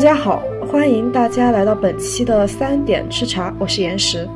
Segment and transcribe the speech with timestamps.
[0.00, 4.26] 大家好，欢迎大家来到本期的三点吃茶，我是岩石。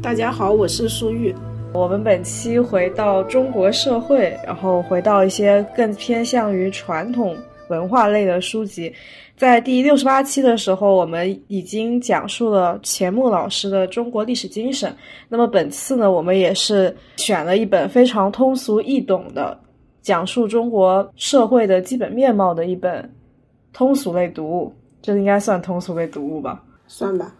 [0.00, 1.34] 大家好，我是舒玉。
[1.74, 7.36] 我们本期回到中国社会，然后回到一些更偏向于传统
[7.68, 8.94] 文化类的书籍。
[9.36, 14.94] 在第六十八期的时候，我们已经讲述了钱穆老师的中国历史精神。
[15.28, 19.58] 那么本次呢，我们也是选了一本非常通俗易懂的，
[20.00, 23.12] 讲述中国社会的基本面貌的一本
[23.72, 24.72] 通俗类读物。
[25.02, 26.62] 这应该算通俗类读物吧？
[26.86, 27.34] 算吧，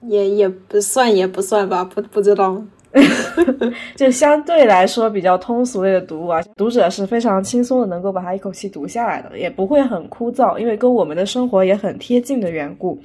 [0.00, 2.60] 也也不算，也不算吧，不不知道。
[3.94, 12.98] 就相对来说比较通俗类的读物啊，读者是非常轻松的，能够把它一口气读下来的，也不会很枯燥，因为跟我们的生活也很贴近的缘故。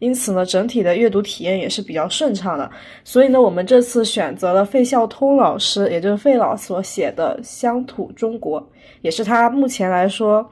[0.00, 2.68] 因此呢，整体的阅读体验也是比较顺畅的。
[3.04, 8.60] 所以呢，我们这次选择了费孝通老师，也就是费老所写的《乡土中国》，
[9.02, 10.44] 也是他目前来说。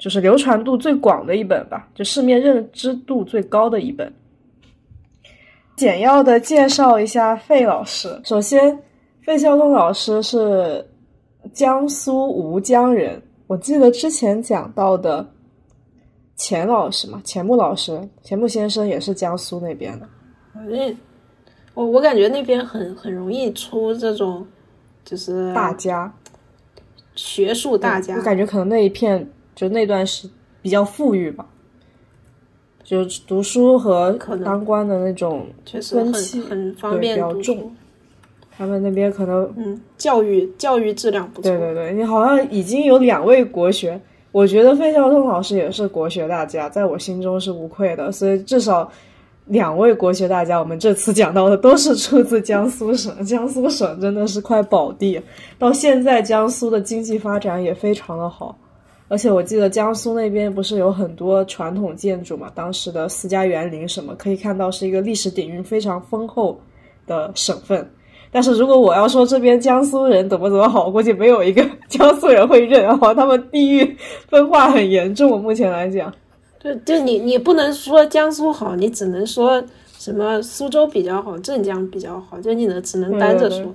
[0.00, 4.10] 就是流传度最广的一本吧，就市面认知度最高的一本。
[5.76, 8.18] 简要的介绍一下费老师。
[8.24, 8.78] 首先，
[9.20, 10.82] 费孝通老师是
[11.52, 13.20] 江苏吴江人。
[13.46, 15.26] 我记得之前讲到的
[16.34, 20.08] 钱老师嘛，钱穆老师，钱穆先生也是江苏那边的。
[20.54, 20.96] 嗯，
[21.74, 24.46] 我我感觉那边很很容易出这种
[25.04, 26.10] 就是大家，
[27.14, 28.16] 学术大家。
[28.16, 29.30] 我感觉可能那一片。
[29.60, 30.26] 就那段是
[30.62, 31.44] 比较富裕吧，
[32.82, 34.10] 就读书和
[34.42, 35.46] 当官的那种
[35.92, 37.70] 风气很方便，比较重。
[38.56, 41.50] 他们那边可能嗯，教育教育质量不错。
[41.50, 44.00] 对对对，你好像已经有两位国学，
[44.32, 48.10] 我觉得费孝通老师也是国学大家，在我心中是无愧的。
[48.10, 48.90] 所以至少
[49.44, 53.22] 两位国学大家，我们这次讲到的都是出自江苏省。
[53.26, 55.20] 江苏省真的是块宝地，
[55.58, 58.56] 到现在江苏的经济发展也非常的好。
[59.10, 62.48] 而且我记得江苏那边不是有很多传统建筑嘛？
[62.54, 66.56] 当时的私家园林什么，可以看到是一个历史底蕴非常丰厚
[67.08, 67.84] 的省份。
[68.30, 73.12] 但是如果我要说这边江苏人怎么怎么好，估计没有一个 江苏人会认啊！
[73.12, 73.96] 他们地域
[74.28, 76.14] 分化很严重，目前来讲。
[76.60, 79.60] 对，就你你不能说江苏好，你只能说
[79.98, 83.74] 什么苏州比较好，镇江比较好，就你能只能单着说。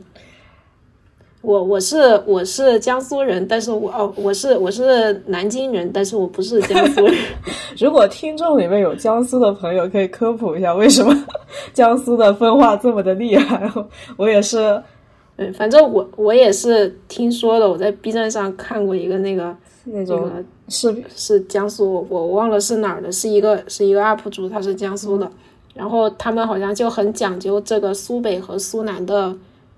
[1.45, 7.15] 我我是我是江苏人，但是我哦我是我是南京人，但是我不是江苏人。
[7.77, 11.15] 如果听众里面有江苏的朋友，可以科普一下为什么
[11.71, 13.71] 江苏的分化这么的厉害。
[14.17, 14.81] 我也是，
[15.35, 20.31] 嗯，反正我我也是听说的，我在 B 站上看过一个那个那种
[20.67, 25.29] 是是江苏，我忘了是哪儿的，是一个是一个 UP 主，他是江苏的，
[25.75, 29.35] 然后他们好像就很讲究这个苏北和苏南的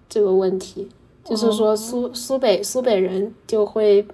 [0.08, 0.88] 这个问题。
[1.30, 4.06] 就是说，苏苏北苏北人就会，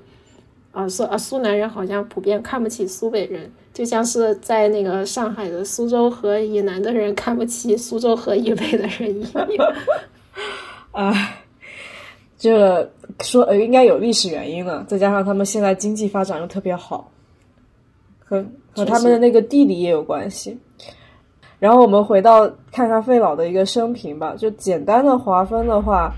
[0.71, 9.47] 啊苏啊苏南人好像普遍看不起苏北人，就像是在那个上海的苏州河以南的人看不起苏州河以北的人一样。
[10.91, 11.13] 啊，
[12.35, 12.91] 这
[13.21, 17.11] 说呃应该有历史原因了，再加上他们现在经济发展又特别好，
[18.25, 18.43] 和
[18.75, 20.57] 和他们的那个地理也有关系。
[21.59, 26.11] 然后我们回到看看费老的一个生平吧，就简单的划分的话。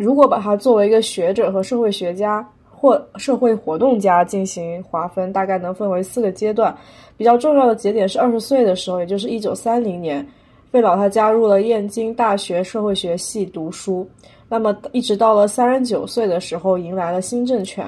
[0.00, 6.74] 如果把他作为一个学者和社会学家或社会活动家进行划分，大概能分为四个阶段。
[7.18, 10.26] 比较重要的节点是二十岁的时候，也就是一九三零年，
[10.70, 14.08] 费老他加入了燕京大学社会学系读书。
[14.48, 17.86] 那么一直到了三十九岁的时候，迎来了新政权。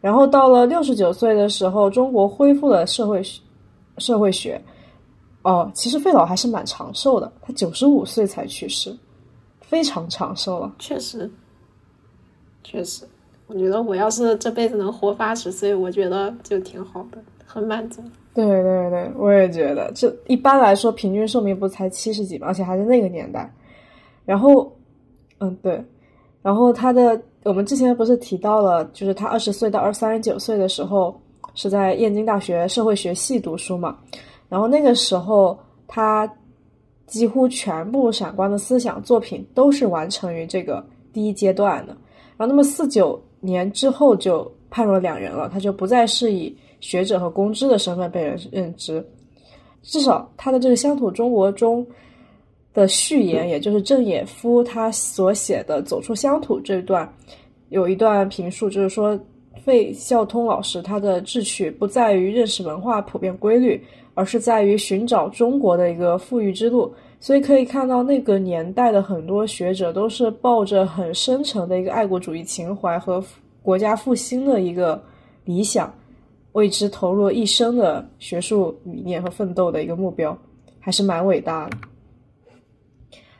[0.00, 3.20] 然后到了六十九岁的时候，中国恢复了社会
[3.98, 4.62] 社会学。
[5.42, 8.96] 哦，其实费老还是蛮长寿的，他九十五岁才去世。
[9.60, 11.30] 非常长寿了，确实，
[12.62, 13.04] 确实，
[13.46, 18.02] 我觉得我要是这辈子能活八十岁，我觉得就挺好的，很满足。
[18.32, 22.46] 对对对，我也觉得，这一般来说平均寿命不才七十几吗？
[22.46, 23.52] 而且还是那个年代。
[24.24, 24.70] 然后，
[25.38, 25.84] 嗯，对，
[26.42, 31.20] 然后他的，我们之前不是提到了，就是他二十岁到二三十九岁的时候
[31.54, 33.98] 是在燕京大学社会学系读书嘛，
[34.48, 36.30] 然后那个时候他。
[37.06, 40.80] 几乎全部闪光的思想作品都是完成于这个
[41.12, 41.96] 第一阶段的。
[42.40, 49.06] 然后，那么四九年之后就判若两人了，他就不再是以学者和公知的身份被人认知。
[49.82, 51.86] 至少他的这个《乡土中国》中
[52.72, 57.06] 的序言，也就是郑也夫他所写的《走出乡土》这段，
[57.68, 59.20] 有一段评述，就是说
[59.62, 63.78] 费孝通老师他的志趣不在于认识文化普遍规律。
[64.14, 73.22] 而是在于寻找中国的一个富裕之路，所以可以看到那个年代的很多学者都是抱着很深沉的一个爱国主义情怀和
[73.62, 75.00] 国家复兴的一个
[75.44, 75.92] 理想，
[76.52, 80.36] 为之投入一生的学术理念和奋斗的一个目标，
[80.80, 81.76] 还是蛮伟大的。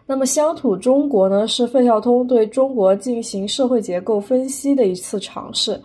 [0.04, 5.80] 那么，乡土中国呢，是费孝通对中国进行社会结构分析的一次尝试。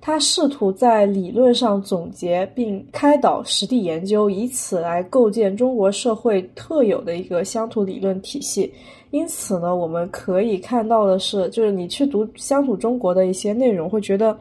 [0.00, 8.72] 他试图在理论上总结并开导实地研究，以此来构建中国社会特有的一个乡土理论体系。
[9.10, 14.34] 因此呢，我们可以看到的是，就是你去读乡土中国的一些内容，会觉得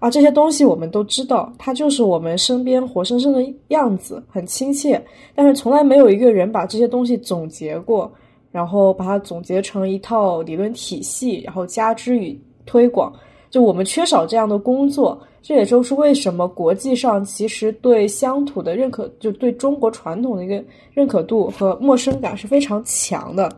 [0.00, 5.02] 啊，这些东西我们都知道，它就是我们身边活生生的样子，很亲切。
[5.34, 8.10] 但是从来没有一个人把这些东西总结过，
[8.50, 13.10] 然后把它总结成一套理论体系，然后加之与推广。
[13.50, 20.62] 就我们缺少这样的工作，这也就是为什么国际上其实对乡土的认可，就对中国传统的一个
[20.94, 23.50] 认可度和陌生感是非常强的。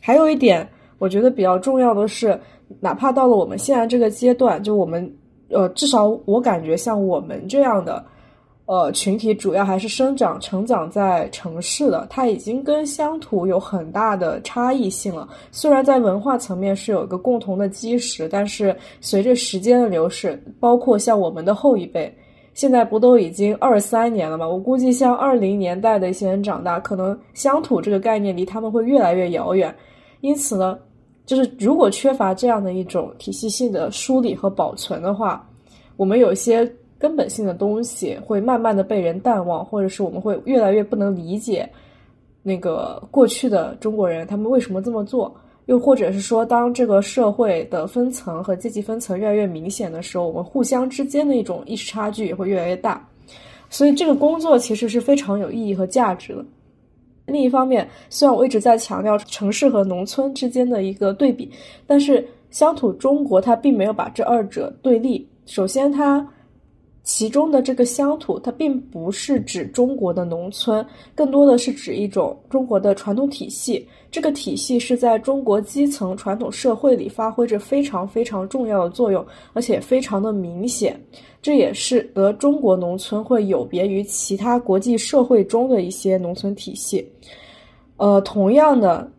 [0.00, 0.66] 还有一点，
[0.98, 2.40] 我觉得比较重要的是，
[2.80, 5.14] 哪怕到了我们现在这个阶段，就我们，
[5.50, 8.04] 呃，至少我感觉像我们这样的。
[8.70, 15.28] 呃，群体主要还是生长、成长在城市的，它已经跟乡土有很大的差异性了。
[15.50, 22.16] 虽然在文化层面是有一个共同的基石，但是随着时间的流逝，包括像我们的后一辈，
[22.54, 24.46] 现在不都已经二三年了吗？
[24.46, 29.74] 我估计像二零年代的一些人长大，可能乡土这个概念离他们会越来越遥远。
[30.20, 30.78] 因此呢，
[31.26, 35.44] 就是如果缺乏这样的一种体系性的梳理和保存的话，
[35.96, 36.72] 我们有些。
[37.00, 41.66] 根本性的东西会慢慢的被人淡忘，或者是我们会越来越不能理解
[42.42, 53.02] 那个过去的中国人他们为什么这么做，又或者是说，当这个社会的分层和阶级分层越来越明显的时候，我们互相之间的一种意识差距也会越来越大。
[53.70, 56.44] 所以这个工作其实是非常有意义和价值的。
[57.24, 61.50] 另一方面，虽然我一直在强调城市和农村之间的一个对比，
[61.86, 65.26] 但是乡土中国它并没有把这二者对立。
[65.46, 66.28] 首先，它。
[67.02, 73.88] 其中的这个乡土，它并不是指中国的农村，更多的是指一种中国的传统体系。
[74.10, 79.24] 这个体系是在中国基层传统社会里发挥着非常非常重要的作用，
[79.54, 81.00] 而且非常的明显。
[81.40, 87.04] 这也是得中国农村会有别于其他国际社会中的一些农村体系。
[87.96, 89.10] 呃，同样的，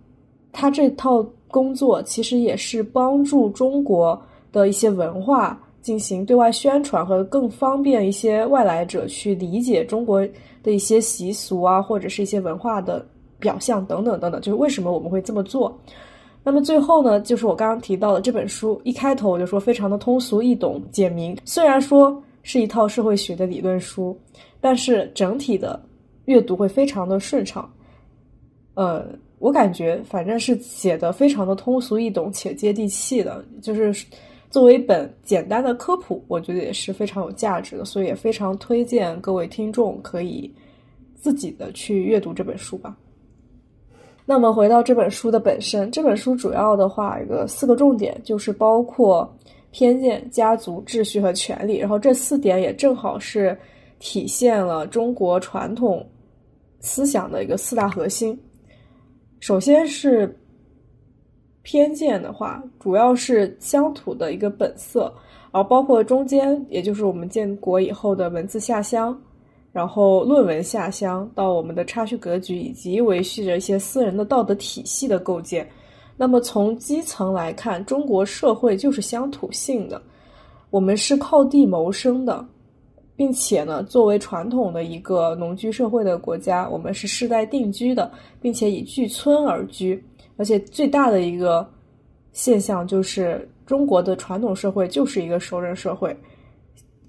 [0.52, 5.60] 他这套工作其实也是帮助中国的一些文化。
[5.82, 10.26] 进行对外宣传和更方便一些外来者去理解中国
[10.62, 13.06] 的一些习俗啊，或者是一些文化的
[13.40, 15.76] 表象等等等等，就是为什么我们会这么做。
[16.44, 21.38] 那么最后呢，就是我刚刚提到的这本书，一开头我就说非常的通俗易懂、简明。
[21.46, 24.18] 虽然说是一套社会学的理论书，
[24.60, 25.80] 但是整体的
[26.26, 27.68] 阅读会非常的顺畅。
[28.76, 29.06] 呃，
[29.40, 34.06] 我感觉反正是写的非常的通俗易懂且接地气的，就是。
[34.52, 40.54] 作为一本简单的科普，我觉得也是非常有价值的，所以也非常推荐各位听众可以
[41.16, 42.94] 自己的去阅读这本书吧。
[44.26, 49.34] 那么回到这本书的本身，这本书主要的话一个四个重点，就是包括
[49.72, 53.58] 偏见、家族、秩序和权利，然后这四点也正好是
[54.00, 56.06] 体现了中国传统
[56.82, 58.38] 思想的一个四大核心。
[59.40, 60.38] 首先是。
[61.64, 65.14] 偏见的话，主要是乡土的一个本色，
[65.52, 69.16] 而包括中间，也就是我们建国以后的文字下乡，
[69.72, 75.70] 然后论文下乡，到我们的差序格局，以及维系着一些私人的道德体系的构建。
[76.18, 80.02] 那么从基层来看，中国社会就是乡土性的，
[80.70, 82.46] 我们是靠地谋生的，
[83.16, 90.04] 并且呢，作为传统的一个农居社会的国家，我们是世代定居的，并且以聚村而居。
[90.42, 91.70] 而且最大的一个
[92.34, 96.18] 现象就是，中国的传统社会就是一个熟人社会，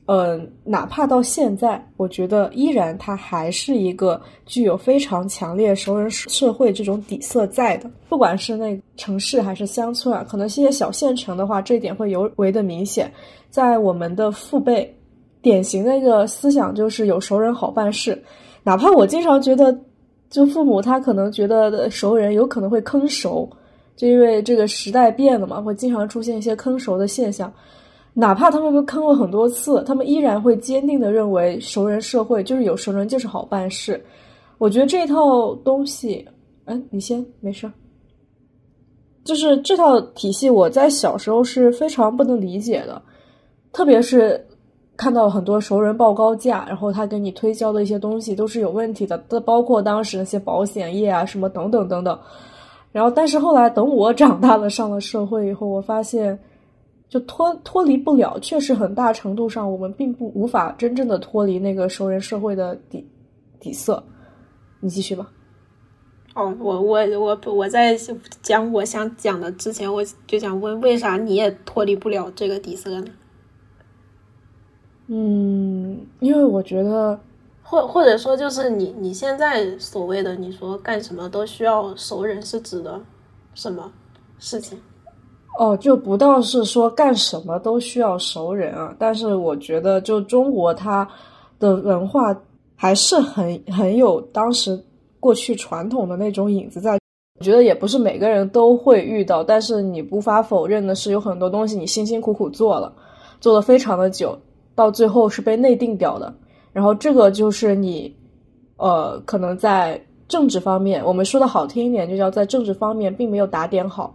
[0.05, 7.91] 嗯，哪怕到现在，我觉得依然它还是一个具有非常强烈熟人社会这种底色在的。
[8.11, 13.11] 不管是那城市还是乡村啊，可能一些小县城的话，这一点会尤为的明显。
[13.49, 14.95] 在我们的父辈，
[15.41, 18.23] 典型的一个思想就是有熟人好办事，
[18.63, 19.75] 哪怕我经常觉得。
[20.33, 23.47] 就父母他可能觉得熟人有可能会坑熟，
[23.95, 27.53] 就因为这个时代变了嘛，会经常出现一些坑熟的现象。
[28.15, 34.03] 哪怕他们被坑过很多次，他们依然会坚定的认为熟人社会就是有熟人就是好办事。
[34.57, 36.27] 我觉得这套东西，
[36.65, 37.71] 嗯，你先没事。
[39.25, 43.03] 就是这套体系，我在小时候是非常不能理解的，
[43.71, 44.43] 特别是。
[44.97, 52.19] 看到很多熟人报高价，然后他给你推销的一些东西都是有问题的，都包括当时那些保险业啊什么等等等等。
[52.93, 56.39] 然后，但是后来等我 长大了，上了社会以后，我发现，
[57.09, 63.05] 就脱脱离不了，确实很大程度上我们并不无法真正的脱离那个熟人社会的底
[63.59, 64.05] 底色。
[64.81, 65.27] 你继续吧。
[66.35, 67.97] 哦，我我我我在
[68.43, 73.07] 讲我想讲的之前，我就想问，为啥你也脱离不了这个底色呢？
[75.15, 77.19] 嗯，因为我觉得，
[77.63, 82.99] 或或者说，就是你你现在所谓的你说干什么都需要熟人，是指的
[83.55, 83.93] 什么
[84.39, 84.79] 事情？
[85.59, 91.07] 哦，就不到是说干什么都需要熟人啊，但是我觉得，就中国它
[91.59, 92.35] 的文化
[92.75, 94.83] 还是很很有当时。
[95.23, 96.99] 过去传统的那种影子，在
[97.39, 102.93] 我觉得也不是每个人都会遇到，但是你无法否认的是，有很多东西你辛辛苦苦做了，
[103.41, 104.37] 做了非常的久，
[104.83, 106.35] 到最后是被内定掉的。
[106.73, 108.13] 然后这个就是你，
[108.77, 114.15] 呃，可能在政治方面，我们说的好听一点，就叫在政治方面并没有打点好。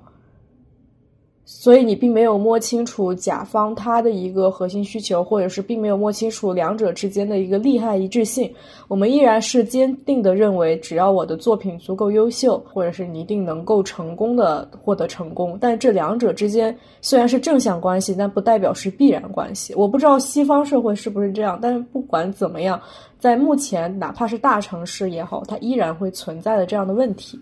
[1.49, 8.53] 所以你并没有摸清楚甲方他的一个核心需求，或者是并没有摸清楚两者之间的一个利害一致性。
[8.89, 15.57] 我们依然是坚定的认为，只要我的作品足够优秀，或者是你一定能够成功的获得成功。
[15.61, 19.73] 但这两者之间虽然是正向关系，但不代表是必然关系。
[19.73, 22.77] 我不知道西方社会是不是这样，但是不管怎么样，
[23.19, 27.39] 在目前哪怕是大城市也好，它依然会存在的这样的问题。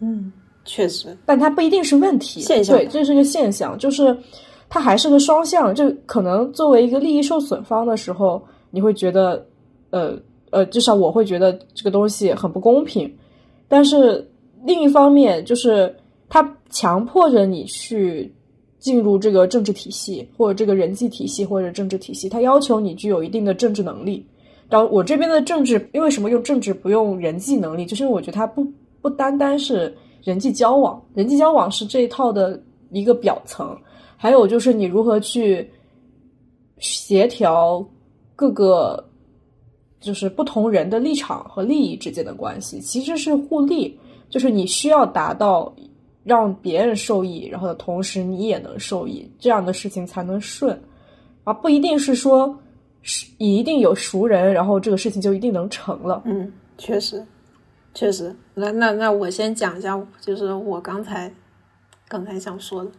[0.00, 0.32] 嗯。
[0.66, 2.40] 确实，但它不一定是问题。
[2.40, 4.14] 现象对，这是个现象，就是
[4.68, 5.72] 它还是个双向。
[5.72, 9.46] 就可能作为一个利益受损方的时候，你会觉得，
[9.90, 10.18] 呃
[10.50, 13.10] 呃，至少我会觉得这个东西很不公平。
[13.68, 14.28] 但是
[14.64, 15.94] 另一方面，就是
[16.28, 18.34] 它强迫着你去
[18.80, 24.26] 进入这个政治体系，或者这个人际体系，或者政治体系，它要求你具有一定的政治能力。
[24.68, 28.66] 然后我这边的政治，因为什么用政治不用人际能力，就是因为我觉得它不
[29.00, 29.96] 不单单是。
[30.26, 33.78] 人际交往，人际交往是这一套的一个表层，
[34.16, 35.70] 还有就是你如何去
[36.78, 37.86] 协调
[38.34, 39.08] 各个
[40.00, 43.96] 就是不同人的立场和利益之间的关系，其实是互利，
[44.28, 45.72] 就是你需要达到
[46.24, 50.76] 让别人受益，然后的同时你也能受益，这样的事情才能顺，
[51.44, 52.52] 而不一定是说
[53.02, 56.20] 是一定有熟人，然后这个事情就一定能成了。
[56.24, 57.24] 嗯，确实。
[57.96, 61.32] 确实，那那那我先讲一下，就是我刚才
[62.06, 62.90] 刚才想说的，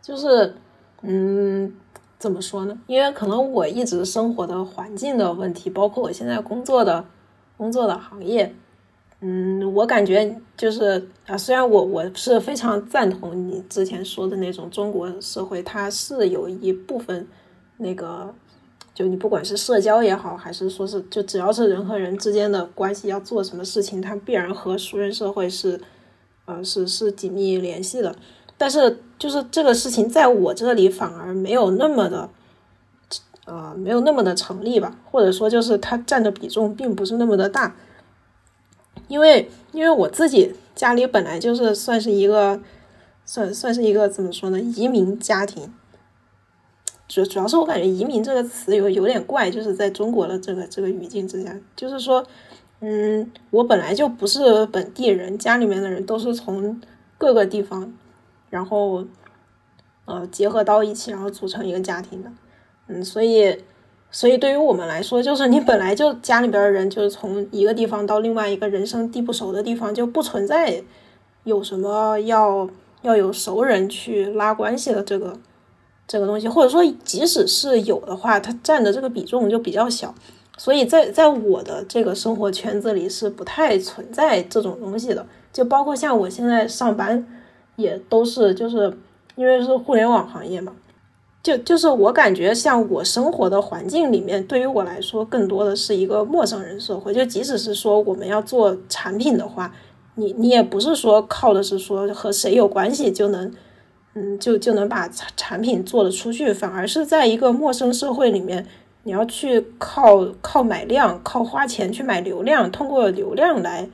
[0.00, 0.54] 就是
[1.02, 1.70] 嗯，
[2.18, 2.78] 怎么说呢？
[2.86, 7.04] 因为可能我一直生活的环境的问题，包括我现在工作的
[7.58, 8.54] 工作的行业，
[9.20, 17.28] 嗯，我感觉就是啊，虽然我我是非常赞同你之前说的那种中国社会，它是有一部分
[17.76, 18.34] 那个。
[18.92, 25.80] 就你不管是社交也好，还是说是就只要是人和人之间的关系，要做什么事情，它必然和熟人社会是，
[26.44, 28.14] 呃，是是紧密联系的。
[28.58, 32.28] 但是就是这个事情在我这里反而没有那么的，
[33.46, 37.74] 呃，没有那么的成立吧，或者说就是它占的比重并不是那么的大。
[39.08, 42.60] 因为因为我自己家里本来就是算是一个，
[43.24, 45.72] 算算是一个怎么说呢，移民家庭。
[47.10, 52.24] 主主要是我感觉“移民”这个词有有点怪，就是在中国的这个这个语境之下，就是说，
[52.78, 56.80] 嗯，我本来就不是本地人，家里面的人都是从
[57.18, 57.92] 各个地方，
[58.48, 59.04] 然后
[60.04, 62.30] 呃结合到一起，然后组成一个家庭的，
[62.86, 63.58] 嗯，所以
[64.12, 70.84] 所以对于我们来说，就是你本来就家里边的人就是从一个地方到另外一个人生地不熟的地方，就不存在
[71.42, 72.70] 有什么要
[73.02, 75.36] 要有熟人去拉关系的这个。
[76.10, 80.12] 这个东西，或者说即使是有的话，它占的这个比重就比较小，
[80.58, 85.24] 所以在在我的这个生活圈子里是不太存在这种东西的。
[85.52, 87.24] 就包括像我现在上班，
[87.76, 88.92] 也都是就是
[89.36, 90.72] 因为是互联网行业嘛，
[91.44, 97.14] 就就是我感觉像我生活的环境里面，对于我来说更多的是一个陌生人社会。
[97.14, 99.72] 就即使是说我们要做产品的话，
[100.16, 103.48] 你你也不是说靠的是说和谁有关系就能。
[104.14, 108.66] 嗯，就就能把产产品做得出去，反而是在一个陌生社会里面，
[109.04, 113.88] 你要去靠靠买量，靠花钱去买流量，通过流量来，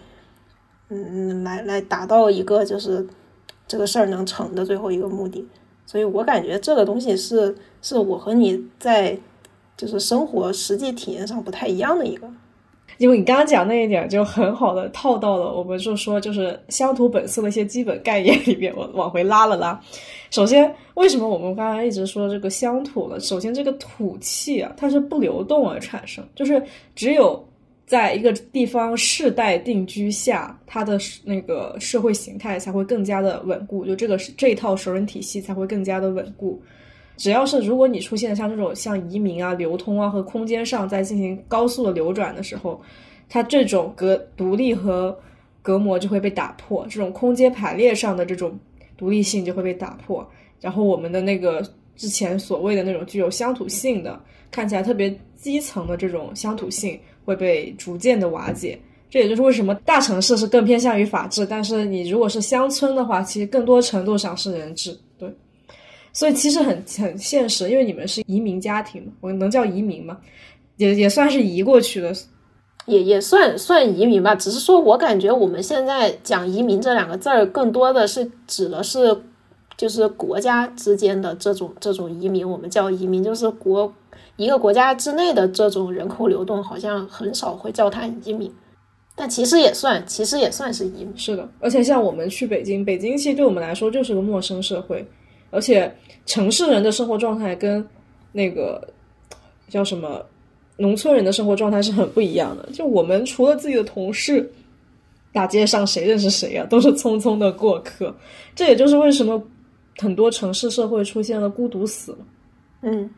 [0.88, 3.06] 嗯，来来达到一个就是
[3.68, 5.46] 这个事儿能成的最后一个目的。
[5.84, 9.18] 所以我感觉这个东西是是我和你在
[9.76, 12.26] 就是生活实际体验上不太一样的一个。
[12.98, 19.78] 因为你刚刚讲那一点，就很好的套到了我们就说就是乡土本色的一些基本概念里面，我往回拉了拉。
[20.30, 23.20] 首先，为什么我们刚才一直说这个乡土呢？
[23.20, 26.62] 首先，这个土气啊，它是不流动而产生，就是
[26.94, 27.42] 只有
[27.86, 36.60] 在一个地方世代定居下，它的那个社会形态才会更加的稳固，就这个这套熟人体系才会更加的稳固。
[37.16, 42.80] 只要是如果你出现像这种像移民啊、流通啊和空间上在进行高速的流转的时候，
[43.28, 45.16] 它这种隔独立和
[45.62, 48.58] 隔膜就会被打破，这种空间排列上的这种
[48.96, 50.26] 独立性就会被打破，
[50.60, 51.62] 然后我们的那个
[51.96, 54.20] 之前所谓的那种具有乡土性的、
[54.50, 58.78] 看起来特别基层的这种乡土性会被逐渐的瓦解。
[59.08, 64.98] 这也就是为什么大城市是更偏向于法治，但是你如果是乡村的话，其实更多程度上是人治。
[66.16, 70.16] 对，所以其实很很现实，因为你们是移民家庭嘛，我能叫移民吗？
[70.76, 72.12] 也也算是移过去的。
[72.86, 79.22] 也也算算移民吧，只是说我感觉我们现在讲移民这两个字儿，更多的是指的是，
[79.76, 83.92] 就是国家之间的这种这种移民，我们叫移民，就是国
[84.36, 88.48] 一个国家之内的这种人口流动，好像很少会叫它移民，
[89.16, 91.12] 但其实也算，其实也算是移民。
[91.16, 95.04] 是的，而且像我们去北京，北京其实对我们来说就是个陌生社会，
[95.50, 95.94] 而且
[96.26, 97.86] 城市人的生活状态跟
[98.32, 98.86] 那个
[99.68, 100.24] 叫什么？
[100.78, 102.68] 农村人的生活状态是很不一样的。
[102.70, 104.46] 就我们除了自己的同事，
[105.32, 106.66] 大街上谁认识谁啊？
[106.68, 108.14] 都是匆匆的过客。
[108.54, 109.42] 这也就是为什么
[109.96, 112.14] 很多城市社会出现了孤独死。
[112.82, 113.08] 嗯，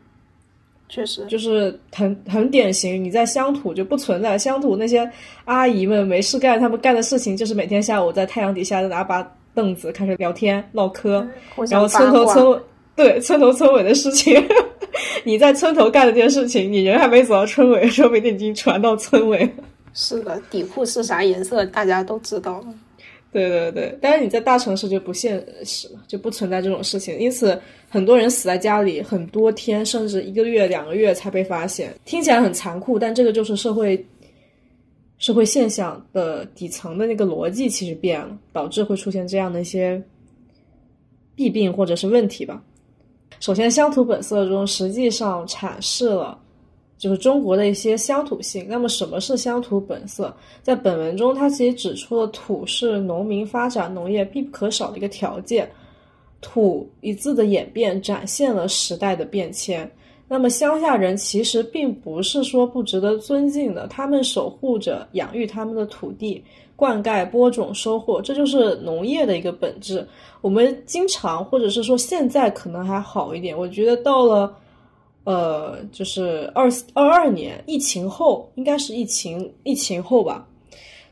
[0.87, 3.03] 确实，就是很很典型。
[3.03, 5.11] 你在乡土就不存在乡土那些
[5.43, 9.21] 阿姨们没事干，他们干的事情就是每天下午在太阳底下拿把
[9.59, 11.27] 凳子开始聊天唠嗑，
[11.69, 12.61] 然后村头村
[12.95, 14.41] 对村头村尾的事情。
[15.25, 19.49] 你在村头干了件事情，你人还没走到村尾，说不定已经传到村尾了。
[19.93, 22.67] 是的，底裤是啥颜色，大家都知道了。
[23.33, 27.19] 对对对，但是你在大城市就不现实了，就不存在这种事情。
[27.19, 31.93] 因此，很多人死在家里很多天，甚至一个月、两个月才被发现。
[32.05, 34.03] 听起来很残酷，但这个就是社会
[35.19, 40.01] 社会现象的底层的那个逻辑，其实变了，导致会出现这样的一些
[41.35, 42.63] 弊病或者是问题吧。
[43.39, 46.37] 首先，乡土本色中实际上阐释了
[46.97, 48.65] 就是中国的一些乡土性。
[48.67, 50.35] 那么，什么是乡土本色？
[50.61, 55.69] 在本文中，它其实指出了土是农民发展农业必不可少的一个条件。
[56.41, 59.89] 土一字的演变展现了时代的变迁。
[60.29, 66.41] 那么，乡下人其实并不是说不值得尊敬的，他们守护着、养育他们的土地。
[66.75, 70.07] 灌溉、播种、收获，这就是农业的一个本质。
[70.39, 73.57] 我们经常，或者是说现在可能还好一点。
[73.57, 74.55] 我觉得到了，
[75.25, 80.47] 呃，就是二二二年疫情后，应该是疫情疫情后吧，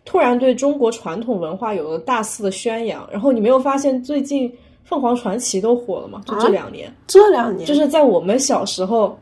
[0.05, 3.05] 突然对中国传统文化有了大肆的宣扬。
[3.11, 4.49] 然后你没有发现最近
[4.87, 6.21] 凤凰传奇都火了嘛？
[6.25, 9.15] 就这两年，这两年就是在我们小时候，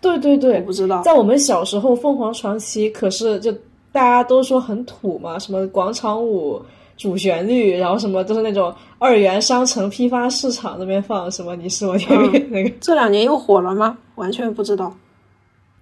[0.00, 3.52] 对对对，我不知道，在我们小时候，凤凰传奇可是就。
[3.92, 6.60] 大家都说很土嘛，什么广场舞
[6.98, 12.68] 主旋律，然后什么都是那种二元商城批发市场那边放什么你是我天边那个。
[12.78, 13.96] 这两年又火了吗？
[14.16, 14.94] 完全不知道。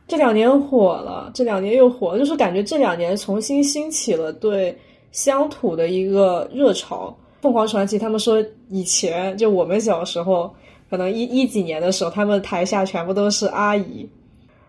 [0.06, 4.78] 这两年火了，这两年又火了，就是感觉这两年重新兴起了对
[5.10, 7.12] 乡土的一个热潮。
[7.44, 10.50] 凤凰传奇他们说以前就我们小时候，
[10.88, 14.08] 可能一一几年的时候，他们台下全部都是阿姨。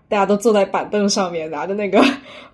[0.09, 2.03] 大家都坐在板凳上面，拿着那个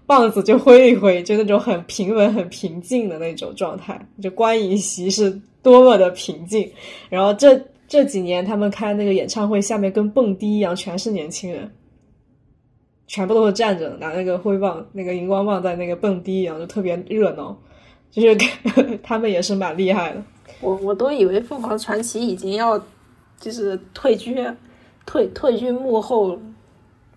[0.05, 3.99] 棒子就挥一挥，就那种很平稳、很平静的那种状态。
[4.21, 6.71] 就观影席是多么的平静。
[7.09, 11.69] 然后这这几年他们开那个演唱会，下面跟蹦迪一样，全是年轻人，
[13.07, 17.57] 全部都是站着拿那个挥棒、那个荧光棒在那个蹦迪一样，就特别热闹。
[18.11, 18.37] 就是
[19.01, 20.21] 他们也是蛮厉害的。
[20.59, 22.77] 我我都以为凤凰传奇已经要
[23.39, 24.35] 就是退居
[25.05, 26.37] 退退居幕后。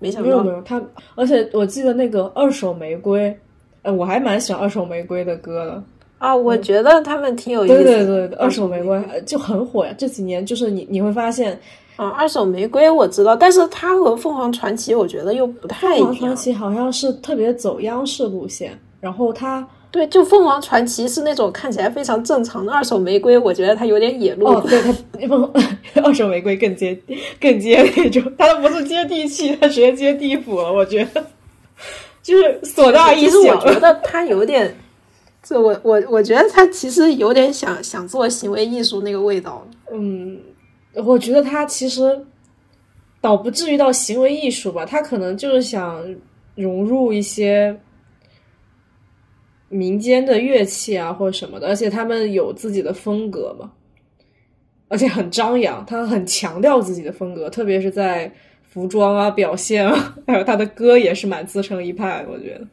[0.01, 0.83] 没有没有，他
[1.15, 3.35] 而且我记得那个二手玫瑰，
[3.81, 5.83] 呃，我还蛮喜欢二手玫瑰的歌的
[6.19, 6.35] 啊。
[6.35, 7.75] 我觉得他们挺有意思。
[7.75, 9.95] 对对对，二手玫瑰就很火呀。
[9.97, 11.59] 这几年就是你你会发现
[11.97, 16.09] 啊，二手玫瑰我知道，但是它和凤凰传奇我觉得又不太一样。
[16.09, 19.67] 凤凰传奇好像是特别走央视路线，然后它。
[19.95, 24.45] 对，就凤凰传奇是那种看起来非常正常的二手玫瑰，我觉得它有点野路。
[24.45, 25.53] 哦，对，它凤
[26.03, 26.99] 二手玫瑰更接
[27.41, 30.73] 更接那种，它都不是接地气，它直接接地府了。
[30.73, 31.25] 我觉得
[32.25, 33.27] 就是所大一小。
[33.27, 34.77] 其实我觉得它有点，
[35.45, 39.65] 这我我我觉得它其实有点想想做行为艺术那个味道。
[39.93, 40.41] 嗯，
[41.05, 42.27] 我觉得它其实
[43.21, 46.05] 倒不至于到行为艺术吧，它可能就是想
[46.57, 47.79] 融入一些。
[49.75, 53.73] 民间的乐器啊，或者什么的，而且他们有自己的风格嘛，
[54.87, 58.33] 而且很张扬，他很强调自己的风格，特别是在
[58.63, 62.25] 服装啊、表现啊， 还有他的歌也是蛮自成一派。
[62.31, 62.65] 我觉得，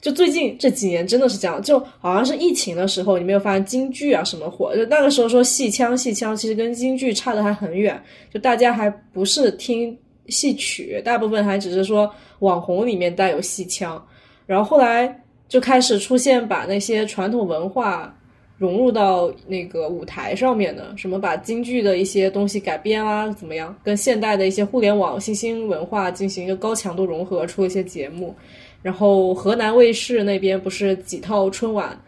[0.00, 4.74] 就最近这几年真的是这样，就好像是疫情的时候，你没有发现京剧啊什么火？
[4.74, 9.94] 就那个时候说戏腔，戏腔其实跟京剧差的还很远，就大家还不是听
[10.28, 14.02] 戏曲，大部分还只是说网红里面带有戏腔，
[14.46, 18.14] 然后后来就开始出现把那些传统文化
[18.56, 28.34] 融入到那个舞台上面的，什么把京剧的一些东西改编啊，怎么样，跟现代的一些互联网新兴文化进行一个高强度融合，出一些节目。
[28.82, 31.98] 然后河南卫视那边不是几套春晚，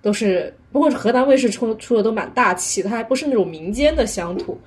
[0.00, 4.58] 都是不过河南卫视出出的都蛮大气，它还不是那种民间的乡土。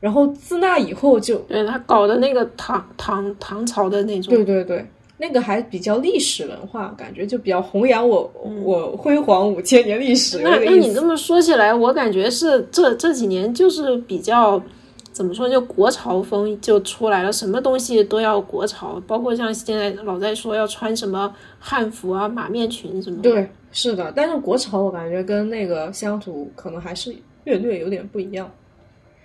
[0.00, 4.86] 然后自那以后就对他搞的那个唐唐唐朝的那种，对对对，
[5.20, 8.32] 那个还比较历史文化，感觉就比较弘扬我
[8.64, 10.40] 我辉煌五千年历史。
[10.42, 14.60] 那那你这么说起来，我感觉是这这几年就是比较。
[15.12, 15.48] 怎么说？
[15.48, 23.20] 就国潮风就出来了，什么东西都要国潮，包括像现在老在说要穿什么汉服啊、马面裙什么。
[23.20, 24.12] 对，是的。
[24.14, 28.48] 但是国潮我感觉跟那个乡土可能还是略略有点不一样。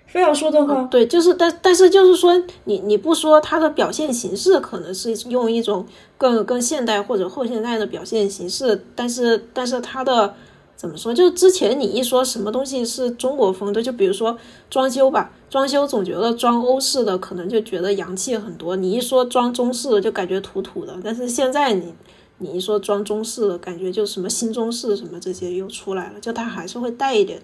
[0.06, 5.86] 非要说的话，对，就是但但是就是说，你你不说它的表现形式可能是用一种
[6.18, 10.34] 更更现代或者后现代的表现形式，但是但是它的。
[10.78, 11.14] 怎么说？
[11.14, 14.38] 就之前你一说什么东西是中国风的，就比如说
[14.70, 20.94] 装修吧，装修总觉得装欧式的可能就觉得洋气很多，你一说装中式的就感觉土土的。
[21.02, 21.94] 但是现在你
[22.40, 27.42] 你一说装中式的，感觉就什么新中式什么这些又出来了，就它还是会带一点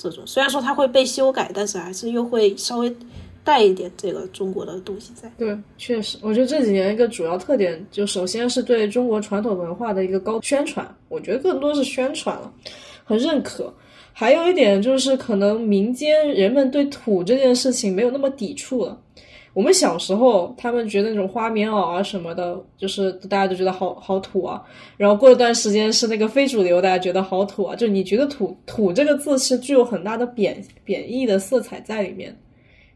[0.00, 2.96] 这种，虽然说它会被修改，但是还是又会稍微。
[3.42, 12.52] 带一点这个中国的东西在，对，确实，我觉得这几年一个主要特点，就首先是对中国传统文化的一个高宣传，我觉得更多是宣传了
[13.02, 13.72] 和认可。
[14.12, 19.00] 还有一点就是，可能民间人们对土这件事情没有那么抵触了。
[19.52, 24.62] 我们小时候，他们觉得那种花棉袄啊什么的，就是大家都觉得好好土啊。
[24.96, 27.74] 然后过一段时间是那个非主流，大家觉得好土啊。
[27.74, 32.36] 就你觉得土土这个字是具有很大的贬贬义的色彩在里面。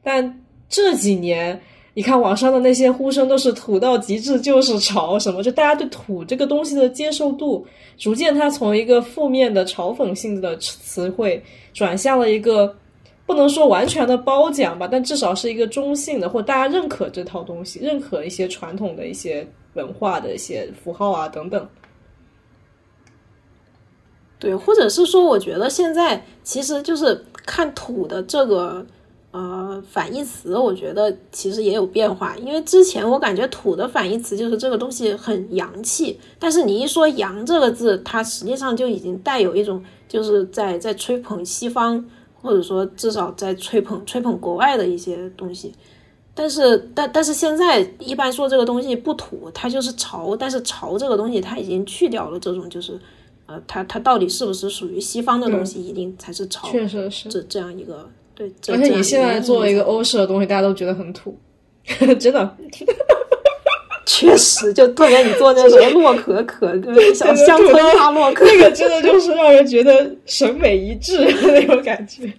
[0.02, 1.60] 但这几年，
[1.94, 7.66] 你看网上的那些呼声都是“土到极致就是潮”什么，就大家对土这个东西的接受度，
[7.98, 12.74] 逐渐它从一个负面的嘲讽性的词汇，转向了一个
[13.26, 21.68] 不能说完全的褒奖吧，但至少是一个中性的，或大家认可这套东西，认可一些传统的一些文化的一些符号啊等等。
[24.38, 28.86] 对，或者是说，我觉得现在其实就是看土的这个。
[29.36, 42.08] 呃，反义词我觉得其实也有变化，因为之前我感觉土的反义词就是这个东西很洋气，但是你一说“洋”这个字，它实际上就已经带有一种就是在在吹捧西方，
[42.44, 45.72] 或者说至少在吹捧吹捧国外的一些东西。
[46.34, 53.00] 但是但但是现在一般说这个东西不土，它就是潮，但是潮这个东西它已经去掉了这种就是
[53.46, 58.06] 呃，它它到底是不是属于西方的东西，一定才是潮，确实是这这样一个。
[58.34, 61.38] 对，而且你现在做一个欧式的东西，大家都觉得很土，
[62.18, 62.56] 真的，
[64.06, 72.32] 确实，就特别你做那种洛可可，对，小乡村大洛可，那个真的就是让人觉得审美一致那种感觉。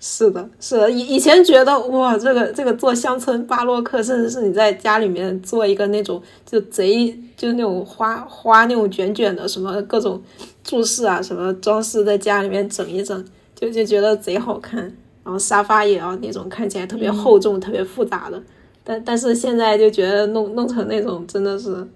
[0.00, 10.22] 是的，是的，以以前觉得哇，这个这个做乡村巴洛克，甚至是你在家里面做一个那种就贼就那种花花那种卷卷的什么各种
[10.64, 13.24] 注饰啊，什么装饰在家里面整一整。
[13.54, 14.80] 就就觉得贼好看，
[15.22, 18.42] 然后沙发也要那种看起来特别厚重、特别复杂的，
[18.82, 21.86] 但但是现在就觉得弄弄成那种真的是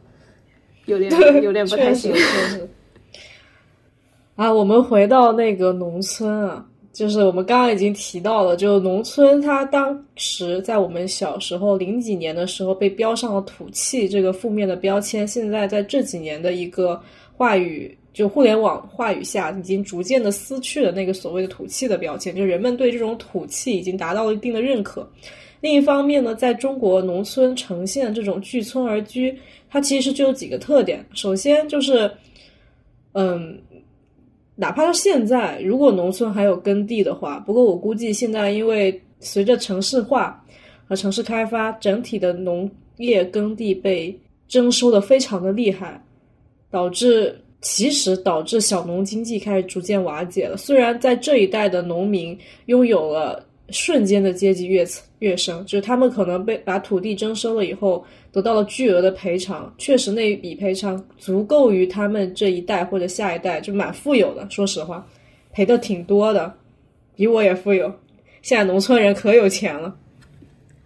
[0.87, 1.11] 有点
[1.42, 2.12] 有点不太行。
[4.37, 17.01] 啊，我们回到那个农村啊，就是我们刚刚已经提到了，就农村它当时在我们小时候零几年的时候被标上了土气这个负面的标签，现在在这几年的一个
[17.37, 17.97] 话语。
[18.12, 25.05] 就互联网话语下，已经逐渐的撕去了那个所谓的土气的标签，就人们对这种土气已经达到了一定的认可。
[25.64, 29.35] 另一方面呢，在中国农村呈现这种聚村而居，
[29.70, 31.03] 它其实就有几个特点。
[31.14, 32.11] 首先就是，
[33.12, 33.59] 嗯，
[34.57, 40.44] 哪怕到现在，如果农村还有耕地的话，不过我估计现在因为随着城市化
[40.87, 44.14] 和城市开发，整体的农业耕地被
[44.46, 45.98] 征收的非常的厉害，
[46.70, 47.40] 导致。
[47.66, 50.55] 其实导致小农经济开始逐渐瓦解了。
[50.55, 54.87] 虽然在这一代的农民拥有了瞬间的阶级跃
[55.20, 59.72] 跃升，就是他们可能被把土地征收了以后，得到了巨额的赔偿。
[59.79, 64.46] 确实，那一笔赔偿足够于他们这一代或者下一代就蛮富有的。
[64.50, 65.07] 说实话，
[65.53, 66.53] 赔的挺多的，
[67.16, 67.92] 比我也富有。
[68.42, 69.94] 现在农村人可有钱了。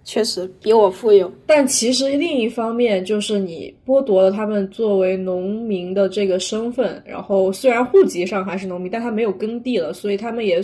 [0.05, 1.31] 确实比我富有。
[1.45, 10.63] 但其实另一方面，就是你剥夺了他们作为农民的这个身份，然后虽然户籍上还是农民，但他没有耕地了，所以他们也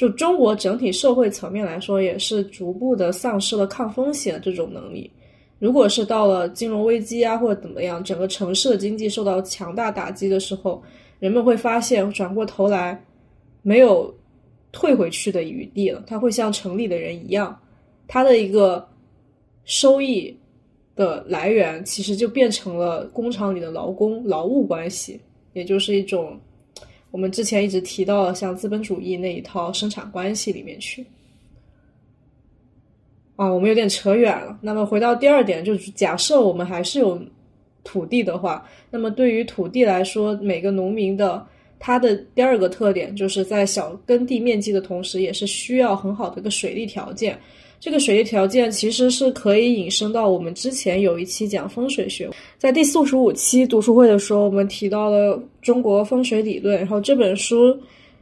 [0.00, 5.10] 就中国整体社会层面来说，也是逐步的丧失了抗风险这种能力。
[5.58, 10.82] 如果是到了金融危机啊，或者怎么样，整个城市的经济受到强大打击的时候，
[11.18, 12.98] 人们会发现转过头来
[13.60, 14.10] 没有
[14.72, 17.54] 退回去的余地了，他会像城里的人一样。
[18.08, 18.88] 它的一个
[19.66, 20.34] 收益
[20.96, 25.20] 的来源，其实就变成了工厂里的劳工劳务关系，
[25.52, 26.40] 也就是一种
[27.10, 31.04] 我们之前一直提到的像资本主义那一套生产关系里面去。
[33.36, 34.58] 啊，我们有点扯远了。
[34.60, 37.20] 那么回到第二点，就是假设我们还是有
[37.82, 41.44] 土地的话，那么对于土地来说，每个农民的
[41.78, 47.38] 他的第二个特点，就是在小耕地面积的同时，也是需要很好的一个水利条件。
[47.80, 56.76] 这个水利条件其实是可以引申到我们之前有一期讲风水学，在第四十五期读书会的时候，我们提到了中国风水理论。
[56.76, 57.74] 然后这本书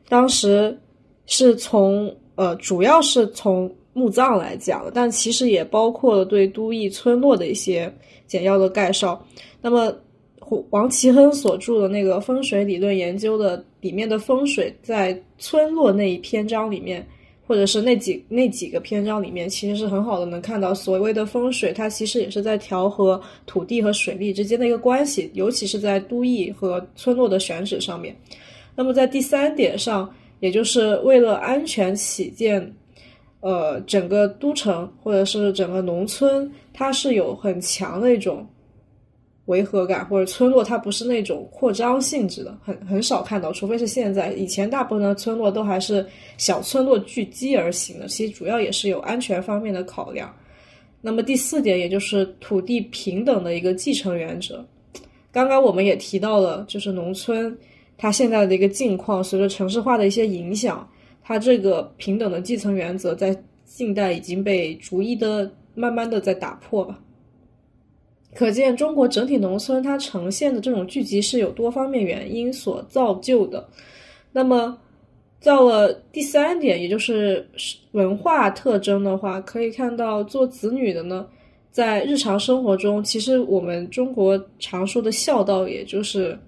[0.08, 0.78] 当时
[1.26, 7.92] 是从呃，主要是从墓葬来讲，但其实也包括了对都邑村落的一些
[8.28, 9.20] 简要的介绍。
[9.60, 9.92] 那么
[10.70, 17.04] 王其亨所著的那个风水理论研究的里面的风水，在村落那一篇章里面。
[17.48, 28.14] 或者是那几那几个篇章里面，其实是很好的能看到所谓的风水，它其实也是在调和土地和水利之间的一个关系，尤其是在都邑和村落的选址上面。
[28.76, 32.70] 那么在第三点上，也就是为了安全起见，
[33.40, 38.46] 呃，整个都城或者是整个农村，它是有很强的一种。
[39.48, 44.32] 违和感或者村落，它不是那种扩张性质的，很很少看到，除非是现在。
[44.32, 46.06] 以前大部分的村落都还是
[46.36, 50.34] 小村落聚集而行的，其实主要也是有安全方面的考量。
[51.00, 54.62] 那么第四点，也就是土地平等的一个继承原则。
[55.32, 57.56] 刚刚我们也提到了，就是农村
[57.96, 60.86] 它现在的一个境况，随着城市化的一些影响，
[61.22, 63.34] 它这个平等的继承原则在
[63.64, 66.98] 近代已经被逐一的、慢慢的在打破吧。
[68.34, 73.66] 可见，中国整体农村它呈现的这种聚集是有多方面原因所造就的。
[74.32, 74.78] 那么，
[75.42, 77.48] 到了第三点，也就是
[77.92, 81.26] 文化特征的话，可以看到做子女的呢，
[81.72, 86.38] 在日常生活中，其实我们中国常说的孝道，也就是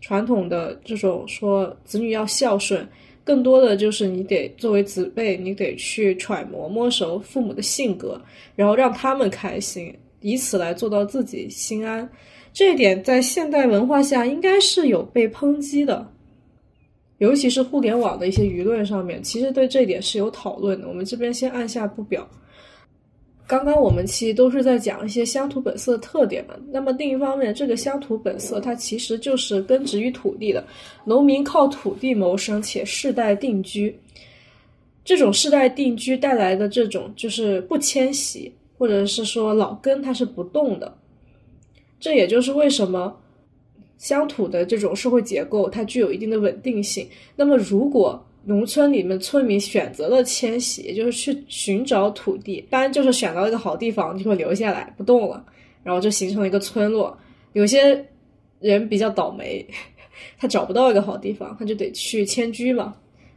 [0.00, 2.86] 传统的这种说子女要孝顺，
[3.24, 8.18] 更多的就是你得作为子辈，你得去揣摩摸熟父母的性格，
[8.54, 9.92] 然后让他们开心。
[10.24, 12.08] 以此来做到自己心安，
[12.50, 16.10] 这一点在现代文化下应该是有被抨击的，
[17.18, 20.88] 尤其是互联网的一些舆论上面，其实对这一点是有讨论的。
[20.88, 22.26] 我们这边先按下不表。
[23.46, 26.54] 刚刚我们其实都是在讲一些乡土本色的特点嘛。
[26.72, 30.64] 那么另一方面，这个乡土本色它其实就是根植于土地的，
[31.04, 33.94] 农民靠土地谋生且世代定居，
[35.04, 38.50] 这种世代定居带来的这种就是不迁徙。
[38.76, 40.96] 或者是说老根它是不动的，
[42.00, 43.16] 这也就是为什么
[43.96, 47.08] 乡土的这种社会结构它具有一定的稳定性。
[47.36, 55.42] 那么，如果农村里面村民选择了迁徙，也就是去寻找土地，当然就是选到一个好地方就会留下来不动了，
[55.82, 57.16] 然后就形成了一个村落。
[57.54, 58.04] 有些
[58.60, 59.64] 人比较倒霉，
[60.36, 62.94] 他找不到一个好地方，他就得去迁居嘛。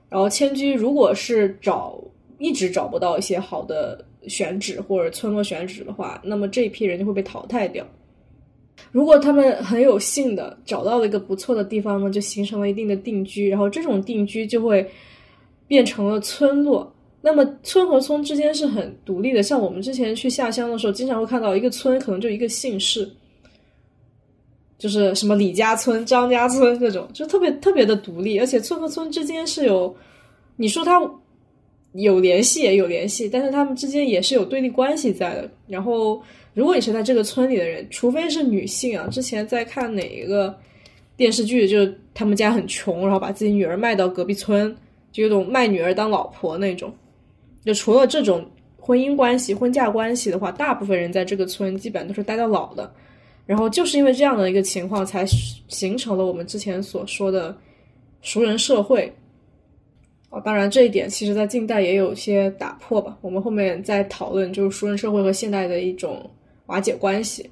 [0.09, 2.01] 然后迁居如果是找
[2.39, 4.03] 一直找不到一些好的。
[4.27, 7.85] 选址或者村落选址的话，那么这一批人就会被淘汰掉。
[8.91, 14.87] 如果他们很有幸的找到了一个不错的地方呢，就形成了一定的定居，然后这种定居就会
[15.67, 16.93] 变成了村落。
[17.21, 23.09] 那么村和村之间是很独立的，像我们之前去下乡的时候，经常会看到一个村可能就一个姓氏，
[24.77, 29.93] 就是什么李家村、张家村这种，就特别特别的独立，而且村和村之间是有，
[30.55, 31.01] 你说它。
[31.93, 35.49] 有联系也有联系，但是他们之间也是有对立关系在的。
[35.67, 36.21] 然后，
[36.53, 40.55] 如果你是在这个村里的人，除非是女性啊，之前在看哪一个
[41.15, 44.75] 电视剧，就是他们家很穷，然后把自己女儿卖到隔壁村，
[45.11, 46.93] 就有种卖女儿当老婆那种。
[47.65, 48.45] 就除了这种
[48.79, 52.91] 婚姻关系、婚嫁关系的话，大部分人在这个村基本都是待到老的。
[53.45, 55.25] 然后就是因为这样的一个情况，才
[55.69, 57.55] 形成了我们之前所说的
[58.21, 59.11] 熟人社会。
[60.29, 63.17] 哦，当然这一点其实，在近代也有些打破吧。
[63.21, 66.29] 我们后面再讨论，就是熟人社会和现代的一种
[66.65, 67.49] 瓦解关系。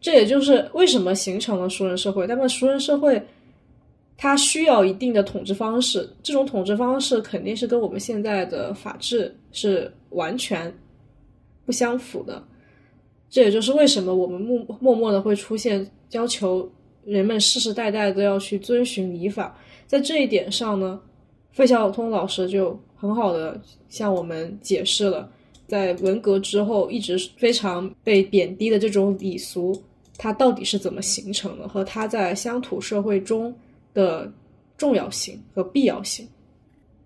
[0.00, 2.26] 这也就是为什么形成了熟人社会。
[2.26, 3.22] 那么，熟人社会
[4.16, 10.72] 它需要一定的统治方式，这种统治方式肯定是跟我们现在的法治是完全
[11.66, 12.42] 不相符的。
[13.28, 16.70] 这也就是为什么我们默默默的会出现要求
[17.04, 19.58] 人们世世代代都要去遵循礼法。
[19.86, 21.00] 在这一点上呢，
[21.54, 25.30] 费孝通老师就很好的向我们解释了，
[25.68, 29.80] 在文革之后一直非常被贬低的这种礼俗，
[30.18, 33.54] 它到底是怎么形成的，和它在乡土社会中
[33.92, 34.28] 的
[34.76, 36.26] 重要性和必要性。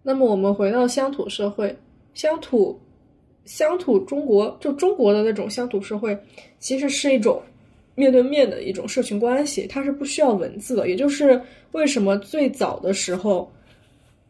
[0.03, 1.77] 那么我们回到乡土社会，
[2.15, 2.81] 乡土，
[3.45, 6.19] 乡土中国就中国的那种乡土社会，
[6.59, 7.43] 其实是一种
[7.95, 11.39] 面对面的一种社群关系，它是不需要文字的，也就是
[11.73, 13.47] 为什么最早的时候。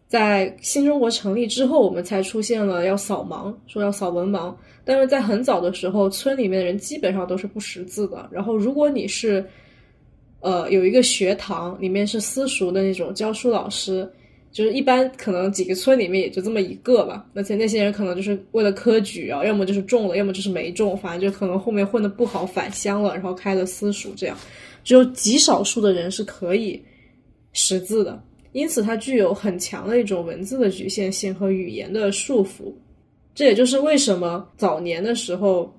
[0.08, 4.54] 在新中国成立之后，我们才出现了要扫盲，说要扫文盲。
[4.82, 8.26] 但是在很早的时候，村里面的人基本上都是不识字的。
[8.32, 9.44] 然后，如果你是，
[10.40, 14.10] 呃，有一个学堂，里面是私塾的那种教书老师，
[14.50, 17.26] 就是一般可能几个村里面也就这么一个吧。
[17.34, 24.34] 而且那些人可能就是为了科举啊，要么就是中了，要么就是没中，反正就可能后面混的不好返乡了，然后开了私塾，这样
[24.82, 26.82] 只有极少数的人是可以
[27.52, 28.18] 识字的。
[28.52, 32.72] 因此，它具有很强的一种文字的局限性和语言的束缚。
[33.34, 35.72] 这也就是为什么早年的时候，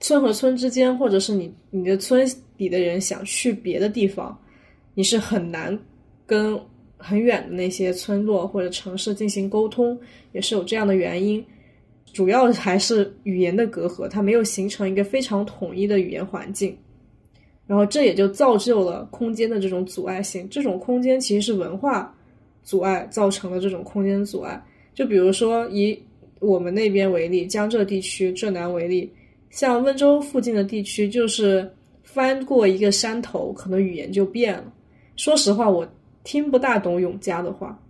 [0.00, 4.38] 村和村之间，或者是你你的村里的人想去别的地方，
[4.94, 5.78] 你是很难
[6.24, 6.58] 跟
[6.96, 9.98] 很远的那些村落或者城市进行沟通，
[10.32, 11.44] 也是有这样的原因。
[12.12, 16.76] 主要还是语言的隔阂，它没有形成一个非常统一的语言环境。
[17.72, 22.14] 然后这也就造就了空间的这种阻碍性，这种空间其实是文化
[22.62, 24.62] 阻碍造成的这种空间阻碍。
[24.92, 25.98] 就比如说以
[26.38, 29.10] 我们那边为例，江浙地区浙南为例，
[29.48, 31.66] 像温州附近的地区，就是
[32.02, 34.70] 翻过一个山头，可能语言就变了。
[35.16, 35.90] 说实话，我
[36.24, 37.82] 听不大懂永嘉的话，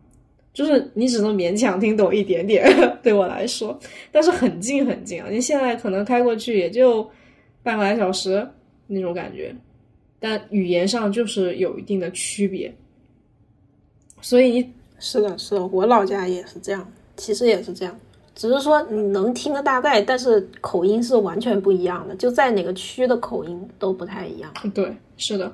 [0.53, 2.65] 就是你只能勉强听懂一点点，
[3.03, 3.77] 对我来说，
[4.13, 5.27] 但是很近很近啊！
[5.29, 7.05] 你现在可能开过去也就
[7.65, 8.49] 半个来小时
[8.87, 9.53] 那种感觉。
[10.25, 12.73] 但语言上就是有一定的区别，
[14.21, 14.65] 所以
[15.01, 17.99] 是的，是的，我老家也是这样，其实也是这样，
[18.37, 24.55] 只是说你能听个大概，但是口音是完全不一样的，就在哪个区的口音都不太一样。
[24.73, 25.53] 对，是的。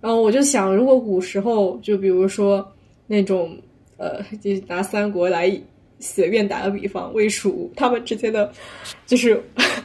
[0.00, 2.66] 然后我就想，如果古时候，就比如说
[3.06, 3.54] 那种，
[3.98, 5.60] 呃，就拿三国来。
[5.98, 8.52] 随便打个比方，魏蜀他们之间的，
[9.06, 9.42] 就是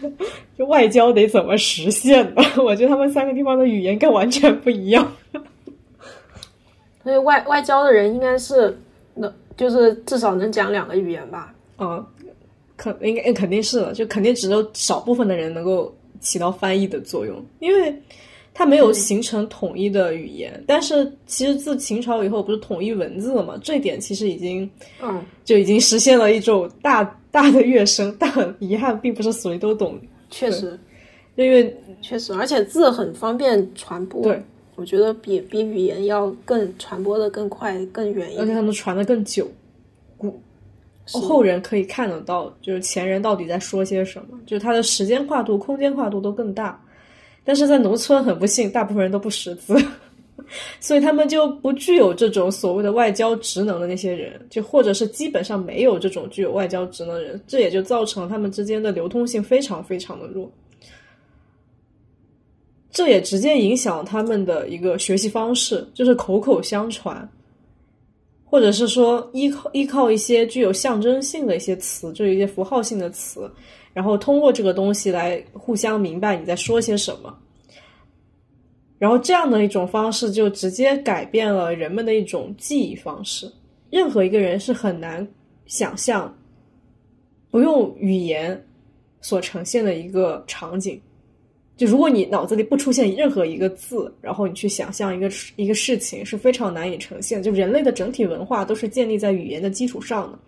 [0.57, 2.41] 就外交得怎么实现呢？
[2.63, 5.11] 我觉得他们三个地方的语言该完全不一样。
[7.03, 8.77] 所以外外交的人应该是
[9.15, 11.53] 能，就是至少能讲两个语言吧？
[11.79, 12.05] 嗯，
[12.77, 17.93] 肯应该肯定是了，就肯定只有少部分的人能够起到翻译的作用，因为。
[18.53, 23.57] 它没有形成统一的语言，但是其实自秦朝以后不是统一文字了吗？
[23.63, 24.69] 这一点其实已经，
[25.01, 28.15] 嗯，就已经实现了一种大大的跃升。
[28.19, 29.97] 但很遗憾，并不是谁都懂。
[30.29, 30.77] 确实，
[31.35, 34.21] 因为确实，而且字很方便传播。
[34.21, 34.41] 对，
[34.75, 39.47] 我觉得比比语言要更传播的更快、更远一点，而且它能传的更久。
[40.17, 46.79] 古后人可以看得到，就是前人到底在说些什么，就是它的时间跨度、空间跨度都更大。
[47.43, 49.75] 但是在农村，很不幸，大部分人都不识字，
[50.79, 60.51] 所以他们就不具有这种所谓的外交职能的那些人，就或者是基本上没有这种具有外交职能的人，这也就造成他们之间的流通性非常非常的弱，
[62.91, 67.27] 这也直接影响他们的一个学习方式，就是口口相传，
[68.45, 73.49] 或者是说依靠依靠一些具有象征性的一些词，就一些符号性的词。
[73.93, 77.37] 然后通过这个东西来互相明白你在说些什么，
[78.97, 83.51] 然后这样的一种方式就直接改变了人们的一种记忆方式。
[83.89, 85.27] 任何一个人是很难
[85.65, 86.33] 想象
[87.49, 88.65] 不用语言
[89.19, 91.01] 所呈现的一个场景。
[91.75, 97.41] 就如果你脑子里不出现任何一个字，然后你去想象一个一个事情是非常难以呈现。
[97.41, 100.39] 就人类的整体文化都是建立在语言的基础上的。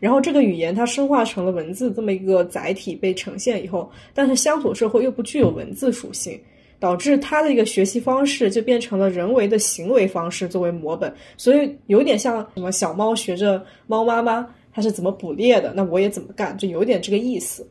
[0.00, 6.40] 然后这个语言它深化成了文字这么一个载体被呈现以后，但是乡土社会又不具有文字属性，
[6.78, 17.66] 导致它的一个学习方式就变成了人为的行为方式作为模本，所以有点像什么小猫学着猫妈妈它是怎么捕猎的，那我也怎么干，就有点这个意思。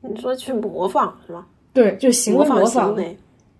[0.00, 1.46] 你说去模仿是吧？
[1.74, 2.94] 对，就行为模仿。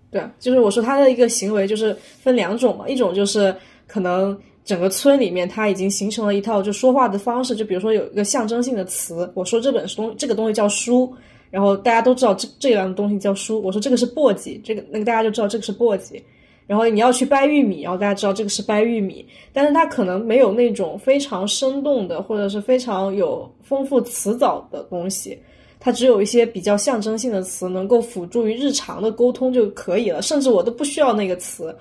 [0.09, 3.55] 对，就是我说它的一个行为就是分两种嘛，一种就是
[3.85, 4.35] 可能。
[4.65, 11.13] 整个村里面，它已经形成了一套就说话的方式，就比如说有一个象征性的词，我说这本东这个东西叫书，
[11.51, 13.61] 然后大家都知道这这样的东西叫书。
[13.61, 16.19] 我说这个是簸箕，这个那个大家就知道这个是簸箕。
[16.67, 19.23] 然后你要去掰玉米，然后大家知道这个是掰玉米。
[19.53, 25.37] 但是它可能没有那种非常生动的，或者是非常有丰富词藻的东西。
[25.79, 31.77] 它只有一些比较象征性的词能够辅助于日常的沟通就可以了，甚至我都不需要那个词。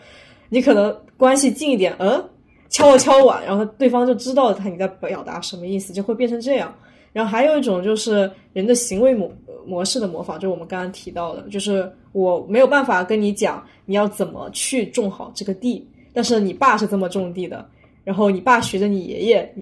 [0.51, 2.22] 你可能关系近一点，嗯，
[2.75, 6.75] 敲了敲碗，然后对方就知道他你在表达什么意思，就会变成这样。
[7.12, 9.31] 然后还有一种就是人的行为模
[9.64, 17.64] 模式的模仿，就是我们刚刚提到的，就是我没有办法跟你讲你要怎么去种好这个地，但是你爸是这么种地的，
[18.03, 19.55] 然后你爸学着你爷爷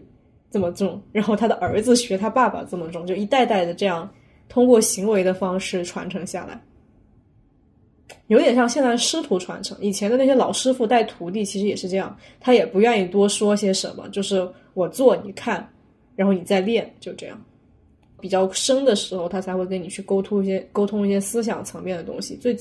[0.50, 4.08] 这么种，然后他的儿子学他爸爸这么种，就一代代的这样。
[4.48, 6.60] 通过行为的方式传承下来，
[8.28, 9.76] 有点像现在师徒传承。
[9.80, 15.68] 以前的那些老师傅带徒弟，其实也是这样，他也不愿意多说些什么，就是我做你看，
[16.16, 17.40] 然后你再练，就这样。
[18.20, 22.36] 比较深的时候，他才会跟你去沟通一些沟通一些思想层面的东西。
[22.36, 22.56] 最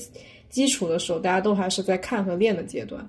[0.48, 3.08] 基础的时候，大家都还是在看和练的阶段。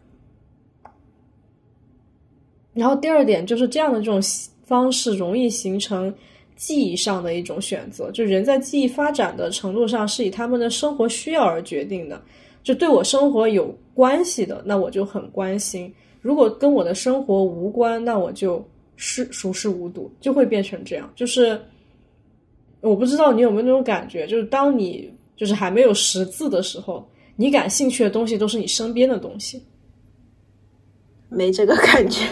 [2.74, 4.22] 然后第二点就是这样的这种
[4.66, 6.14] 方式容易形成。
[6.56, 12.22] 记忆上的一种选择，就人在记忆发展的程度上是以他们的生活需要而决定的。
[12.64, 15.92] 就对我生活有关系的，那我就很关心；
[16.22, 21.12] 如果跟我的生活无关，那我就是熟视无睹，就会变成这样。
[21.14, 21.60] 就是
[22.80, 29.62] 我不知道你有没有那种感觉，就是当你就是还没有识字的时候，你感兴趣的东西都是你身边的东西。
[31.28, 32.24] 没这个感觉。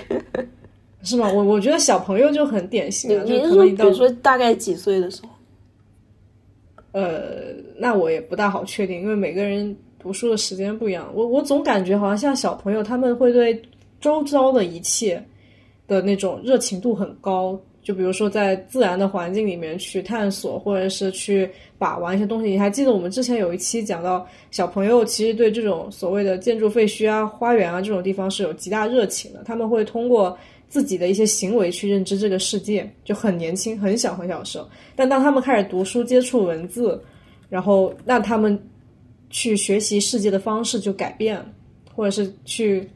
[1.04, 1.32] 是吗？
[1.34, 5.30] 我我觉得小朋友就很典型啊，就可能比如说大概几岁的时候，
[6.92, 11.12] 呃，那我也不大好确定，因为每个人读书的时间不一样。
[11.16, 13.60] 我我总感觉好像像小朋友，他们会对
[14.00, 15.24] 周遭的一切
[15.88, 17.60] 的那种热情度很高。
[17.82, 21.50] 就比如说在自然的环境里面去探索，或者是去
[21.80, 22.50] 把玩一些东西。
[22.52, 30.38] 你还记得我们之前有一期讲到，小朋友其实对这种所谓的建筑废墟啊、花园啊这种地方是有极大热情的，他们会通过。
[30.72, 34.66] 自己的一些行为去认知这个世界，就很年轻、很小、很小的时候。
[34.96, 37.04] 但当他们开始读书、接触文字，
[37.50, 38.58] 然后那他们
[39.30, 41.46] 去学习世界的方式就改变了，
[41.94, 42.90] 或者是去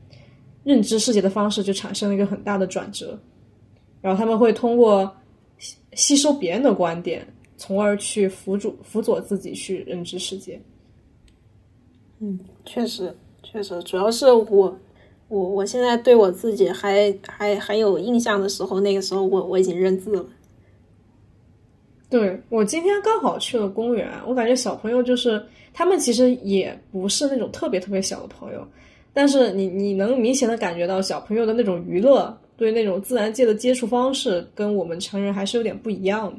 [0.63, 3.19] 认知世界的方式就产生了一个很大的转折。
[4.01, 5.13] 然后他们会通过
[5.95, 10.57] 吸收别人的观点，从而去辅助、辅佐自己去认知世界。
[12.19, 13.13] 嗯，确实，
[13.43, 14.73] 确实，主要是我。
[15.27, 20.25] 我我现在对我自己还还还有印象的时候，那个时候我我已经认字了。
[22.09, 28.65] 对我今天刚好去了公园，我感觉小朋友就是他们其实也不是那种特别特别小的朋友，
[29.13, 36.37] 但是你你能明显的感觉到小朋友的那种娱乐，对那种自然界的接触方式，跟我们成人还是有点不一样的。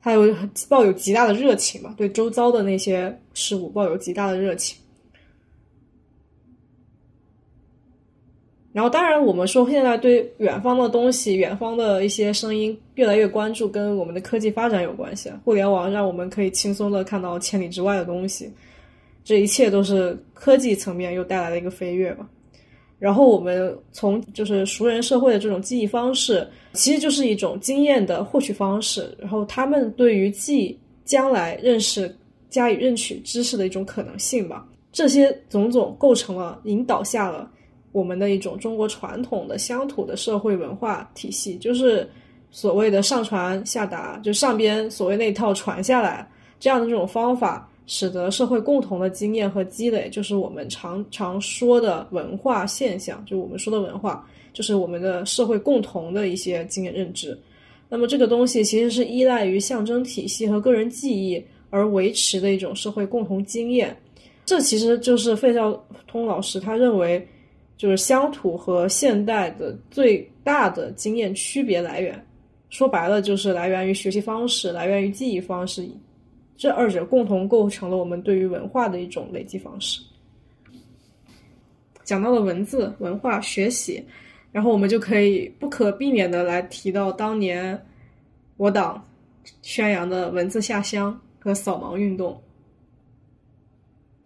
[0.00, 0.34] 还有
[0.68, 4.78] 抱有极大的热情嘛，对周遭的那些事物抱有极大的热情。
[8.76, 15.32] 然后，当然，我们说现在对远方的东西、远方的一些声音越来越关注，跟我们的科技发展有关系。
[15.46, 18.52] 互联网让我们可以轻松的看到千里之外的东西，
[19.24, 22.28] 这一切都是科技层面又带来了一个飞跃吧。
[22.98, 29.10] 然后，我们从就是熟人社会的这种记忆方式，其实就是一种经验的获取方式。
[29.18, 32.14] 然后，他们对于记将来认识、
[32.50, 34.68] 加以认取知识的一种可能性吧。
[34.92, 37.50] 这些种种构成了引导下了。
[37.96, 42.06] 我们的一种中国传统的乡土的社会文化体系，就是
[42.50, 46.28] 所谓的上传下达，就上边所谓那一套传下来
[46.60, 53.24] 这样的这种方法，使得社会共同的经验和积累，就是我们常常说的文化现象。
[53.24, 57.38] 就我们说的文化，就是我们的社会共同的一些经验认知。
[57.88, 63.96] 那么这个东西其实是依赖于象征体系和个人记忆而维持的一种社会共同经验。
[64.44, 65.72] 这其实就是费孝
[66.06, 67.26] 通老师他认为。
[67.76, 72.26] 就是乡土和现代的最大的经验区别来源，
[72.70, 75.86] 说白了就是来源于学习方式，来源于记忆方式，
[76.56, 80.00] 这二者共同构成了我们对于文化的一种累积方式。
[82.02, 84.02] 讲到了文字、文化、学习，
[84.52, 87.78] 然后我们就可以不可避免的来提到当年
[88.56, 89.06] 我党
[89.60, 92.40] 宣扬的文字下乡和扫盲运动。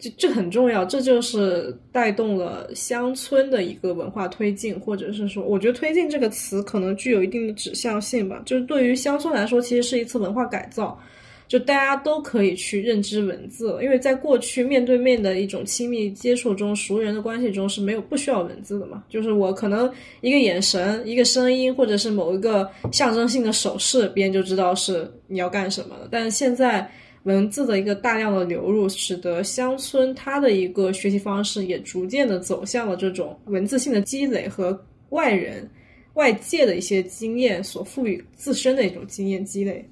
[0.01, 8.43] 这这很重要，这就是带动了乡村的一个文化推进，或者是说，我觉得“推进”这个词可能具有一定的指向性吧。
[8.47, 10.99] 就是对于乡村来说，其实是一次文化改造，
[11.47, 19.05] 就大家都可以去认知文字，因为在过去面对面的一种亲密接触中，熟人的关系中是没有不需要文字的嘛。
[19.09, 19.91] 就是我可能
[20.23, 26.09] 一个眼神、一个声音，或者是某一个象征性的手势，别人就知道是你要干什么了。
[26.11, 26.91] 但是现在。
[27.25, 34.79] 文字的一个大量的流入，使得乡村它的一个学习方式也逐渐的走向了这种文字性的积累和
[35.11, 35.69] 外人、
[36.15, 39.87] 外界的一些经验所赋予自身的一种经验积累。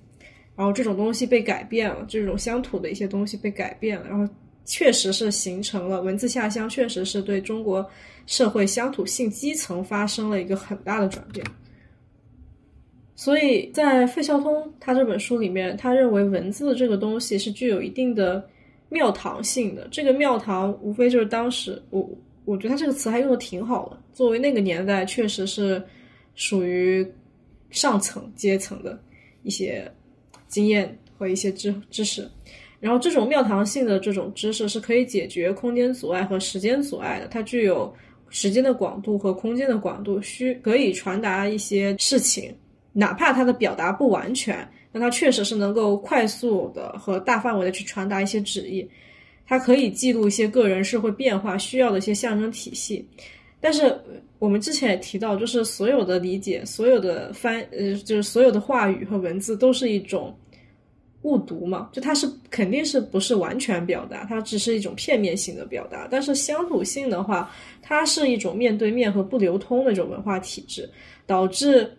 [0.57, 4.27] 然后这种东西被改变了，这种乡土的一些东西被改变了，然后
[4.65, 7.89] 确实是形成了文字下乡，确实是对中国
[8.27, 11.47] 社会乡土性基层发生了一个很大的转变。
[13.19, 18.49] 所以在费孝通他这本书里面，他认为文字这个东西是具有一定的
[18.91, 19.89] 庙堂性的。
[19.91, 22.09] 这个庙堂无非就是当时我
[22.45, 25.83] 我觉得他这个词还用的挺好的，作为那个年代确实是
[26.37, 27.05] 属于
[27.71, 28.97] 上层阶层的
[29.43, 29.91] 一些
[30.47, 32.31] 经验和一些知知识。
[32.79, 37.93] 然后这种庙堂性的这种知识是可以解决空间阻碍和时间阻碍的，它具有
[38.29, 42.55] 时间的广度和空间的广度，需可以传达一些事情。
[42.93, 48.89] 哪怕它的表达不完全，但它确实是能够快速的和大范围的去传达一些旨意。
[49.47, 53.07] 它可以记录一些个人社会变化需要的一些象征体系。
[53.61, 53.99] 但是
[54.39, 60.37] 我们之前也提到，就是所有的理解、所有的翻呃，就是所有的话语和文字都是一种
[61.23, 66.07] 误读嘛，就它是肯定是不是完全表达，它只是一种片面性的表达。
[66.11, 70.89] 但是乡土性的话，它是一种面对面和不流通的一种文化体制，
[71.27, 71.91] 导致。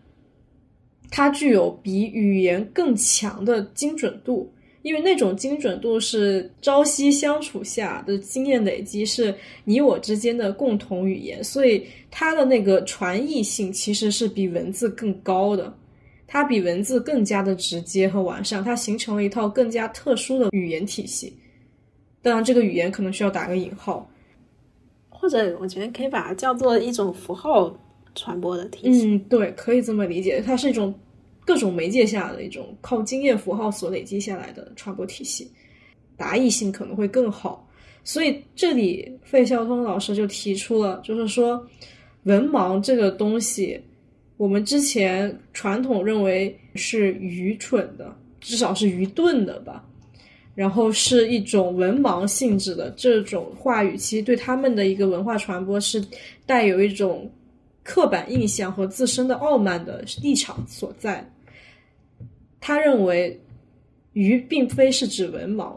[1.12, 4.52] 它具有比语言更强的精准度，
[4.84, 9.34] 因为那种精准度是朝夕相处下的经验累积，是
[9.66, 15.76] 你我之间的共同语言，所以它的那个传译性其实是比文字更高的，
[16.28, 21.36] 它比文字更加的直接和完善，它形成了一套更加特殊的语言体系。
[22.22, 24.10] 当然，这个语言可能需要打个引号，
[25.10, 27.76] 或者我觉得可以把它叫做一种符号。
[28.20, 30.94] 传播的体系，嗯，对，可以这么理解，它是一种
[31.46, 35.50] 各种媒介下的一种靠经验符号所累积下来的传播体系，
[36.18, 37.66] 达意性可能会更好。
[38.04, 41.66] 所以这里费孝通老师就提出了，就是说
[42.24, 43.80] 文盲这个东西，
[44.38, 49.86] 我们之前传统认为是愚蠢的，至少是愚钝的吧，
[50.56, 56.04] 然后是一种文盲性质的这种话语，其实对他们的一个文化传播是
[56.46, 57.30] 带有一种。
[57.90, 61.28] 刻板印象和自身的傲慢的立场所在。
[62.60, 63.36] 他认为，
[64.14, 65.76] 鱼并非是指文盲，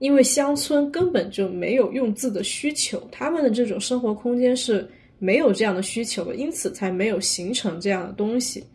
[0.00, 4.90] 因为乡村根本就没有用字的需求，他们的这种生活空间是
[5.20, 8.66] 没有这样的需求的，因此才没有形成这样的东西。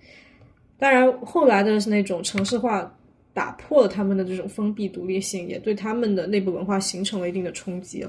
[0.78, 2.90] 当然，后来的那种城市化
[3.34, 8.08] 打破了他们的这种封闭独立性，也对他们的内部文化形成了一定的冲击。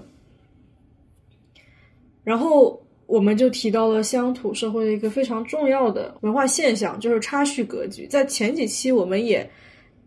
[2.22, 2.80] 然后。
[3.08, 8.06] 我们就提到了乡土社会的一个非常重要的文化现象，就是差序格局。
[8.06, 9.48] 在前几期，我们也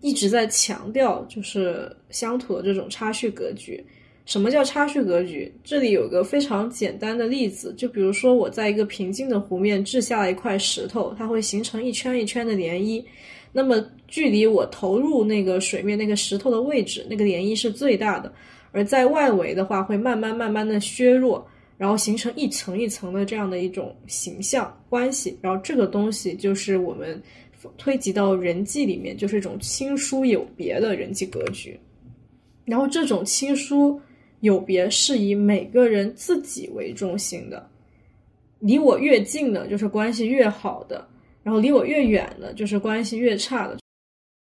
[0.02, 3.84] 一直在强调，就是乡土的这种差序格局。
[4.28, 5.52] 什么叫差序格局？
[5.64, 13.04] 这里有个非常简单的例子，就比如说我在一个平静的湖面掷下了一块石头，它会形成一圈一圈的涟漪。
[13.52, 18.32] 那么距离我投入那个水面那个石头的位置，那个涟漪是最大的。
[18.72, 21.44] 而在外围的话，会慢慢慢慢的削弱。
[21.82, 27.20] 然后形成一层一层的这样的一种形象关系，然后这个东西就是我们
[27.76, 31.80] 推及到人际里面，就是一种亲疏有别的人际格局。
[32.66, 34.00] 然后这种亲疏
[34.42, 37.68] 有别是以每个人自己为中心的，
[38.60, 41.04] 离我越近的，就是关系越好的；
[41.42, 43.80] 然后离我越远的，就是关系越差的。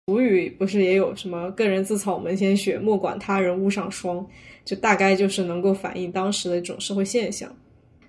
[0.06, 4.26] 古语不是也有什么“个人自扫门前雪，莫管他人屋上霜”，
[4.64, 7.54] 就大概就是能够反映当时的一种社会现象。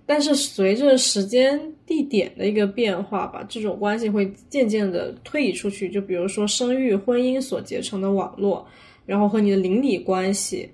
[0.06, 5.89] 但是随着时间、地点的一个变化吧，这种关系会渐渐的推移出去。
[5.89, 8.68] 就比如说生育、婚姻所结成的网络，
[9.06, 10.70] 然后和你的邻里关系，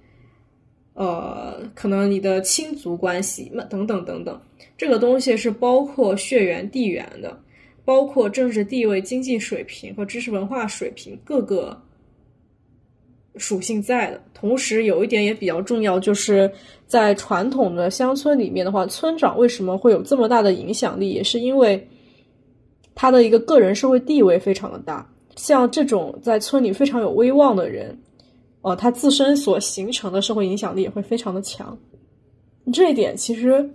[0.93, 4.41] 呃，可能你的亲族关系，那等等等等，
[4.75, 7.39] 这个东西是包括血缘、地缘的。
[7.85, 11.75] 包括政治地位、经济水平和知识文化水平各个
[13.39, 16.51] 属性在的同时，有一点也比较重要，就是
[16.85, 21.87] 在传统的乡村里面的话，村长为什么会有这么大的影响力，也是因为
[22.93, 25.09] 他的一个个人社会地位非常的大。
[25.35, 27.97] 像这种在村里非常有威望的人，
[28.61, 31.77] 呃，他自身所形成的社会影响力也会非常的强。
[32.73, 33.67] 这一点其实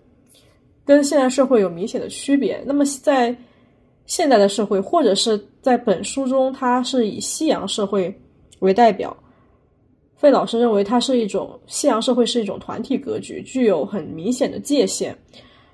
[0.84, 2.62] 跟现代社会有明显的区别。
[2.66, 3.34] 那么在
[4.04, 8.14] 现代的社会，或者是在本书中，它是以西洋社会
[8.60, 9.16] 为代表。
[10.16, 15.14] 费老师认为，它是一种西洋社会是一种团体格局，具有很明显的界限，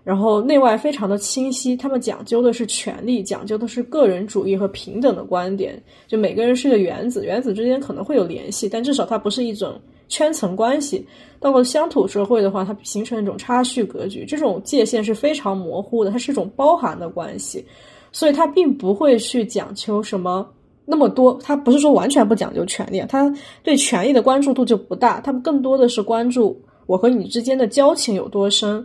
[0.03, 1.77] 然后内外非常的清晰。
[1.77, 5.81] 他们讲究的是权力，讲究的是个人主义和平等的观点。
[6.09, 11.07] 就每个人是个原子，原子之间可能会有联系，但至少它不是一种圈层关系。
[11.39, 17.65] 到了乡土社会的话，它形成一种差序格局，这种界限是非常模糊的，它是一种包含的关系。
[18.11, 20.45] 所以，它并不会去讲求什么
[20.85, 28.85] 那么多，他不是说完全不讲究权利，他对权利的关注度就不大，他们更多的是关注我和你之间的交情有多深，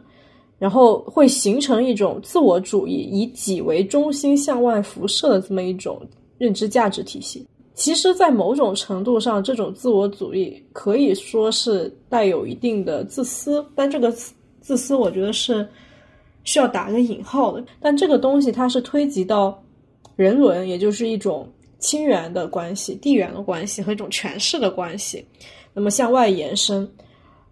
[0.59, 6.01] 然后会形成一种自我主义，以己为中心向外辐射的这么一种
[6.37, 7.45] 认知价值体系。
[7.73, 14.09] 其实，在某种程度上，这种自我主义可以说是带有一定的自私，但这个
[14.61, 15.67] 自私，我觉得是
[16.45, 17.61] 需要打个引号的。
[17.81, 19.61] 但这个东西它是推及到
[20.15, 21.45] 人伦，也就是一种
[21.85, 25.23] 亲缘的关系、地缘的关系和一种权势的关系，
[25.73, 26.89] 那么向外延伸。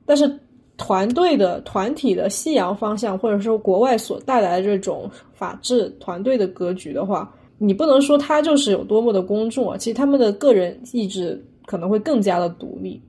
[0.06, 0.40] 但是，
[0.78, 7.32] 团队的团体的西洋方向，或者说国外所带来的这种法治团队的格局的话。
[7.60, 13.02] 你不能说他就是有多么的公众啊，其实他们的个人意志可能会更加的独立，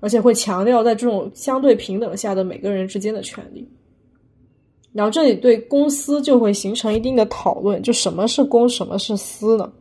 [0.00, 3.66] 而且会强调在这种相对平等下的每个人之间的权利。
[4.92, 9.72] 然后这里对公司就会形成一定的讨论，就什么是公，什么是私呢？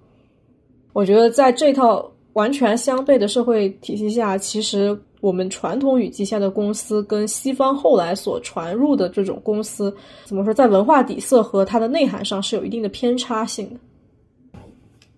[0.97, 9.95] 我觉得在这套完全相悖的社会体系下，其实我们传统语境下的公司跟西方后来所传入的这种公司，
[10.25, 14.59] 怎么说，在文化底色和它的内涵上是有一定的偏差性的。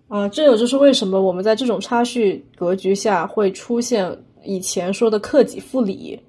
[0.08, 4.14] 啊，这也就是为什么我们在这种差序格局下会出现
[4.44, 6.20] 以前说的克己复礼，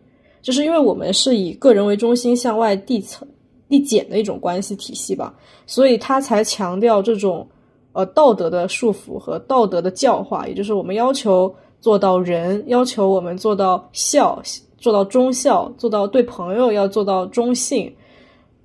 [0.41, 3.27] 就是因为我们是以个人为中心向外递层
[3.67, 5.35] 递减的一种关系体系吧，
[5.67, 7.45] 所以他才强调这种
[7.93, 14.41] 呃道德的束缚和道德的教化，也就是我们要求做到仁，要求我们做到孝，
[14.77, 17.93] 做到忠孝，做到对朋友要做到忠信。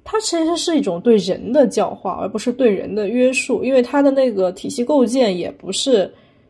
[0.05, 6.09] 它其实是一种对人的教化，而不是对人的约束，因为它的那个体系构建也不是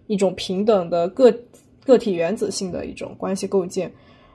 [0.09, 1.35] 一种平等的个
[1.83, 3.91] 个体原子性的一种关系构建。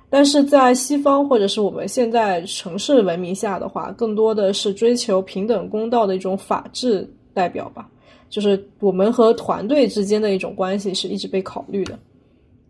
[0.10, 7.88] 但是在西方或者是我们现在城市文明下的话，更多的是追求平等公道的一种法治代表吧，
[8.32, 12.00] 就是我们和团队之间的一种关系是一直被考虑的。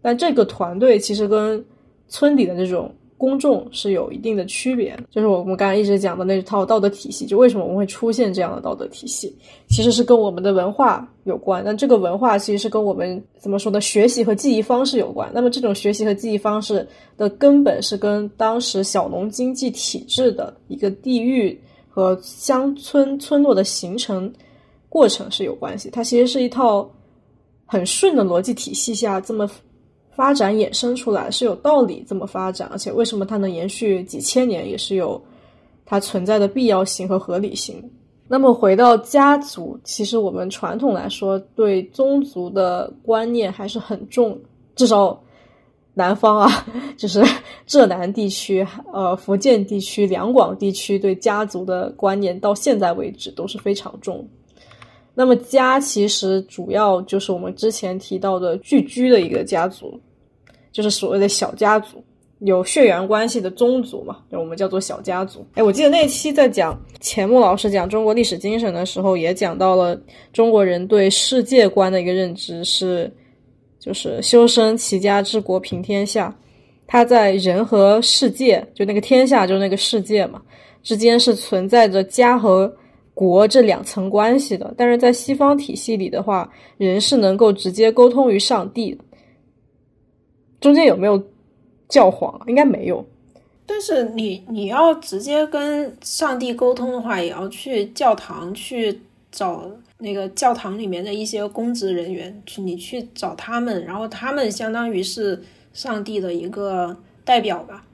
[0.01, 1.64] 但这个团队其实跟
[2.09, 2.93] 村里的这种。
[3.22, 9.32] 公众是有一定的区别，就是我们刚才一直讲的那套道德体系，就为什么我们会出现这样的道德体系，
[9.70, 11.62] 其实是跟我们的文化有关。
[11.64, 13.80] 那这个文化其实是跟我们怎么说呢？
[13.80, 15.30] 学习和记忆方式有关。
[15.36, 24.34] 那么这种学习和记忆方式的根本是跟当时小农经济体制的一个地域和乡村村落的形成
[24.91, 25.89] 过程是有关系。
[25.89, 26.87] 它其实是一套
[27.65, 29.49] 很顺的逻辑体系下这么。
[30.13, 35.19] 发展衍生出来是有道理这么发展，而且为什么它能延续几千年，也是有
[35.85, 37.81] 它存在的必要性和合理性。
[38.27, 44.37] 那么回到家族，其实我们传统来说对宗族的观念还是很重，
[44.75, 45.17] 至少
[45.93, 46.65] 南方啊，
[46.97, 47.23] 就是
[47.65, 54.27] 浙南地区、呃福建地区、两广地区对家族的观念到现在为止都是非常重。
[55.14, 59.99] 那么家其实主要就是我们之前提到的聚居的一个家族，
[60.72, 62.01] 就是所谓的小家族，
[62.39, 65.45] 有血缘关系的宗族嘛，我们叫做小家族。
[65.55, 69.99] 哎，我记得那期在讲钱穆老师讲中国历史精神的时候，也讲到了
[70.32, 73.12] 中国人对世界观的一个认知是，
[73.80, 76.34] 就是修身齐家治国平天下。
[76.88, 80.41] 他在人和世界，就那个天下，就那个世界嘛，
[80.82, 82.74] 之间是存在着家和。
[83.14, 88.97] 国这两层关系的，但是在西方体系里的话，人是能够直接沟通于上帝。
[90.59, 91.22] 中间有没有
[91.89, 92.39] 教皇？
[92.47, 93.05] 应该没有。
[93.66, 99.01] 但是你你要直接跟上帝沟通的话，也要去教堂去
[99.32, 105.41] 找那个教堂里面的一些公职人员去，你去找他们，然后他们相当于是
[105.74, 107.86] 上帝的一个代表吧。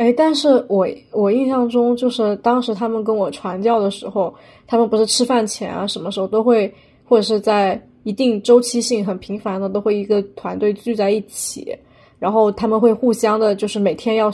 [0.00, 4.34] 哎，但是我我印象中，就是当时他们跟我传教的时候，
[4.66, 6.72] 他们不是吃饭前啊，什么时候都会，
[7.04, 11.76] 或者是在一定周期性很频繁的，都会一个团队聚在一起，
[12.18, 14.32] 然后他们会互相的，就是每天要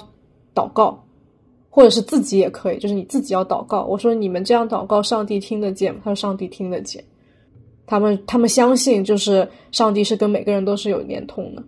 [0.55, 1.05] 祷告，
[1.69, 3.85] 或者是自己也可以，就是你自己要祷告。
[3.87, 6.01] 我说你们这样祷告，上帝听得见吗？
[6.05, 7.03] 他说上帝听得见。
[7.87, 11.63] 他们他们相信，就是上帝是跟每个人都是有连通的。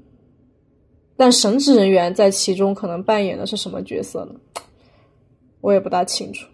[1.18, 4.62] 但神职人员在其中可能扮演的是什么角色呢？
[5.60, 6.46] 我也不大清楚。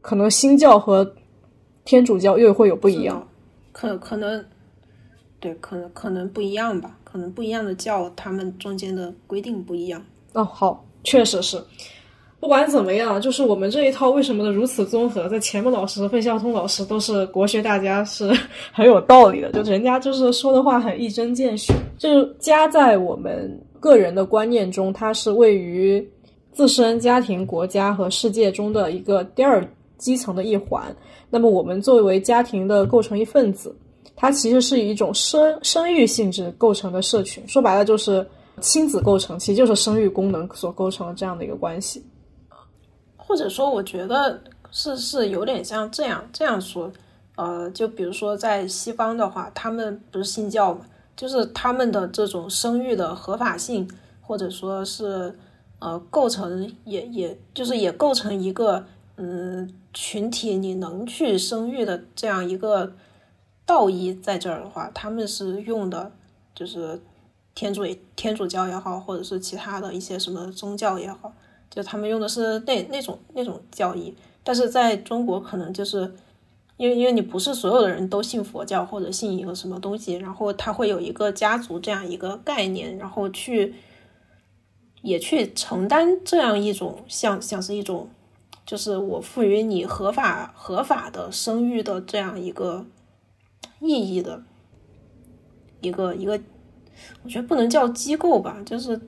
[0.00, 1.14] 可能新教和
[1.84, 3.26] 天主教又会有不一样，
[3.72, 4.44] 可可能
[5.38, 6.98] 对，可能可能不一样吧。
[7.04, 10.04] 可能不一样的教，他们中间的规定不一样。
[10.32, 11.62] 哦，好，确实是。
[12.44, 18.30] 不管怎么样，就是我们这一套为什么的如此综合，在钱穆老师、费孝通老师都是国学大家，是
[18.70, 19.50] 很有道理的。
[19.52, 21.72] 就人家就是说的话很一针见血。
[21.96, 26.06] 就是家在我们个人的观念中，它是位于
[26.52, 29.66] 自身、家庭、国家和世界中的一个第二
[29.96, 30.94] 基层的一环。
[31.30, 33.74] 那么我们作为家庭的构成一份子，
[34.14, 38.26] 它其实是一种生生育性质构成的社群，说白了就是
[38.60, 42.04] 亲子构成，其实就是生育功能所构成的这样的一个关系。
[43.26, 46.92] 或者说，我觉得是是有点像这样这样说，
[47.36, 50.84] 呃，就比如说在西方的话，他们不是信教嘛，
[51.16, 55.36] 就是他们的这种生育的合法性，或者说是
[55.78, 58.84] 呃构成也也就是也构成一个
[59.16, 62.92] 嗯群体你能去生育的这样一个
[63.64, 66.12] 道义在这儿的话，他们是用的
[66.54, 67.00] 就是
[67.54, 67.82] 天主
[68.14, 71.32] 天主教也好，或者是其他的一些什么宗教也好。
[71.74, 74.14] 就他们用的是那那种那种教义，
[74.44, 76.14] 但是在中国可能就是
[76.76, 83.74] 因为因为你不是所有的人都信佛教或者信一个什么东西，然后他会有一个家族这样一个概念，然后去
[85.02, 88.08] 也去承担这样一种像像是一种
[88.64, 92.86] 就是我赋予你合法合法的生育的这样一个
[93.80, 94.40] 意义的
[95.80, 96.40] 一个一个，
[97.24, 99.00] 我觉得不能叫机构吧，就是。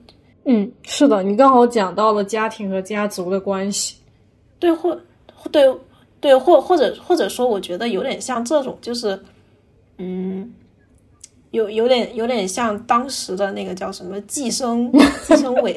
[0.49, 3.97] 嗯，是的，你刚好讲到了家庭和家族的关系，
[4.59, 4.97] 对，或
[5.51, 5.61] 对
[6.21, 9.19] 对，或或者或者说，我觉得有点像这种，就是
[9.97, 10.49] 嗯，
[11.51, 14.89] 有有点有点像当时的那个叫什么计生
[15.27, 15.75] 计生委，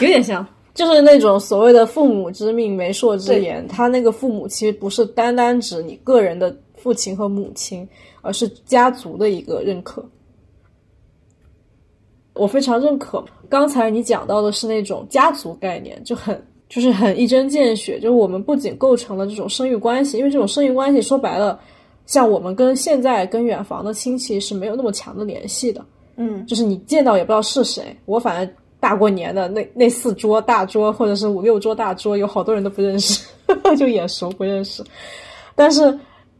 [0.00, 7.86] 有点像，就是那种所谓的父母之命媒妁之言，他那个父母其实不是单单指你个人的父亲和母亲，
[8.22, 10.02] 而是家族的一个认可。
[12.32, 13.22] 我非常认可。
[13.48, 17.96] 刚才你讲到的是那种家族概念，就很就是很一针见血。
[18.00, 21.58] 就是我们不仅构成了这种生育关系，因为这种生育关系说白了，
[22.06, 25.84] 像我们跟现在跟远房的亲戚是没有那么强的联系的。
[26.16, 27.84] 嗯，就是你见到也不知道是谁。
[28.04, 33.24] 我反正大过年的那那四桌大桌，或者是五六桌大桌，有好多人都不认识，
[33.76, 34.82] 就眼熟不认识。
[35.54, 35.98] 但是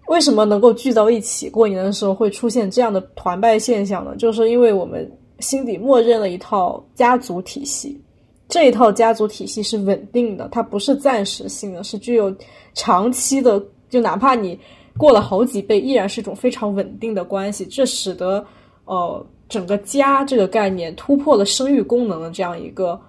[0.08, 4.14] 为什么能够聚到一起过年的时候会出现这样的团拜现象呢？
[4.16, 5.10] 就是因为我们。
[5.40, 8.00] 心底默认了一套家族体系，
[8.48, 12.34] 这一套家族体系是稳定的，它不是暂时性的，是具有
[12.74, 13.62] 长期的。
[13.88, 14.58] 就哪怕你
[14.96, 17.66] 过了好几辈，依然是一种非常稳定的关系。
[17.66, 18.44] 这使得
[18.84, 23.00] 呃整个家这个概念突破了生育功能的这样一个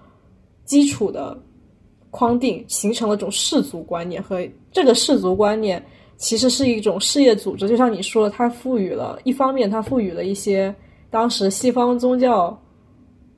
[0.64, 1.36] 基础的
[2.10, 4.22] 框定，形成了一种氏族观念。
[4.22, 5.82] 和这个氏族观念
[6.16, 10.74] 其实是一种事业组织，就像你说的，它赋予了一方面，它赋予了一些。
[11.10, 12.60] 当时西方宗教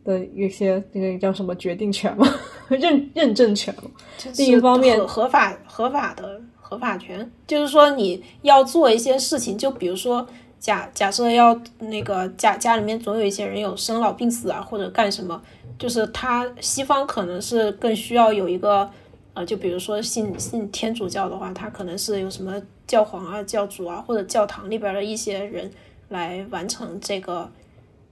[0.03, 2.27] 的一些那个叫什么决定权嘛，
[2.69, 3.91] 认认证权嘛
[4.37, 10.27] 另一方面，合法合法的合法权，就是说你要做一些事情，就比如说
[10.59, 15.41] 假假设要那个家家里面总有一些人有生老病死啊，或者干什么，
[15.79, 18.91] 就是他西方可能是更需要有一个
[19.35, 25.71] 啊，就比如说信信天主教的话，他可能是有什么教皇啊、教主啊，或者教堂里边的一些人
[26.09, 27.51] 来完成这个。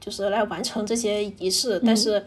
[0.08, 2.24] 就是来完成这些仪式，但是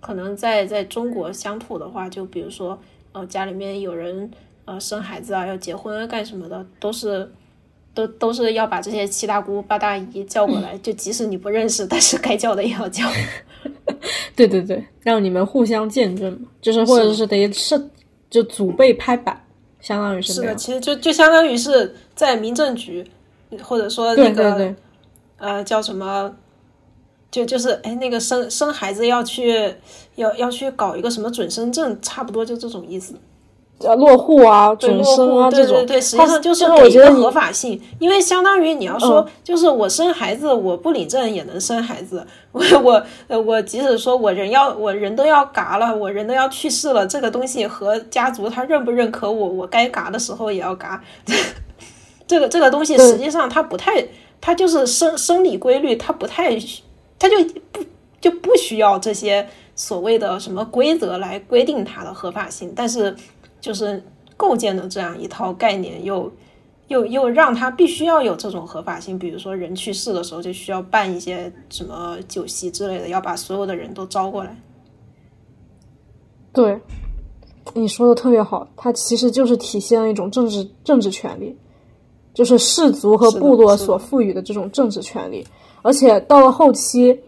[0.00, 2.78] 可能在在中国乡土的话，就比如说
[3.12, 4.30] 呃家里面有人
[4.64, 7.30] 呃生孩子啊，要结婚啊干什么的，都是
[7.92, 13.04] 都都是要把这些七大姑八大姨叫过来，就即使你不认识，但是该叫的也要叫。
[14.34, 17.78] 对对对，让你们互相见证，就是或者是等于是
[18.30, 19.38] 就祖辈拍板，
[19.80, 23.06] 相当于是是的，其实就就相当于是在民政局
[23.62, 24.74] 或者说那个
[25.36, 26.34] 呃叫什么。
[27.30, 29.74] 就就是哎，那个生生孩子要去
[30.16, 33.14] 要要去搞一个什么准生证，差不多就这种意思。
[33.80, 35.76] 呃，落户啊，准生啊，这种。
[35.76, 42.26] 对对对，实际上就是给一个合法性，因为相当于你要说，就是我生孩子，我不领证也能生孩子。
[42.50, 51.00] 我我呃，我即使说我人要我人都要嘎了，我人都要去世了，这个东西和家族他认不认可我，我该嘎的时候也要嘎。
[52.26, 54.04] 这个这个东西实际上它不太，
[54.40, 56.58] 它就是生生理规律，它不太。
[57.18, 57.36] 他就
[57.72, 57.84] 不
[58.20, 63.14] 就不需要这些所谓的什么规则来规定它的合法性，但是
[63.60, 64.02] 就是
[64.36, 66.30] 构建的这样一套概念，又
[66.88, 69.18] 又又让他必须要有这种合法性。
[69.18, 74.56] 比如说人去世的时候，就需要办一些什么酒席之类的，要把所有的人都招过来。
[76.52, 76.80] 对，
[77.74, 81.56] 你说的特别好，它其实就是体现了一种政治政治权利，
[82.32, 85.46] 就是氏族和部落所赋予的这种政治权利。
[85.82, 87.18] 而且到了后期，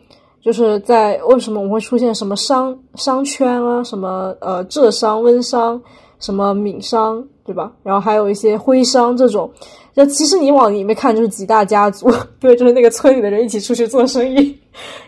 [0.41, 5.81] 就是在为什么我们会出现什么商商圈啊，什么呃浙商、温商，
[6.19, 7.73] 什么闽商，对吧？
[7.83, 9.51] 然后还有一些徽商这种，
[9.95, 14.57] 就其实你往里面看就是几大家族，对， 就是那个村里的人一起出去做生意，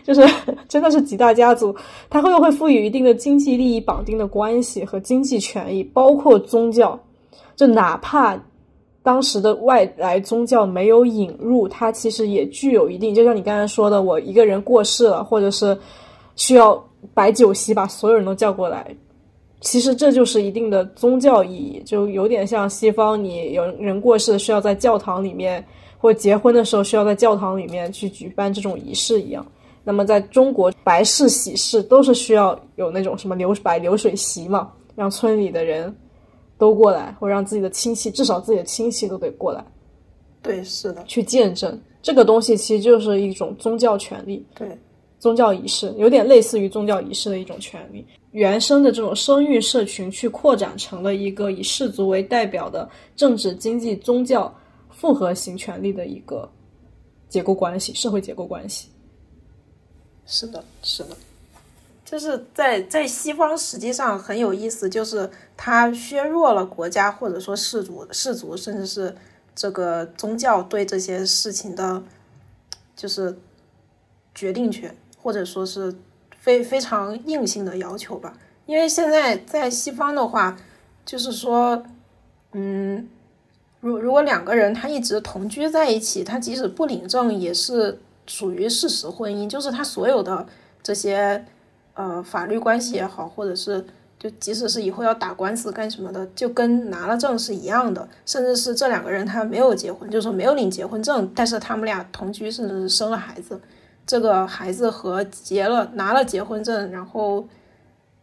[0.03, 0.27] 就是
[0.67, 1.75] 真的是几大家族，
[2.09, 6.99] 它会会赋予一定的经济利益绑定的关系和经济权益，包括宗教，
[7.55, 8.37] 就哪怕
[9.03, 15.77] 当时的外来宗教没有引入，它其实也具有一定，就像你刚才说的，我一个人过世了，或者是
[16.37, 16.81] 需要
[17.13, 18.95] 摆酒席把所有人都叫过来，
[19.59, 25.63] 其实这就是一定的宗教意义，就有点像西方，你有人过世需要在教堂里面，
[25.97, 29.45] 或结婚的时候需要在教堂里面去举办这种仪式一样。
[29.83, 35.93] 那么在中国，白事喜事都是需要有那种什么流摆流水席嘛，让村里的人。
[36.63, 39.61] 都过来，或让自己的亲戚，至少自己的亲戚都得过来。
[40.41, 44.45] 对，是的，去见证这个东西，其实就是一种宗教权利。
[44.55, 44.77] 对，
[45.19, 48.05] 宗教仪式有点类似于宗教仪式的一种权利。
[48.31, 54.53] 原生的这种生育社群，去扩展成了一个以氏族为代表的政治、经济、宗教
[54.89, 56.49] 复合型权利的一个
[57.27, 58.87] 结构关系，社会结构关系。
[60.25, 61.17] 是的，是的。
[62.13, 69.15] 就是在在西方，实际上很有意思，就是它削弱了国家或者说氏族、氏族，甚至是
[69.55, 72.03] 这个宗教对这些事情的，
[72.95, 73.35] 就是
[74.35, 75.95] 决定权，或者说是
[76.37, 78.37] 非非常硬性的要求吧。
[78.67, 80.55] 因为现在在西方的话，
[81.03, 81.83] 就是说，
[82.51, 83.09] 嗯，
[83.79, 90.45] 如如果两个人他一直同居在一起，他即使不领证，也是属于事实婚姻，就是他所有的
[90.83, 91.43] 这些。
[91.95, 93.85] 呃，法律关系也好，或者是
[94.17, 98.07] 就即使是以后要打官司干什么的，就跟拿了证是一样的。
[98.25, 103.61] 甚至是这两个人他没有结婚，就是说没有领结婚证，但是他们俩同居，甚至是生了孩子，
[104.07, 107.47] 这个孩子和结了拿了结婚证然后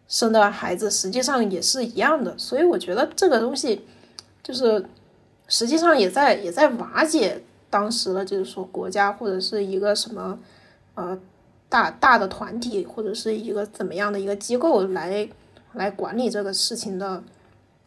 [0.09, 2.37] 生的孩子实际上也是一样的。
[2.37, 3.87] 所以我觉得这个东西
[4.43, 4.85] 就是
[5.47, 10.39] 实际上也在也在瓦解当时的，就是说国家或者是一个什么
[10.95, 11.16] 呃。
[11.71, 15.27] 大大的团体或者是一个怎么样的一个机构来
[15.73, 17.23] 来管理这个事情的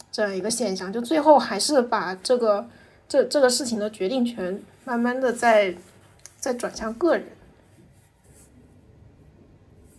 [0.09, 2.65] 这样一个现象，就最后还是把这个
[3.09, 5.75] 这这个事情的决定权慢慢的在
[6.37, 7.25] 在转向个人。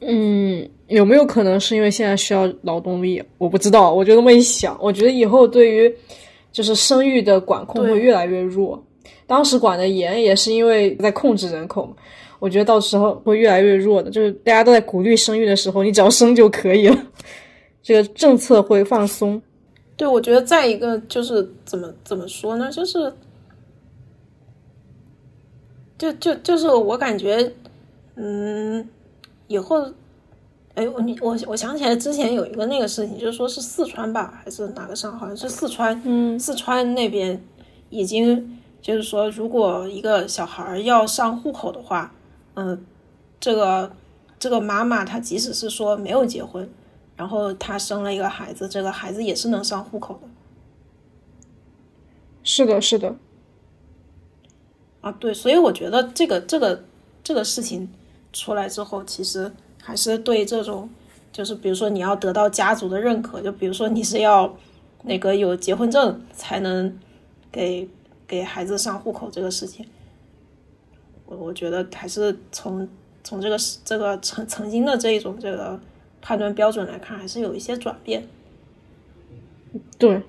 [0.00, 3.22] 嗯，有没有可能是因为现在需要劳动力？
[3.38, 5.94] 我不知道，我就那么一想，我觉得以后对于
[6.52, 8.82] 就是生育的管控会越来越弱。
[9.26, 11.94] 当时管的严也是因为在控制人口嘛。
[12.44, 17.06] 我觉得到时候会越来越弱的，就是大家都在鼓励生育的时候，你只要生就可以了，
[17.82, 19.40] 这个政策会放松。
[19.96, 22.70] 对，我觉得再一个就是怎么怎么说呢？
[22.70, 23.10] 就是，
[25.96, 27.50] 就就就是我感觉，
[28.16, 28.86] 嗯，
[29.46, 29.82] 以后，
[30.74, 35.10] 哎，我你我我想起来之前有一个那个事情，就是说是四川吧，还是哪个省？
[35.18, 37.42] 好像是四川，嗯，四川那边
[37.88, 42.12] 已经就是说，如果一个小孩要上户口的话。
[42.54, 42.84] 嗯，
[43.40, 43.92] 这个
[44.38, 46.68] 这个妈妈她即使是说没有结婚，
[47.16, 50.28] 然后她生了一个孩子，这个孩子也是能上户口的。
[52.42, 53.16] 是的，是的。
[55.00, 56.84] 啊，对，所以我觉得这个这个
[57.22, 57.90] 这个事情
[58.32, 59.52] 出来之后，其实
[59.82, 60.88] 还是对这种，
[61.32, 64.56] 就是比如说你要得到家族的认可，就比如说你是要
[65.02, 66.98] 那个有结婚证才能
[67.50, 67.88] 给
[68.26, 69.86] 给孩子上户口这个事情。
[71.26, 72.86] 我我觉得还是从
[73.22, 75.80] 从这个这个曾曾经的这一种这个
[76.20, 78.22] 判断标准来看，还是有一些转变。
[79.98, 80.20] 对，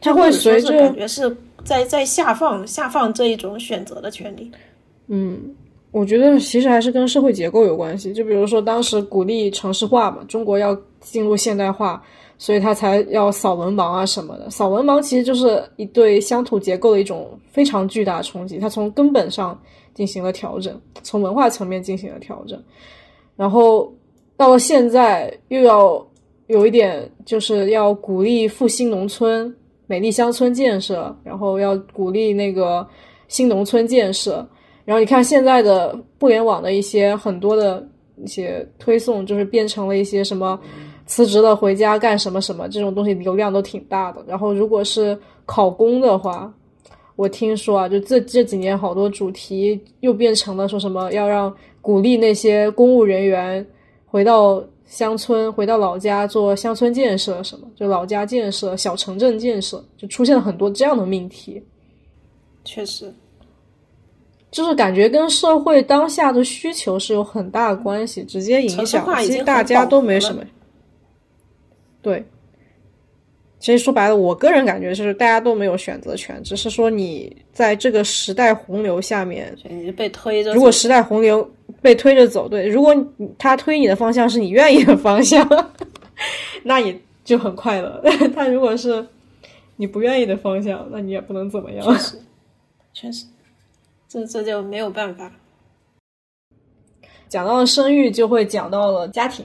[0.00, 4.50] 它会随着感觉是在在下放下放这一种选择的权利。
[5.08, 5.54] 嗯，
[5.90, 8.12] 我觉得其实还是跟社会结构有关系。
[8.12, 12.00] 就比如说当时鼓励城市化嘛，中国要进入现代化，
[12.38, 14.48] 所以他才要扫文盲啊什么的。
[14.48, 19.60] 扫文盲其实就是一对乡土结构的一种非常巨大的冲击，它从根本上。
[19.98, 22.62] 进行了调整，从文化层面进行了调整，
[23.34, 23.92] 然后
[24.36, 26.06] 到了现在又要
[26.46, 29.52] 有一点，就是要鼓励复兴农村、
[29.88, 32.86] 美丽乡村建设，然后要鼓励那个
[33.26, 34.48] 新农村建设。
[34.84, 37.84] 然后你看现在的互联网的一些很多的
[38.22, 40.56] 一些推送，就是变成了一些什么
[41.06, 44.24] 辞职了回家干什么什么这种东西，流量都挺大的。
[44.28, 46.54] 然后如果是考公的话，
[47.18, 53.66] 我听说啊，就这这几年好多主题又变成了说什么要让鼓励那些公务人员
[54.06, 61.60] 回到乡村、回到老家做乡村建设，什么就老家建设、小城镇建设，就出现了很多这样的命题。
[62.64, 63.12] 确实，
[64.52, 69.04] 就是感觉跟社会当下的需求是有很大的关系，直接影响。
[69.24, 70.44] 其实大家都没什么。
[72.00, 72.24] 对。
[73.60, 80.54] 其实说白了，我个人感觉就是大家都没有选择权，只是说你在这个时代洪流下面，你就被推着。
[80.54, 81.48] 如果时代洪流
[81.82, 82.94] 被推着走，对，如果
[83.36, 85.46] 他推你的方向是你愿意的方向，
[86.62, 88.00] 那也就很快乐。
[88.34, 89.04] 他如果是
[89.76, 91.84] 你不愿意的方向，那你也不能怎么样。
[91.84, 92.16] 确 实，
[92.94, 93.26] 确实，
[94.08, 95.32] 这这就没有办法。
[97.28, 99.44] 讲到了生育，就会讲到了家庭。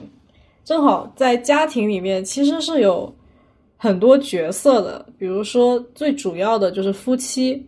[0.64, 3.14] 正好在家庭里面，其实是有
[3.84, 7.62] 很多角色的，比如说最主要的就是夫妻，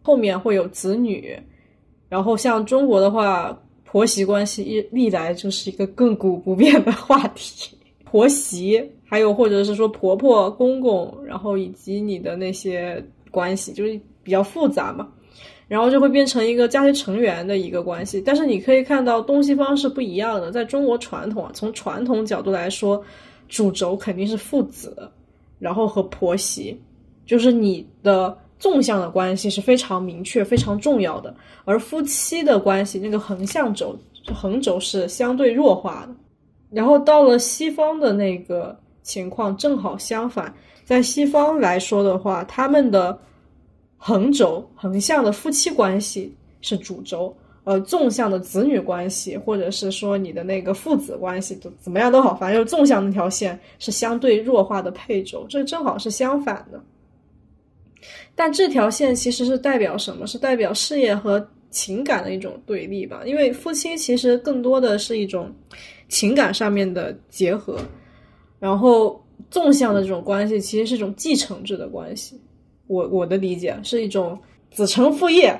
[0.00, 1.38] 后面会有子女，
[2.08, 3.54] 然后像中国的话，
[3.84, 7.76] 婆媳关系一历来就是一个亘古不变的话题。
[8.10, 15.06] 婆媳，还有或者是说婆婆、公公，然后以及你的那些关系，就是比较复杂嘛。
[15.68, 20.50] 然后就会变成一个家庭成员的一个关系，但是你可以看到东西方是不一样的。
[20.50, 23.04] 在中国传统啊，从传统角度来说，
[23.50, 25.10] 主轴肯定是父子，
[25.58, 26.80] 然后和婆媳，
[27.26, 31.34] 就是你的纵向的关系是非常明确、非常重要的。
[31.64, 33.98] 而夫妻的关系，那个横向轴、
[34.34, 36.14] 横轴是相对弱化的。
[36.70, 40.54] 然后到了西方的那个情况正好相反，
[40.84, 43.18] 在西方来说的话，他们的。
[44.00, 47.36] 横轴横向的夫妻关系是主轴，
[47.68, 56.82] 呃，纵向的子女关系，或者是说你的那个父子关系，怎怎么样都好，反正就是纵向那条线是相对弱化的配轴，这正好是相反的。
[58.34, 60.26] 但这条线其实是代表什么？
[60.26, 63.20] 是代表事业和情感的一种对立吧？
[63.26, 65.54] 因为夫妻其实更多的是一种
[66.08, 67.78] 情感上面的结合，
[68.58, 72.40] 然后纵向的这种关系其实是一种继承制的关系。
[72.86, 74.38] 我我的理解是一种
[74.70, 75.54] 子承父业，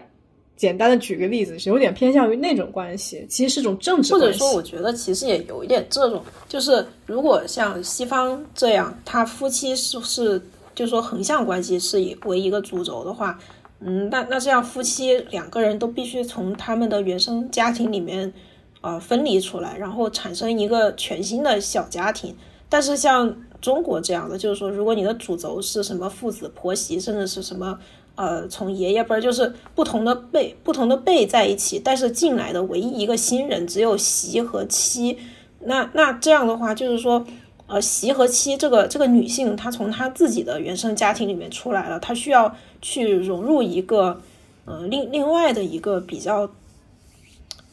[0.58, 4.26] 简单的举个例子，是有点偏向于那种关系，其实是种政治关系。
[4.26, 10.42] 或者说，我觉得其实也有一点这种，就是如果像西方这样，他夫妻是是，
[10.74, 13.38] 就是说横向关系是以为一个主轴的话，
[13.78, 18.32] 嗯，那那这样夫妻两个人都必须从他们的原生家庭里面
[18.80, 22.36] 呃分离出来，然后产生一个全新的小家庭。
[22.68, 27.78] 但是像中国这样的，就是说，如果你的主轴是什么父子、婆媳，甚至是什么，
[28.18, 35.16] 呃，从爷爷辈，就是不同的辈、不同的辈在一起，但是进来的唯一一个新人只有媳和妻，
[35.60, 37.24] 那那这样的话，就是说，
[37.68, 42.52] 呃，媳和妻这个这个女性，她从她自己的原生家庭里面出来了，她需要
[42.82, 44.20] 去融入一个，
[44.64, 46.50] 呃，另另外的一个比较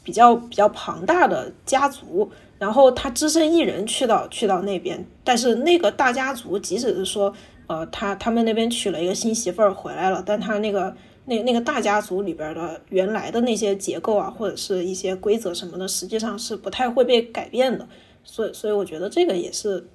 [0.04, 2.30] 比较比较庞大的家族。
[2.60, 7.34] 然后她只身一人去到去到那边，但是那个大家族，即使是说，
[7.68, 10.96] 呃，他他们那边娶了一个新媳妇儿回来了，但他那个
[11.26, 17.88] 那那个大家族里边的原来的那些结构啊，或者是一些规则什么的，实际上是不太会被改变的。
[18.24, 19.88] 所以，所以我觉得这个也是，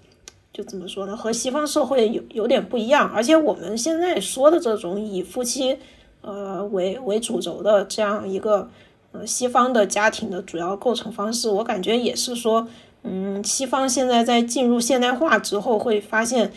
[0.52, 3.10] 就怎么说呢，和西方社会有有点不一样。
[3.14, 5.76] 而且我们现在说的这种以夫妻，
[6.20, 8.68] 呃为为主轴的这样一个。
[9.12, 12.68] 呃，西方的家庭的主要构成方式，我感觉也是说，
[13.02, 16.52] 嗯，西方现在在进入现代化之后，会发现，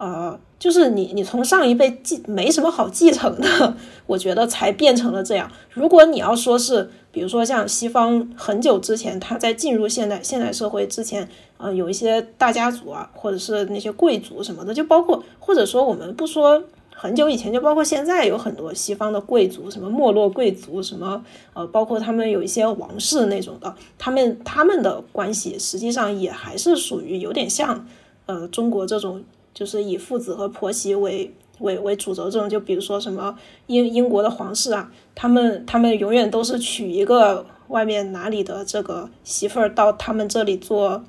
[0.00, 3.76] 呃，就是你你从上一辈继没什么好继承的，
[4.06, 5.50] 我觉得才变成了这样。
[5.70, 11.28] 如果你要说是，比如说像西方很久之前，他在进入现代现代社会之前，
[11.58, 16.64] 呃，有一些大家族啊，或者是那些贵族什么的，就包括或者说我们不说。
[16.92, 21.24] 很久以前，就包括现在，有很多西方的贵族，什么没落贵族，什么
[21.54, 27.86] 呃，包括他们有一些王室那种的，他们他们的关系实际上也还是属于有点像
[28.26, 32.48] 呃中国这种，就是以父子和婆媳为为为主轴这种。
[32.48, 33.36] 就比如说什么
[33.66, 41.02] 英英国的皇室啊，他们他们永远都是娶一个外面哪里的这个媳妇儿到他们这里做，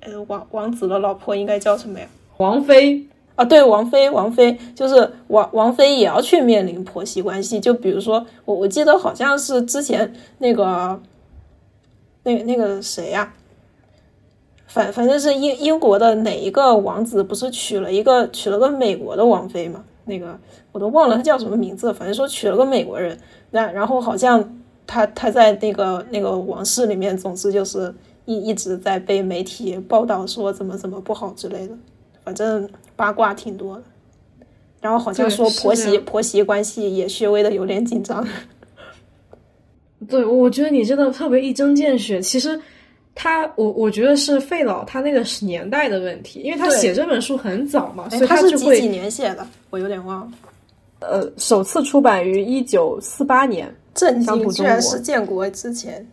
[0.00, 2.08] 呃王王子的老婆应该叫什么呀？
[2.38, 3.06] 王妃。
[3.36, 7.58] 啊，对，王妃，王妃就是王王妃也要去面临婆媳关系。
[7.58, 11.02] 就比如说，我我记得好像是之前那个，
[12.22, 13.34] 那那个谁呀，
[14.74, 19.84] 反反正是英英国的哪一个王子，不是娶了一个娶了个美国的王妃嘛？
[20.04, 20.36] 那个
[20.72, 23.16] 我都忘了他叫什么名字，反正说娶了个美国人。
[23.52, 27.94] 那然后好像他他在那个那个王室里面，总之就是
[28.24, 31.78] 一一直在被媒体报道说怎么怎么不好之类的。
[32.24, 33.82] 反正八卦挺多的，
[34.80, 38.26] 然后好像说婆媳婆媳关系也稍微的有点紧张。
[40.08, 42.20] 对，我觉得你真的特别一针见血。
[42.20, 42.60] 其实
[43.14, 49.46] 他，我我觉得是费老他那个是年代的问题，因为他写这本书很早嘛，所以他是几几年写的？
[49.70, 50.32] 我有点忘了。
[51.00, 56.06] 呃，首次出版于一九四八年，震惊，居然是建国之前。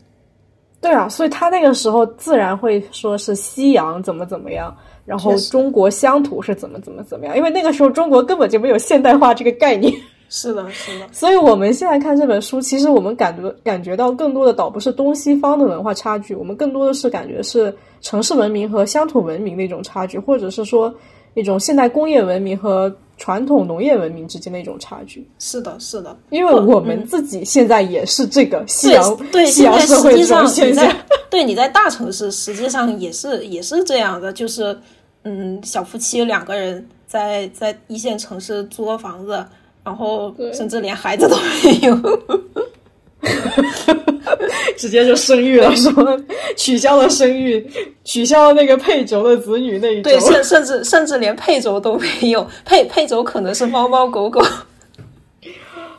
[0.80, 4.76] 对啊，所以他那个时候自然会说是西洋怎么怎么样。
[5.04, 7.36] 然后中国乡土是怎么怎么怎么样？
[7.36, 9.94] 因为那个时候中国根本就没有现代化这个概念。
[10.34, 11.06] 是的，是的。
[11.12, 20.92] 所以我们现在看这本书，其实我们感觉感觉到更多的倒不是东西方的文化差距，我们更多的是感觉是城市文明和乡土文明的一种差距，或者是说
[21.34, 25.30] 一种现代工业文明和传统农业文明之间的一种差距。
[25.38, 30.90] 是的，是的，因为我们自己现在也是这个西洋对西洋社会这种现象。
[31.30, 34.78] 对，你在大城市实际上也是也是这样的，就是
[35.24, 39.46] 嗯，小夫妻两个人在在一线城市租个房子，
[39.84, 41.98] 然后甚至连孩子都没有。
[44.78, 45.94] 直接就生育了，说
[46.58, 47.64] 取消了生育，
[48.04, 54.42] 取消了那个配轴的子女那一对，甚甚至甚至连配轴都没有，配配轴可能是猫猫狗狗。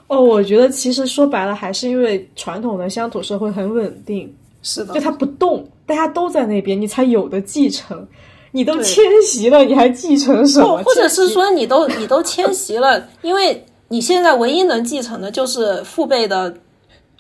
[0.09, 8.07] 哦，我觉得其实说白了，还是因为传统的乡土社会很稳定，是的，就它不动，大家都在那边，你才有的继承。
[8.55, 10.83] 你都迁徙了，你还继承什么？
[10.83, 16.55] 或者是说，你都你都迁徙了，因为你现在唯一能继承的就是父辈的。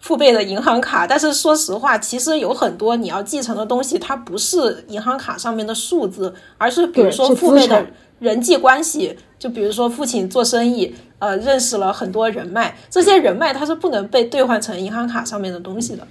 [0.01, 7.87] 父辈的银行卡，但是说实话，其实有很多你要继承的东西，它不是银行卡上面的数字，而是比如说父辈的
[8.19, 16.05] 人际关系，就比如说父亲做生意，呃，认识了很多人脉，这些人脉它是不能被兑换成银行卡上面的东西的。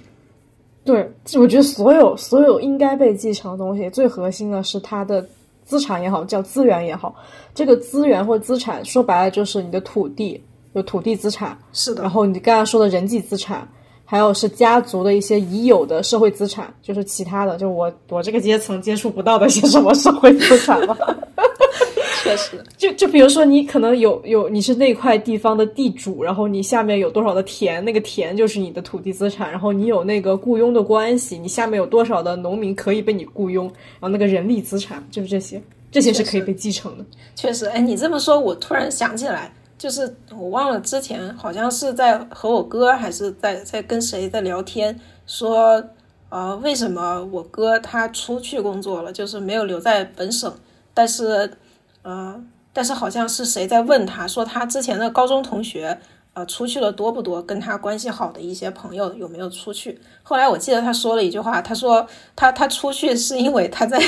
[0.86, 5.22] 对，我觉得所有所有应该被继承的东西，最核心的是它的
[5.66, 7.14] 资产也好，叫资源也好，
[7.54, 10.42] 这个资源或资产说白了就是你的土地，
[10.74, 12.02] 有土地资产，是的。
[12.02, 13.68] 然后你刚刚说的人际资产。
[14.04, 20.94] 还有是家族的一些已有的社会资产，就是其他的，就我我这个阶层接触不到的一些什么社会资产吧。
[22.22, 37.04] 确实，就就比如说你可能有有你是那块地方的地主，然后你下面有多少的田，那个田就是你的土地资产，然后你有那个雇佣的关系，你下面有多少的农民可以被你雇佣，然后那个人力资产就是这些，这些是可以被继承的。
[37.34, 39.50] 确实，哎，你这么说，我突然想起来。
[39.82, 45.82] 就是我忘了之前好像是在和我哥还是在在跟谁在聊天，说
[46.28, 50.54] 呃为什么我哥他出去工作了，就是没有留在本省，
[50.94, 51.52] 但是
[52.02, 52.40] 呃
[52.72, 55.98] 但是好像是谁在问他说他之前的高中同学。
[56.34, 57.42] 呃，出去了多不多？
[57.42, 60.00] 跟他关系好的一些朋友有没有出去？
[60.22, 64.02] 后来我记得他说了一句话，他说他他出去是因为他在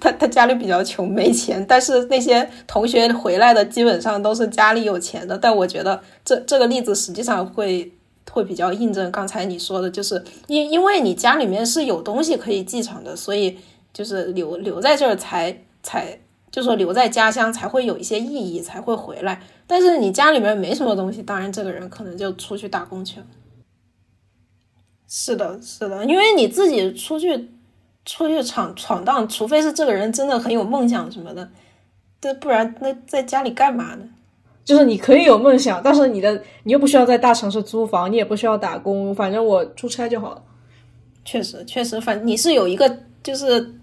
[0.00, 5.38] 他他家里比较穷没钱，但是那些同学回来的基本上都是家里有钱的。
[5.38, 7.92] 但我觉得这这个例子实际上会
[8.32, 13.56] 会比较印证刚才你说的，就是因因为你家里面是有东西可以继承的，所以
[13.92, 16.18] 就是留留在这儿才才。
[16.50, 19.40] 就说留在家乡才会有一些意义，才会回来。
[19.66, 23.26] 但是你家里面没什么东西，当然这个人可能就出去打工去了。
[25.06, 27.50] 是的，是的，因为你自己出去
[28.04, 31.48] 出去闯闯荡，除非是这个人真的很有梦想什么的，
[32.20, 34.08] 这不然那在家里干嘛呢？
[34.64, 40.42] 就是你可以有梦想，但是你的你又不需要在大城市租房，你也不需要打工，反正我出差就好了。
[41.24, 43.74] 确实，确实，反你是有一个就是。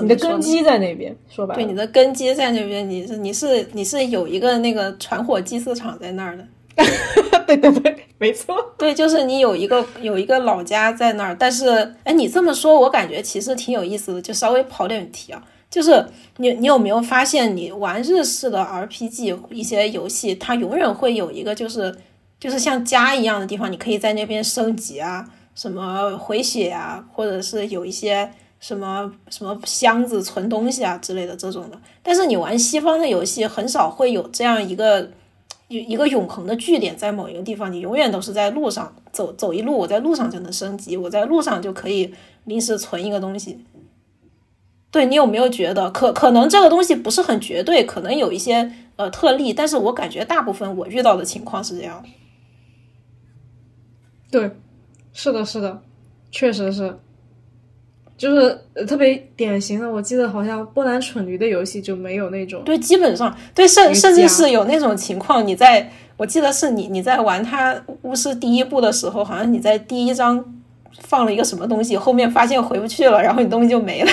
[0.00, 6.46] 你的根基在那边，说白了，对，你的根基在那边，你是你是你是有一个那个传火祭祀场在那儿的，
[7.46, 16.04] 对对对，没错，对，就是你有一个有一个老家在那儿，但是，哎，你这么说，我感觉其实挺有意思的，就稍微跑点题啊，就是
[16.36, 21.96] 你你有没有发现，你玩日式的 RPG 一些游戏，它永远会有一个就是
[22.38, 28.30] 就是像家一样的地方，你可以在那边升级啊，什么回血啊，或者是有一些。
[28.66, 35.08] 什么什么箱子存东西啊之类的这种的，但是你玩西方的游戏很少会有这样一个
[35.68, 42.12] 一一个永恒的据点在某一个地方，你永远都是在路上走走一路，我在路上就能升级，我在路上就可以
[42.42, 43.64] 临时存一个东西。
[44.90, 52.04] 对你有没有觉得可可能这个东西不是很绝对，可能有一些呃特例，但是我感觉大部分我遇到的情况是这样。
[54.28, 54.50] 对，
[55.12, 55.80] 是的，是的，
[56.32, 56.98] 确实是。
[58.16, 62.62] 就是特别典型的，我记得好像波兰蠢驴的游戏就没有那种。
[62.64, 70.42] 对，基本上对，甚甚至是有那种情况，你在我记得是你你在玩它巫师第一部的时候，好像你在第一章
[71.00, 74.10] 放了一个什么东西，后面发现回不去了，然后你东西就没了。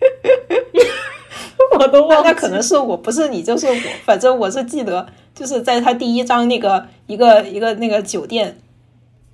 [1.78, 3.74] 我都忘，那可能是我不是你就是我，
[4.04, 8.58] 反正我是记得，就是在他第一章那个一个一个那个酒店，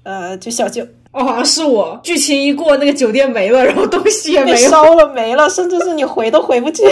[0.02, 0.84] 呃，就小酒。
[1.16, 1.98] 哦，好像是我。
[2.02, 6.82] 剧情一过，那个酒店没了， 然后东西也没烧了，没了，甚至是你回都回不去。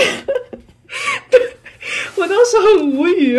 [1.31, 1.41] 对
[2.17, 3.39] 我当时很无语，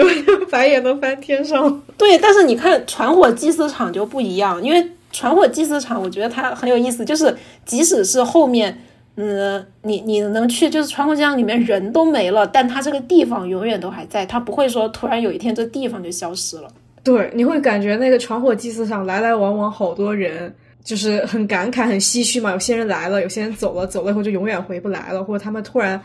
[0.52, 1.82] 白眼都翻天上。
[1.98, 7.36] 对，但是你看传火祭祀场就不一样，因为传火祭祀场，我觉得它很有意思，就是
[7.66, 8.80] 即使是后面，
[9.16, 16.68] 嗯，你你能去，就是传火祭场里面人都没了，但它这个地方永远都还在，它不会说突然有一天这地方就消失了。
[17.04, 20.54] 对，你会感觉那个传火祭祀场来来往往好多人。
[20.86, 22.52] 就是很感慨、很唏嘘嘛。
[22.52, 26.02] 有些人来了，有些人走了，走了以后就永远回不来了，或者他们突然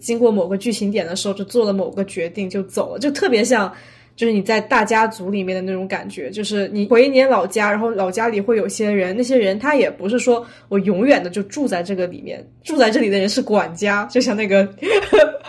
[0.00, 3.70] 经过某个剧情点的时候，就做了某个决定就走了，就特别像。
[4.16, 14.68] 就是你在大家族里面的那种感觉，就是你回一年老家，然后老家里会有些人，那些人他也不是说我永远的就住在这个里面，住在这里的人是管家，就像那个，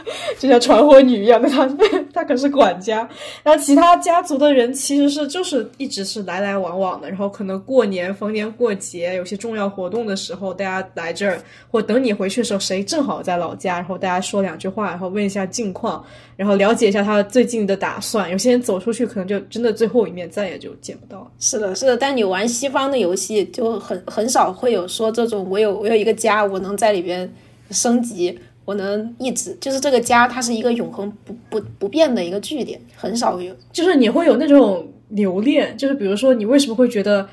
[0.40, 1.68] 就像传火女一样的，他
[2.14, 3.08] 他可是管家。
[3.44, 11.38] 然后其他家族的人其实是就是一直是来来往往的，然后可能过年逢年过节有些重要活动的时候，大家来这儿，
[11.70, 16.02] 或等你回去的时候，谁正好在老家，然后大家说两句话，然后问一下近况，
[16.38, 18.32] 然后了解一下他最近的打算。
[18.32, 18.62] 有些人。
[18.62, 21.30] 走出去可能就真的最后一面再也就见不到。
[21.40, 21.98] 是的，是的。
[21.98, 27.28] 但你玩西方的游戏就很很少会有说这种我有我有一个家，我能在里边
[27.72, 33.56] 升级，我能一直就是这个家它是一个永恒不不不变的一个据点，很少有。
[33.72, 37.28] 就是你会有那种留恋，就是比如说你为什么会觉得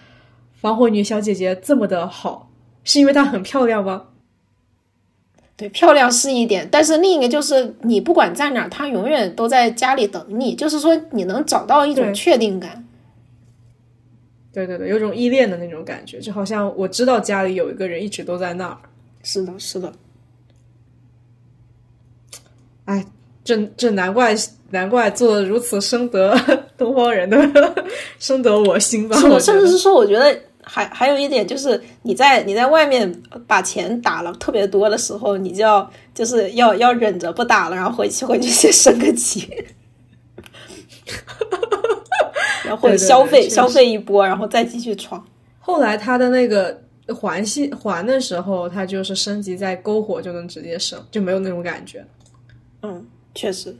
[0.55, 2.50] 防火女小姐姐这么的好，
[2.84, 4.05] 是因为她很漂亮吗？
[5.56, 12.84] 对，漂亮是一点，但是另一个就是你不管在哪儿，他永远都在家里等你，就是说你能找到一种确定感。
[14.52, 18.78] 对对对，有种依恋的那种感觉，就好像我知道家里有一个人一直都在那儿。
[19.24, 19.92] 是的，是的。
[22.89, 23.05] 哎，
[23.44, 24.35] 这这难怪
[24.70, 26.35] 难怪做的如此深得
[26.77, 27.39] 东方人的
[28.19, 29.16] 深得我心吧？
[29.19, 30.36] 是的，甚至是说，我觉得。
[30.70, 33.10] 还还有一点就是你在你在外面
[33.47, 39.48] 把钱打了特别多的时候，你就要就是要要忍着不打了，然后回去回去先升个级，
[42.66, 45.24] 然后消费消费一波，然后再继续闯。
[45.59, 46.78] 后来他的那个
[47.19, 52.05] 还系还的时候，他就是升级在篝火就能直接升，就没有那种感觉。
[52.82, 53.76] 嗯，确实，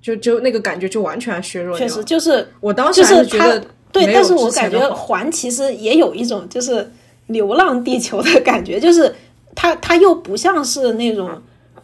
[0.00, 3.64] 就就那个感觉就完全削弱确实，就是我当时是觉得。
[3.92, 6.92] 对，但是我感觉环其实也有一种就是
[7.26, 9.12] 流浪地球的感觉，就是
[9.56, 11.28] 它它又不像是那种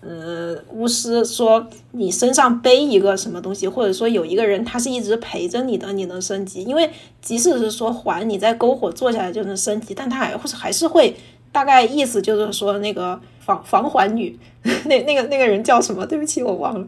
[0.03, 6.63] 呃巫师说你身上背一个什么东西，或者说有一个人他是一直陪着你的，你能升级。
[6.63, 6.89] 因为
[7.21, 11.17] 即使是说环你在篝火坐下来就能升级，但他还会还是会
[11.51, 14.39] 大概意思就是说那个防防环女
[14.85, 16.05] 那那个那个人叫什么？
[16.05, 16.87] 对不起，我忘了。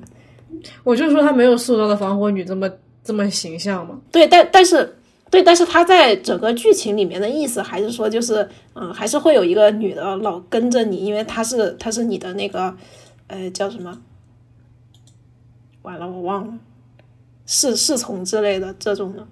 [0.84, 2.68] 我就说他没有塑造的防火女这么
[3.02, 3.98] 这么形象嘛。
[4.12, 4.94] 对，但但是。
[5.30, 12.74] 对，但是他在整个剧情里面的意思还是说，就是，嗯，还是会有一个女的老跟着你，因为她是她是你的那个，
[13.26, 14.00] 呃，叫什么？
[15.82, 16.54] 完了，我忘了，
[17.44, 19.26] 侍侍从之类的这种的。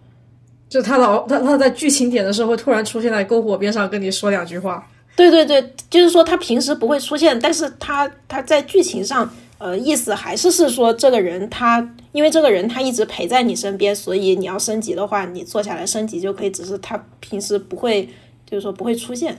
[0.69, 4.87] 就他老他他在剧情点的时候会突然出现在篝火边上跟你说两句话。
[5.17, 9.29] 对对对，就是说他平时不会出现，但是他他在剧情上。
[9.59, 16.51] 呃，意思还是是说，这个人他因为这个人他一直陪在你身边，所以你要升级的话，你坐下来升级就可以。
[16.51, 18.07] 只是他平时不会，
[18.45, 19.39] 就是说不会出现。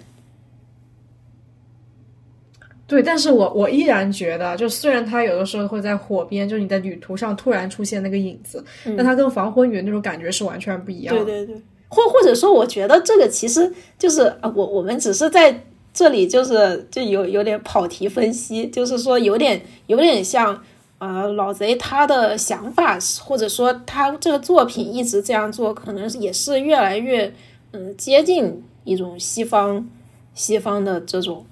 [2.88, 8.66] 对，但是我我依然觉得，就虽然他有的时候会在火边，就是你在旅途上突然出现那个影子，
[8.98, 11.14] 但他跟防火女那种感觉是完全不一样。
[11.14, 15.64] 对对对，或或者说，我觉得这个其实就是啊，我我们只是在。
[15.93, 20.61] 这里就是就有有点跑题分析，就是说有点有点像，
[20.99, 27.34] 呃，老贼他的想法，或者说他这个作品一直这样做，可能也是越来越
[27.72, 29.89] 嗯接近一种西方
[30.35, 31.43] 西方的这种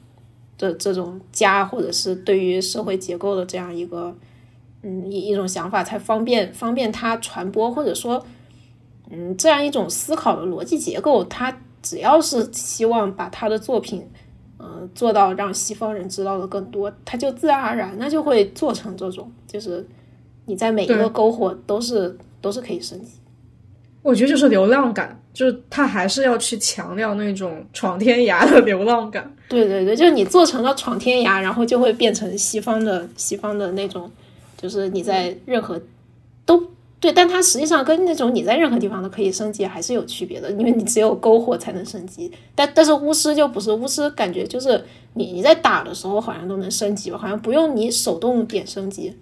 [0.59, 4.15] 的这种家，或者是对于社会结构的这样一个
[4.83, 8.23] 嗯一一种想法，才方便方便他传播，或者说
[9.11, 14.07] 嗯这样一种思考的逻辑结构，他只要是希望把他的作品。
[14.57, 19.85] 呃，做到让西方人知道的更多，他就自然而然那就会做成这种，就是
[20.45, 23.11] 你在每一个篝火都是都是可以升级。
[24.01, 29.29] 我觉得就是流浪感，就是他还是要去强调那种闯天涯的流浪感。
[29.49, 34.09] 对对对，就是你做成了闯天涯，然后就会变成西方的西方的那种，
[34.57, 35.79] 就是你在任何
[36.45, 36.63] 都。
[37.05, 42.31] 对，但它实际上跟那种你在任何地方都可以升级还是有区别的，因为你只有篝火才能升级。
[42.55, 44.83] 但但是巫师就不是，巫师感觉就是
[45.13, 49.15] 你你在打的时候好像都能升级吧，好像不用你手动点升级。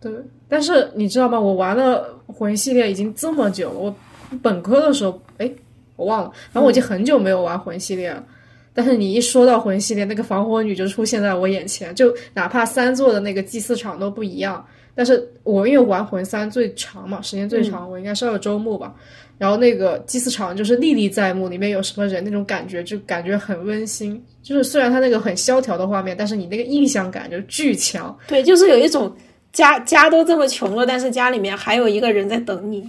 [0.00, 0.10] 对，
[0.48, 1.38] 但是你知道吗？
[1.38, 3.94] 我玩了魂系列已经这么久了，我
[4.40, 5.52] 本科的时候，哎，
[5.96, 8.24] 我忘了，反正我已经很久没有玩魂系列了。
[8.72, 14.66] 但是你一说到魂系列，那个防火女就出现在我眼前，就哪怕三座的那个祭祀场都不一样。
[14.96, 18.92] 但是我因为玩魂三最长嘛，时间最长，我应该是二周目吧。
[19.38, 24.20] 然后那个祭祀场就是历历在目，里面有什么人那种感觉，就感觉很温馨。
[24.42, 28.18] 就是虽然它那个很萧条的画面，但是你那个印象感就巨强。
[28.26, 29.14] 对，就是有一种
[29.52, 32.82] 家家都这么穷了，但是家里面还有一个人在等你。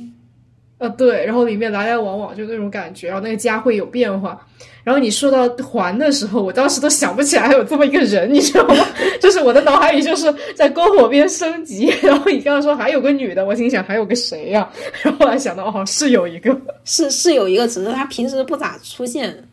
[0.80, 4.40] 呃，对，然后里面来来往往就那种感觉，然后那个家会有变化。
[4.84, 8.76] 然后你说到环的时候，我当时都想不起来还有这么一个人，你知道吗？
[9.20, 11.88] 就是我的脑海里就是在篝火边升级。
[12.02, 14.70] 然后你刚刚说还有个女的，我心想还有个谁呀？
[15.04, 19.44] 然后后来想到哦，是有一个，是是有一个，只是他平时不咋出现。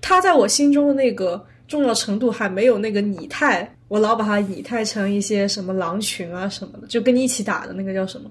[0.00, 8.30] 他在我心中的那个重要程度还没有那个拟态，我老把他拟态成一些什么狼群啊什么的，就跟你一起打的那个叫什么？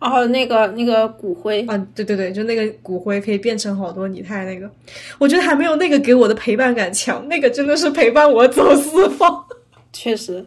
[0.00, 4.70] 哦，那个那个骨灰啊，对对对，就那个骨灰可以变成好多拟态那个，
[5.18, 7.28] 我觉得还没有那个给我的陪伴感强。
[7.28, 9.44] 那个真的是陪伴我走四方，
[9.92, 10.42] 确实，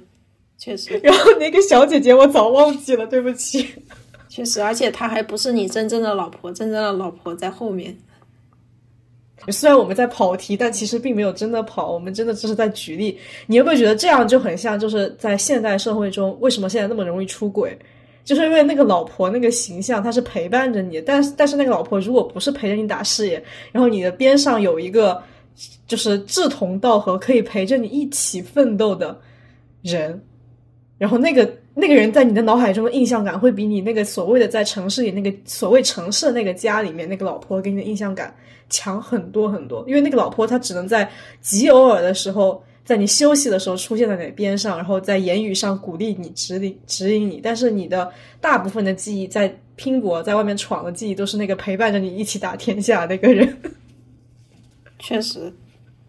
[0.58, 1.00] 确实。
[1.04, 3.68] 然后那个小姐姐我早忘记了，对不起。
[4.28, 7.96] 确实，而且她还不是你真正的老婆，真正的老婆在后面。
[9.50, 13.20] 虽然我们在跑题，但其实并没有真的跑，我们真的只是在举例。
[13.46, 17.78] 你会不会觉得这样就很像，就是在现代社会中，为什么现在那么容易出轨？
[18.24, 25.22] 就是因为那个老婆那个形象，她是陪伴着你，但是但是那个老婆如果不是陪着你打事业，然后你的边上有一个
[25.88, 29.20] 就是志同道合可以陪着你一起奋斗的
[29.82, 30.22] 人，
[30.98, 38.34] 然后那个那个人在你的脑海中的印象感会比你那个所谓的在城市里那个所谓城市的那个家里面那个老婆给你的印象感
[38.70, 41.10] 强很多很多，因为那个老婆她只能在
[41.42, 42.64] 极偶尔的时候。
[42.86, 47.40] 在你休息的时候出现在你边上，然后在言语上鼓励你、指引、指引你。
[47.42, 48.12] 但是你的
[48.42, 53.58] 大部分的记忆，在拼搏、在外面闯的记忆，都是那个陪伴着你一起打天下那个人。
[55.00, 55.54] 确实，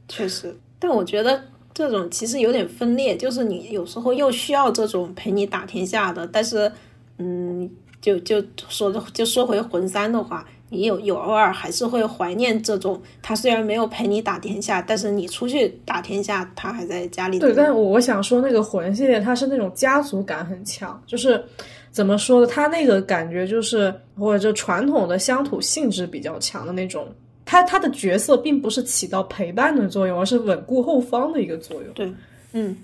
[0.08, 0.56] 确实。
[0.78, 1.42] 但我觉得
[1.72, 6.70] 这种其实有点分裂，就是你有时候又需要这种陪你打天下的，但是，
[7.18, 7.70] 嗯，
[8.00, 10.46] 就就说就说回魂三的话。
[10.74, 17.38] 你有有偶尔还是会怀念这种，他虽然没有陪你打天下，但是你出去打天下，他还在家里。
[17.38, 21.42] 对，但是我想说，那个魂系列它是那种家族感很强，就是
[21.90, 22.46] 怎么说呢？
[22.46, 27.06] 它那个感觉就是或者传统的乡土性质比较强的那种。
[27.46, 31.92] 他他的角色并不是起到陪伴的作用，而是稳固后方的一个作用。
[31.92, 32.10] 对，
[32.52, 32.74] 嗯，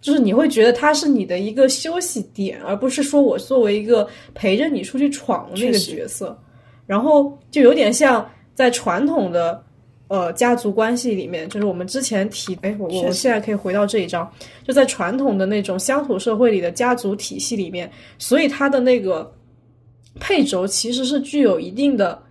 [0.00, 6.36] 就是你会觉得他是你的一个休息点，而不是说我作为一个陪着你出去闯的那个角色。
[6.92, 9.64] 然后就有点像在传统的
[10.08, 14.30] 呃家族关系里面，就是我们之前提，哎，我我现在可以回到这一章，
[14.62, 19.32] 就在传统的那种乡土社会里的家族体系里面，所以他的那个
[20.20, 22.22] 配轴其实是具有一定的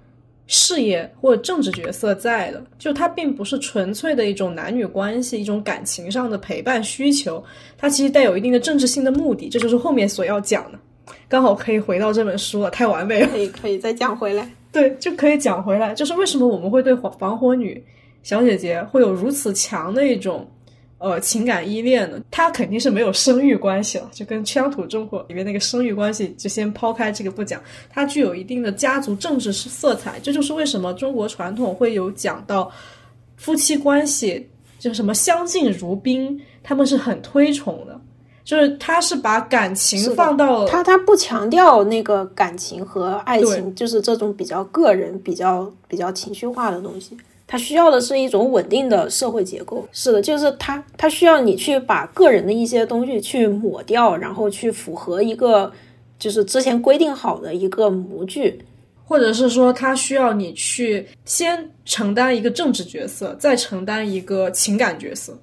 [0.46, 7.44] 事业或者政治角色在的，就它并不是纯粹的一种男女关系，一种感情上的陪伴需求，
[7.80, 10.78] 它其实带有一定的政治性的目的，这就是后面所要讲的。
[11.28, 13.28] 刚好可以回到这本书了，太完美了。
[13.28, 14.50] 可以，可以再讲回来。
[14.72, 15.94] 对，就可以讲回来。
[15.94, 17.84] 就是为什么我们会对防防火女
[18.24, 20.50] 小姐姐会有如此强的一种
[20.98, 22.22] 呃情感依恋呢？
[22.32, 27.62] 她肯定是没有生育关系了，就跟乡土中国里面那个生育关系，就先抛开这个不讲。
[27.90, 32.72] 它具有一定的家族政治色彩，这就是为什么中国传统会有讲到
[33.36, 34.48] 夫妻关系，
[34.80, 38.01] 就什么相敬如宾，他们是很推崇的。
[38.44, 47.18] 就是他是把感情放到他，他不强调那个感情和爱情，就是这种比较个人、比较比较情绪化的东西。
[47.48, 49.86] 他需要的是一种稳定的社会结构。
[49.92, 55.70] 是的，就是他，他需要你去把个人的一些东西去抹掉，然后去符合一个
[56.18, 58.64] 就是之前规定好的一个模具，
[59.06, 65.38] 或者是说他需要你去先承担一个政治角色，再承担一个情感角色。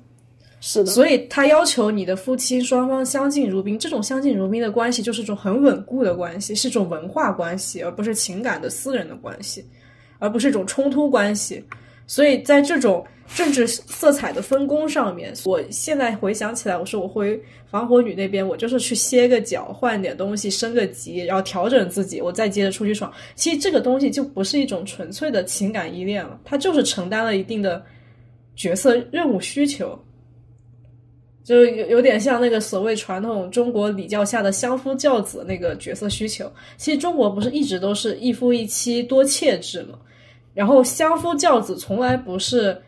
[0.61, 9.65] 是的，所以他要求你的夫妻双方相敬如宾，这种相敬如宾的关系就是一种很稳固的关系，是一种文化关系，而不是情感的私人的关系，
[10.19, 11.65] 而不是一种冲突关系。
[12.09, 17.41] 所以在这种政治色彩的分工上面，我现在回想起来，我说我回
[17.71, 23.13] 防火女那边，我就是去歇个脚，换点东西，升个级，然后调整自己，我再接着出去闯。
[23.37, 27.81] 其实这个东西就不是一种纯粹的情感依恋了，它就是承担了一定的
[28.57, 29.97] 角色任务需求。
[31.49, 36.53] 就有有点像那个所谓传统中国礼教下的相夫教子那个角色需求。
[36.77, 39.99] 其实中国不是一直都是一夫一妻多妾制吗？
[40.53, 42.79] 然后相夫教子从来不是，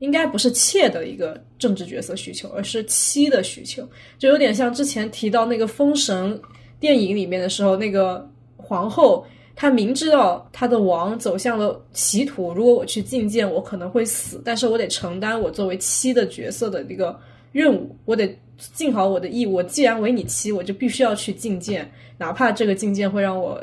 [0.00, 3.82] 应该不是妾的一个政治角色需求，而是妻的需求。
[4.18, 6.34] 就有点像之前提到那个《封神》
[6.78, 9.24] 电影里面的时候，那个皇后
[9.56, 17.18] 她明知道她的王走向了歧途，如果我去觐见，我可能会死，但是我得承担我作为妻的角色的那个。
[17.52, 19.54] 任务，我得尽好我的义务。
[19.54, 23.62] 我既然为你妻，我就必须要去觐见，哪怕这个觐见会让我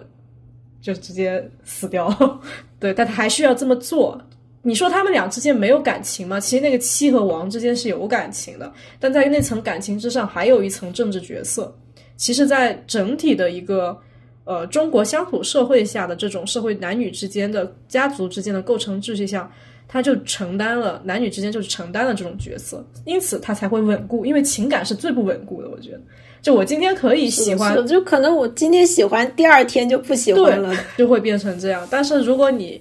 [0.81, 2.07] 就直接死掉。
[2.79, 4.21] 对，但他还需要这么做。
[4.63, 6.39] 你说他们俩之间没有感情吗？
[6.39, 8.69] 其实那个妻和王之间是有感情的，
[8.99, 11.73] 但在那层感情之上，还有一层政治角色。
[12.17, 13.97] 其实，在整体的一个
[14.43, 19.49] 呃中国乡土社会下的这种社会男女之间的家族之间的构成秩序下，
[19.87, 26.01] 他就承担了男女之间就是承担了这种角色，因此他才会稳固，因为情感是最不稳固的，我觉得。
[26.41, 31.85] 就我今天可以喜欢，就可能我今天喜欢，第二天就不喜欢了，就会变成这样。
[31.89, 32.79] 但是如果你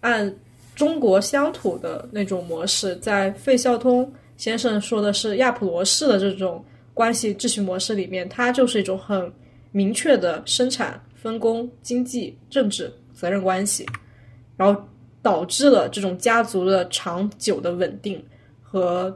[0.00, 0.32] 按
[0.76, 6.64] 中国乡土的那种模式，在费孝通先生说的是亚普罗式的这种
[6.94, 9.32] 关系秩序模式里面，它就是一种很
[9.72, 13.84] 明确的生产分工、经济、政治责任关系，
[14.56, 14.80] 然后
[15.28, 18.22] 导致了这种家族的长久的稳定
[18.62, 19.14] 和。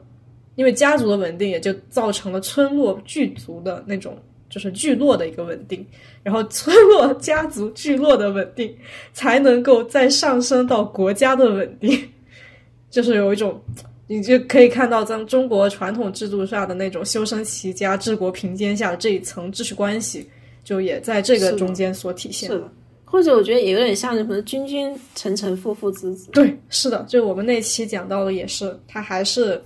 [0.54, 4.14] 因为家族的稳定，也就造成了村落聚族的那种，
[4.50, 5.84] 就是聚落的一个稳定，
[6.22, 8.76] 然后村落、家族、聚落的稳定，
[9.14, 12.06] 才能够再上升到国家的稳定。
[12.90, 13.58] 就是有一种，
[14.06, 20.28] 你就可以看到咱中国传统制度下的那种修身齐家治国平天下的这一层秩序关系，
[20.62, 22.50] 就也在这个中间所体现。
[22.50, 22.68] 是的，
[23.12, 26.30] 或者我觉得也有点像什么君君臣臣父父子子。
[26.32, 29.62] 对，是的，就我们那期讲到的也是，它还是。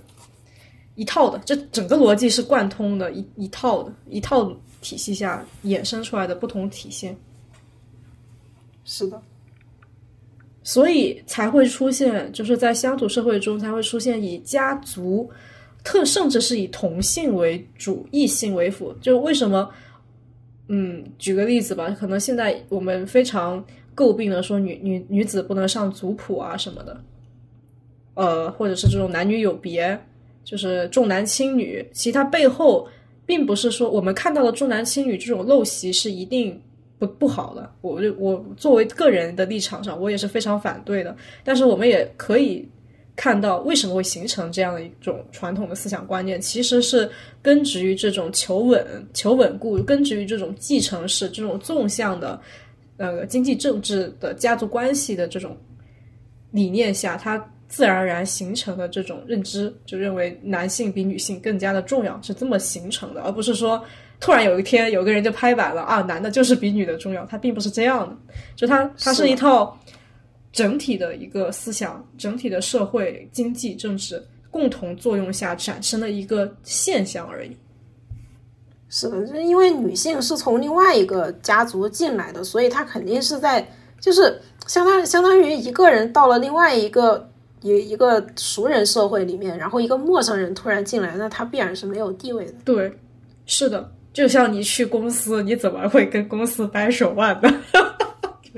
[0.95, 4.51] 一套的，这整个逻辑是贯通的，一一套的，一套
[4.81, 7.15] 体系下衍生出来的不同体现。
[8.83, 9.21] 是的，
[10.63, 15.29] 所以才会出现，就是在乡土社会中才会出现以家族
[15.83, 18.91] 特，甚至是以同性为主，异性为辅。
[18.99, 19.69] 就为什么？
[20.67, 23.63] 嗯，举个例子吧，可能现在我们非常
[23.95, 27.01] 诟病的说女女女子不能上族谱啊什么的，
[28.15, 29.99] 呃，或者是这种男女有别。
[30.43, 32.87] 就是重男轻女，其实它背后
[33.25, 36.57] 并不是说我们看到的重男轻女这种陋习是一定
[36.97, 37.69] 不不好的。
[37.81, 41.13] 我就我作为个人的立场上，我也是非常反对的。
[41.43, 42.65] 但是我们也可以
[43.17, 47.09] 看到，为什么会形成这样的一种传统的思想观念，其实是
[47.41, 52.39] 根植于这种求稳、求稳固，根植于这种继承式、这种纵向的
[52.95, 55.57] 呃经济政治的家族关系的这种
[56.51, 57.45] 理念下，它。
[57.69, 63.83] 自然而然形成的这种认知，就认为男性比女性更加的重要，是这么形成的，而不是说
[64.21, 68.15] 突然有一天有个人就拍板了啊，男的就是比女的重要，它并不是这样的，
[68.55, 69.77] 就它它是一套
[70.57, 74.19] 整体的一个思想，整体的社会经济政治
[74.49, 77.55] 共同作用下产生的一个现象而已。
[78.89, 83.63] 是的，就是因为女性是从另外一个家族进来的，所以她肯定是在
[84.01, 87.29] 就是相当相当于一个人到了另外一个。
[87.61, 92.53] 一一个熟人社会里面，然后一个陌生人突然进来，那他必然是没有地位的。
[92.63, 92.93] 对，
[93.47, 97.51] 是的，就像你去公司，你怎么会跟公司掰手腕呢？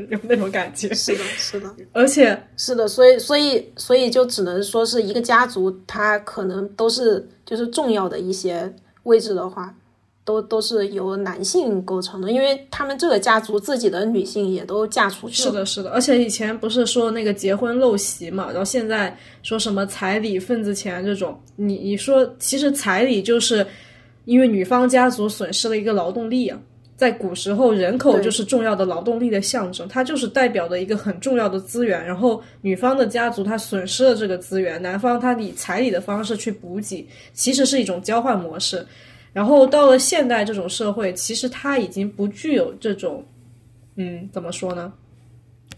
[0.09, 0.93] 有那种感觉。
[0.93, 8.73] 是的，是的， 而且是的，所以，所以，所以就只能说是一个家族，他可能都是就是重要的一些
[9.03, 9.75] 位置的话。
[10.25, 15.49] 都都是由男性构成的，因为他们这个家族自己的女性也都嫁出去了。
[15.49, 23.65] 是的，是的，而且以前不是说那个结婚陋习嘛，然后现在说什么彩礼、份子钱这种，你你说其实彩礼就是
[24.25, 26.59] 因为女方家族损失了一个劳动力啊，
[26.99, 38.85] 在古时候人口就是重要的劳动力的象征，它就是代表的一个很重要的资源，然后女方的家族它损失了这个资源，男方他以彩礼的方式去补给，其实是一种交换模式。
[39.31, 43.23] 然后到了现代这种社会，其实它已经不具有这种，
[43.95, 44.91] 嗯，怎么说呢？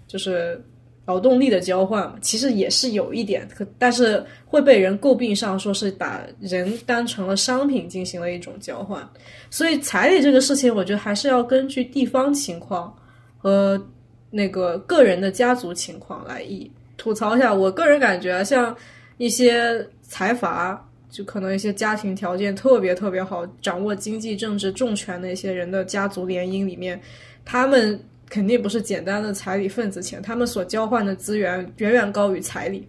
[0.08, 0.60] 就是
[1.06, 9.08] 劳动力的交换，其实也是有一点，可但是会被人诟病上说是把人当成了商品进行了一种交换。
[9.50, 12.96] 所以彩礼这个事情，我觉得还是要根据地方情况
[13.38, 13.82] 和
[14.30, 17.54] 那个个人的家族情况来议吐槽一下。
[17.54, 18.76] 我个人感觉，像
[19.18, 20.88] 一些财阀。
[21.12, 26.98] 就可能一些家庭条件特别特别好，掌握经济政治重权的一些人的家族联姻里面，
[27.44, 28.02] 他们
[28.32, 32.88] 肯定不是简单的彩礼份子钱，他们所交换的资源远远高于彩礼。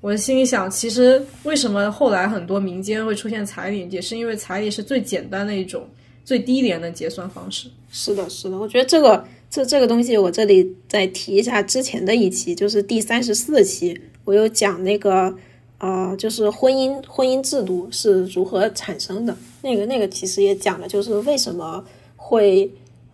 [0.00, 5.84] 我心里想，其实为什么后来很多民间会出现彩礼，也是因为彩礼是最简单的一种
[6.24, 7.68] 最低廉的结算方式。
[7.90, 15.36] 是的，是的，我觉得这个这这个东西，我这里再提一下之前的一期，就是第三十四期，我有讲那个。
[15.78, 19.36] 啊，就是婚姻婚姻制度是如何产生的？
[19.62, 21.84] 那个那个其实也讲了，就是为什么
[22.16, 22.68] 会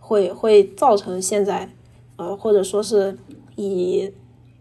[0.05, 1.67] 会会造成现在，
[2.17, 3.17] 呃，或者说是
[3.55, 4.11] 以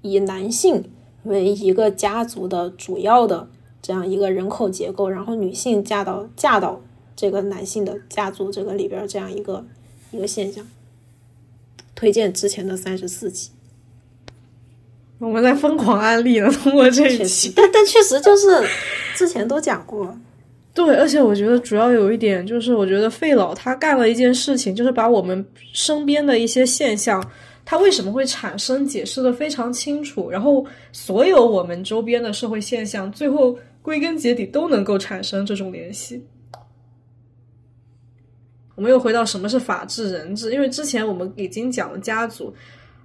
[0.00, 0.82] 以男性
[1.24, 3.46] 为一个家族的主要的
[3.82, 6.80] 这样一个人口结构，然后女性嫁到嫁到
[7.14, 9.66] 这个男性的家族这个里边这样一个
[10.12, 10.66] 一个现象。
[11.94, 13.50] 推荐之前的三十四集。
[15.18, 18.66] 我们在疯狂安利了，通过这一期，但但确实就是
[19.14, 20.16] 之前都讲过，
[20.74, 27.24] 对，而且我觉得主要有一点就是，我觉得费老他干了一件事情，就是把我们身边的一些现象，
[27.64, 30.28] 他为什么会产生，解释的非常清楚。
[30.28, 36.20] 然后，所有我们周边的社会现象，最后归根结底都能够产生这种联系。
[38.74, 42.52] 我们又回到什么是法治人治，因为之前我们已经讲了家族，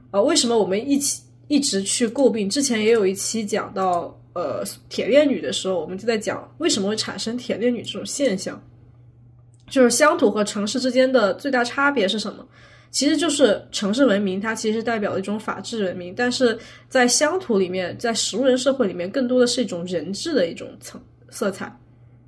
[0.09, 2.49] 呃，为什么我们一起一直去诟病？
[2.49, 4.15] 之前也有一期讲到。
[4.39, 8.61] 呃，铁链女的时候，我们就在讲为什么会产生铁链女这种现象，
[9.67, 12.47] 就是乡土和城市之间的最大差别是什么？
[12.89, 16.57] 其实就是城市文明，它其实代表了一种法治文明，但是
[16.87, 21.69] 在乡土里面，在食人社会里面，更多的是一种人治的一种层色彩，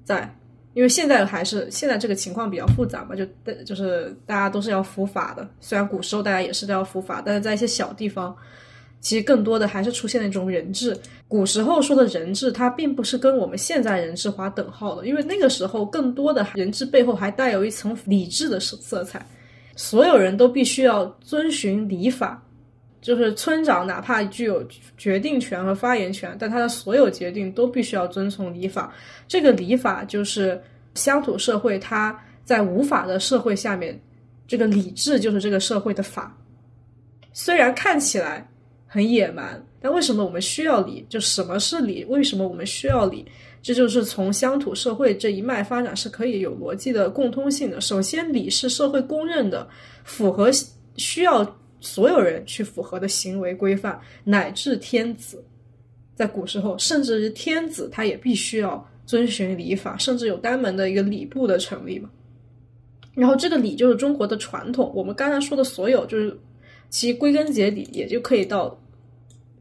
[0.04, 0.36] 在，
[0.74, 3.26] 因为现在还是现在这个情况比较复杂嘛，就
[3.64, 8.36] 就是大家都是要伏法的，虽然古时候大家也是都要伏法，但是在一些小地方。
[9.02, 10.96] 其实更多的还是出现了一种人质。
[11.28, 19.26] 古时候说的人质，它并不是跟我们现在人质划等号的，因为那个时候更多的人质背后还带有一层理智的色色彩。
[19.76, 22.44] 所有人都必须要遵循礼法，
[23.02, 24.64] 就是村长哪怕具有
[24.98, 28.94] 决定权和发言权，但他的所有决定都必须要遵从礼法。
[29.28, 30.62] 这个礼法就是
[30.94, 34.00] 乡土社会，它在无法的社会下面，
[34.46, 36.38] 这个理智就是这个社会的法。
[37.34, 38.46] 虽然看起来。
[38.94, 41.06] 很野蛮，但为什么我们需要礼？
[41.08, 42.04] 就什么是礼？
[42.10, 43.26] 为什么我们需要礼？
[43.62, 47.80] 这就是从乡土社会这一脉发展是可以有逻辑的共通性的。
[47.80, 49.66] 首先，礼是社会公认的，
[50.04, 50.52] 符合
[50.98, 55.42] 需要所有人去符合的行为规范，乃至天子，
[56.14, 62.10] 在古时候，甚至是天子他也必须要遵循礼法，甚至有单门的一个礼部的成立嘛。
[63.14, 64.92] 然后，这个礼就是中国的传统。
[64.94, 66.38] 我们刚才说的所有，就是
[66.92, 68.78] 其归根结底也就可以到。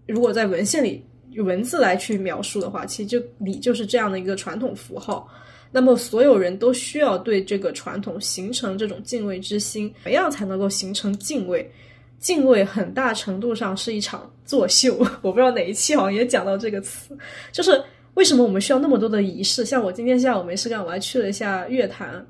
[0.07, 1.03] 如果在文献里
[1.37, 5.27] 文字来去描述的话，其实就礼就是这样的一个传统符号。
[5.71, 9.89] 那么所有人都需要对这个传统形成这种敬畏之心。
[10.03, 11.71] 怎么样才能够形成敬畏？
[12.19, 14.99] 敬畏很大程度上是一场作秀。
[15.23, 17.17] 我不知道哪一期好像也讲到这个词，
[17.53, 17.81] 就是
[18.15, 19.65] 为什么我们需要那么多的仪式？
[19.65, 22.27] 像我今天下午没事干，我还去了一下月坛，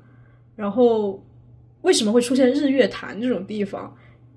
[0.55, 1.19] 然后
[1.81, 3.91] 为什么会出现日月潭这种地方？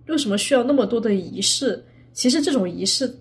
[0.06, 1.84] 为什么需要那么多的仪式？
[2.12, 3.12] 其实这种仪式。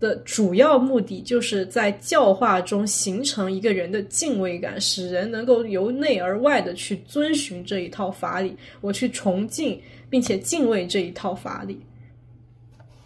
[0.00, 11.78] 的主要目的就是在教化中形成一个人的敬畏感，使人能够由内而外的去遵循这一套法理，我去崇敬并且敬畏这一套法理，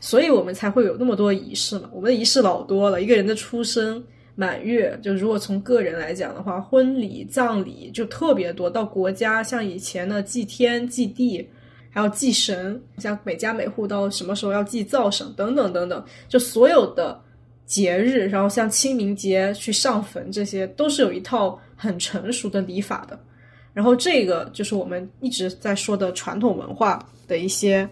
[0.01, 1.91] 所以我们才会有那么多仪式嘛。
[1.93, 4.03] 我们的仪式老多了，一个人的出生、
[4.35, 8.71] 满月，就如果从个人来讲的话，婚礼、葬礼就特别多。
[8.71, 11.47] 到国家，像以前的祭天、祭地。
[11.97, 17.19] 还要祭神，像每家每户到什么时候要祭灶神等等等等，就所有的
[17.65, 23.19] 节日，然后像清明节去上坟，这些都是有一套很成熟的礼法的。
[23.73, 27.89] 然后这个就是我们一直在说的传统文化的一些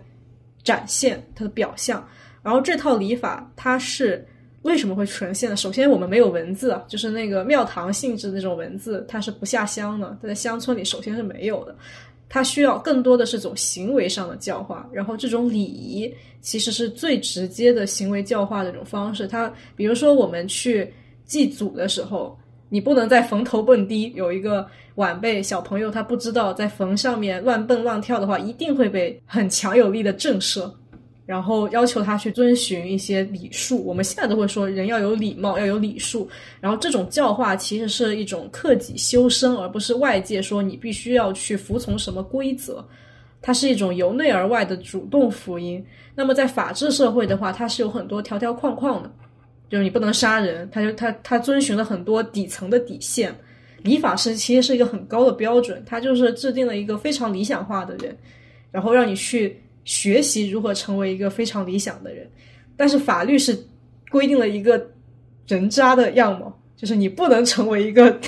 [0.63, 2.07] 展现，它的表象。
[2.43, 4.23] 然后这套礼法它是
[4.65, 5.57] 为什么会呈现呢？
[5.57, 11.75] 首先我们没有文字，就是那个庙堂性质那种文字，它是不下乡的，它在乡村里首先是没有的。
[12.35, 19.29] 它需要更多的是种行为上的教化，然后这种礼仪其实是最直接的行为教化的一种方式。
[19.29, 20.93] 它比如说我们去
[21.25, 22.37] 祭祖的时候，
[22.69, 24.67] 你不能在坟头蹦迪，有一个
[24.97, 30.69] 晚辈小朋友他不知道在坟上面乱蹦乱跳的话，一定会被很强有力的震慑。
[31.27, 36.29] 然后要求他去遵循一些礼数，我们现在都会说人要有礼貌，要有礼数。
[36.61, 42.87] 然后这种教化其实是一种克己修身，而不是外界说你必须要去服从什么规则，
[43.41, 45.83] 它是一种由内而外的主动福音。
[46.15, 49.11] 那么在法治社会的话，它是有很多条条框框的，
[49.71, 53.35] 就是你不能杀人，他就他他遵循了很多底层的底线。
[53.79, 58.15] 礼法师其实是一个很高的标准，他就是制定了一个非常理想化的人，
[58.71, 59.59] 然后让你去。
[59.85, 62.29] 学习如何成为一个非常理想的人，
[62.77, 63.57] 但是法律是
[64.11, 64.91] 规定了一个
[65.47, 68.19] 人渣的样貌，就是你不能成为一个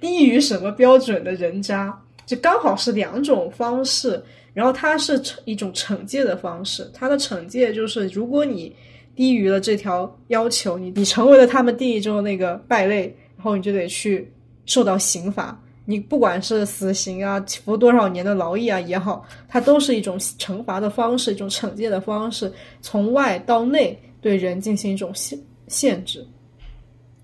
[0.00, 4.22] 低于什么标准的人渣，就刚好是两种方式。
[4.52, 8.74] 然后它是一种惩戒的方式，它的惩戒就是如果你
[9.14, 14.32] 低于了这条要求，你你成为了他们定义中的那个败类，然后你就得去
[14.64, 15.62] 受到刑罚。
[15.88, 22.52] 你不管是死刑啊，服多少年的劳役啊也好，它都是一种惩罚的方式，一种惩戒的方式，
[22.82, 25.38] 从外到内对人进行一种限
[25.68, 26.26] 限制。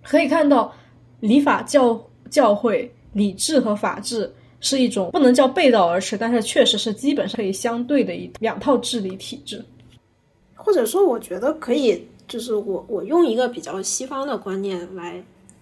[0.05, 0.73] 可以看到，
[1.19, 9.65] 礼法教教会、礼制和法治是一种不能叫背道而驰，但是确实是基本上可以相对的一两套治理体制。
[10.55, 15.21] 或者说，我觉得可以，就是我我用一个比较西方的观念来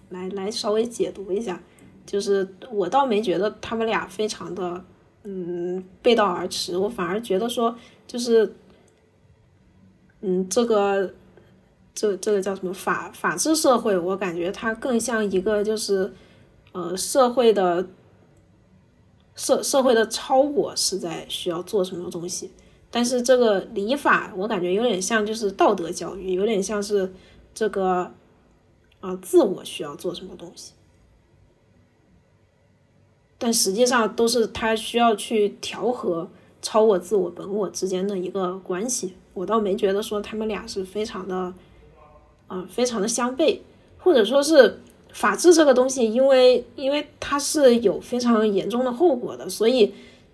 [0.09, 1.59] 来来稍微解读一下。
[2.05, 4.83] 就是我倒没觉得他们俩非常的
[5.23, 7.75] 嗯背道而驰，我反而觉得说
[8.07, 8.53] 就是
[10.21, 11.13] 嗯这个
[11.93, 16.13] 这这个叫什么法法治社会，我感觉它更像一个就是
[16.71, 17.87] 呃社会的
[19.35, 22.51] 社社会的超我是在需要做什么东西。
[22.93, 27.09] 但是这个礼法，我感觉有点像就是道德教育，有点像是
[27.53, 28.11] 这个，
[28.99, 30.73] 啊，自我需要做什么东西。
[33.41, 36.29] 但实际上都是他需要去调和
[36.61, 39.15] 超我、自我、本我之间的一个关系。
[39.33, 41.51] 我倒没觉得说他们俩是非常的，
[42.45, 43.57] 啊，非常的相悖，
[43.97, 44.79] 或者说是
[45.11, 49.91] 法治这个东西，因为因为它是有非常严重的后果的，所以，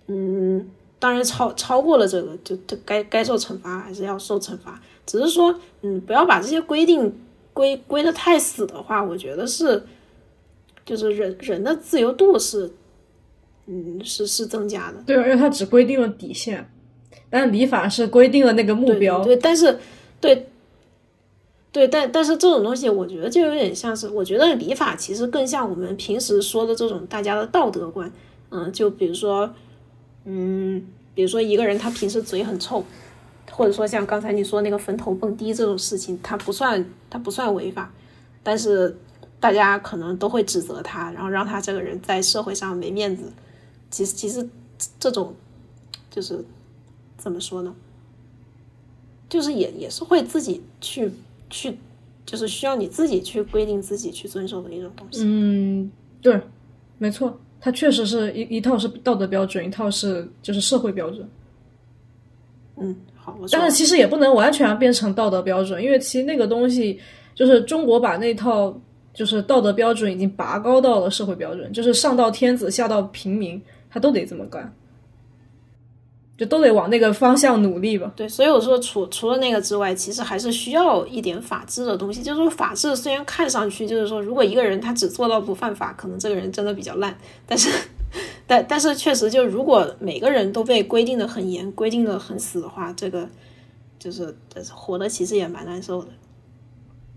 [0.08, 0.70] 嗯。
[1.00, 4.82] 当然超超过了这个，就就该该受惩罚还是要受惩罚。
[5.06, 5.54] 只是说，
[5.84, 7.14] 嗯，不要把这些规定
[7.54, 9.86] 规规的太死的话，我觉得是，
[10.84, 12.72] 就是人人的自由度是，
[13.68, 14.98] 嗯，是是增加的。
[15.06, 16.68] 对，因为它只规定了底线，
[17.30, 19.23] 但礼法是规定了那个目标。
[19.23, 19.80] 对，但是，
[20.19, 20.48] 对，
[21.72, 28.11] 对，但但是这种东西，我觉得就有点像是，我觉得礼法其实更像我们平时说的这种大家的道德观。
[28.49, 29.53] 嗯，就比如说。
[30.30, 30.85] 嗯，
[31.15, 32.84] 比如说一个人他平时嘴很臭，
[33.49, 37.89] 或者说像刚才你说那个坟头蹦迪这种事情，他不算他不算违法，
[38.44, 38.94] 但是
[39.39, 43.31] 大家可能都会指责他，然后让他这个人在社会上没面子。
[43.90, 44.48] 其实其实
[45.00, 45.34] 这种
[46.10, 46.44] 就是
[47.18, 47.76] 怎么说呢？
[49.30, 51.12] 就是也也是会自己去
[51.50, 51.78] 去，
[52.26, 55.22] 就是需要你自己去规定自己去遵守的一种东西。
[55.24, 55.92] 嗯，
[56.22, 56.40] 对，
[56.98, 57.38] 没错。
[57.60, 61.28] 它确实是一一套是道德标准，一套是就是社会标准。
[62.78, 63.38] 嗯，好。
[63.52, 67.00] 但是其实也不能完全变成道德标准，因为其实那个东西
[67.36, 68.80] 就是中国把那套
[69.14, 74.74] 就是道德标准已经拔高到了社会标准，就是上到天子下到平民，他都得这么干。
[76.38, 78.14] 就都得往那个方向努力吧。
[78.16, 82.22] 对，所以我说，除除了那个之外，其实还是需要一点法治的东西。
[82.22, 87.18] 就是说，法治虽然看上去就是说，如果一个人他只做到不犯法，可能这个人真的比较烂。
[87.48, 87.72] 但是，
[88.46, 93.28] 但但是确实，就如果每个人都被规定的很严、规定的很死的话，这个
[93.98, 94.32] 就是
[94.72, 96.10] 活的其实也蛮难受的。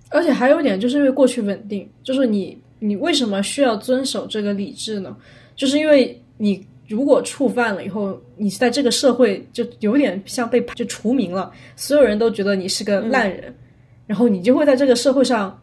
[0.09, 5.15] 而且还有一点，就是因为过去稳定，就是你你为什么需要遵守这个理智呢？
[5.55, 6.67] 就是因为你。
[6.91, 13.55] 如果触犯了以后，你在这个社会就有点像被就除名了，所有人都觉得你是个烂人，
[14.09, 15.57] 然后你就会在这个社会上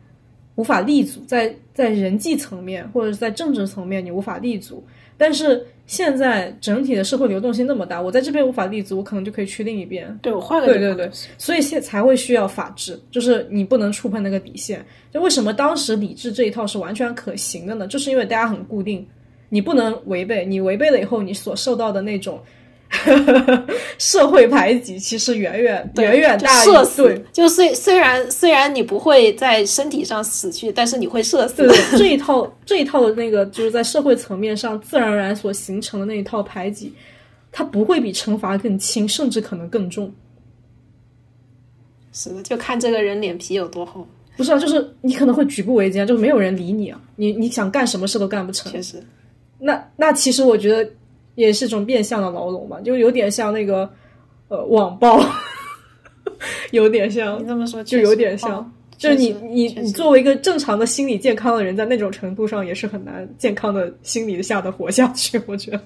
[0.55, 4.81] 无法立足，在在人际层面或者是在政治层面你无法立足。
[5.17, 10.17] 但是现在整体的社会流动性那么大，我在这边无法立足，我可能就可以去另一边。
[10.21, 14.81] 对我换个对对对，所以现才会需要法治，就是你不能触碰那个底线。
[15.11, 17.85] 就为什么当时理智这一套是完全可行的呢？
[17.85, 19.05] 就是因为大家很固定。
[19.49, 22.39] 你不能违背，你违背了以后，你所受到的那种
[23.97, 27.21] 社会排挤，其实远远远远大于对。
[27.33, 31.67] 就虽虽然虽然你不会在身体上死去，但是你会社死。
[31.97, 36.93] 这一套这一套的那个，就是在社会层面上自然而然所形成的那一套排挤，
[37.51, 40.13] 它不会比惩罚更轻，甚至可能更重。
[42.13, 44.07] 是的，就看这个人脸皮有多厚。
[44.37, 48.71] 不是啊，就是你可能会举步维艰，就是没有人理你啊，你你想干什么事都干不成。
[48.71, 49.03] 确实。
[49.59, 50.89] 那那其实我觉得
[51.35, 53.89] 也是种变相的牢笼吧，就有点像那个
[54.49, 55.19] 呃网暴，
[56.71, 57.41] 有点像。
[57.41, 65.41] 你这么说就有点像，就是你你你作为一个正常的心理健康的人，在那种程度上也是很难健康的心理下的活下去。
[65.47, 65.81] 我觉得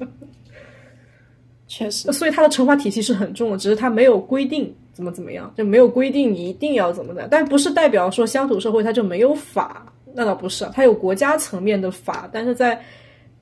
[1.67, 12.81] 确实，所以他的惩罚体系是很重的，只是他没有规定怎么怎么样，就没有规定你一定要怎么的，但不是代表说乡土社会它就没有法，那倒不是，它有国家层面的法，但是在。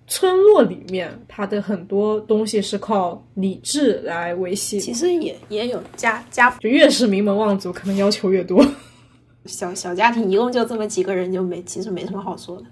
[0.10, 4.80] 村落里面，它的很多东西是靠理智来维系。
[4.80, 8.66] 其实也也有家家，就越是名门望族，可能要求越多。
[9.46, 12.64] 小小家庭一共就这么几个人，就没其实没什么好说的。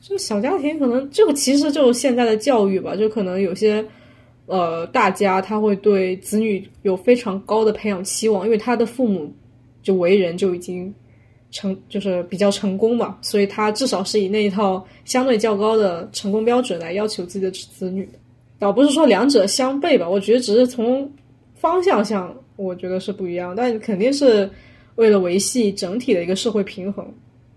[0.00, 3.84] 这个小家庭可能这个其实就是现在的教育吧，就可能有些
[4.46, 9.32] 呃大家他会对子女有非常高的培养期望，因为他的父母
[9.80, 10.92] 就为人就已经。
[11.56, 18.06] 成就是比较成功嘛，所以他至少是以那一套相对较高的成功标准来要求自己的子女，
[18.58, 20.06] 倒不是说两者相悖吧。
[20.06, 21.10] 我觉得只是从
[21.54, 24.50] 方向上，我觉得是不一样，但肯定是
[24.96, 27.10] 为了维系整体的一个社会平衡，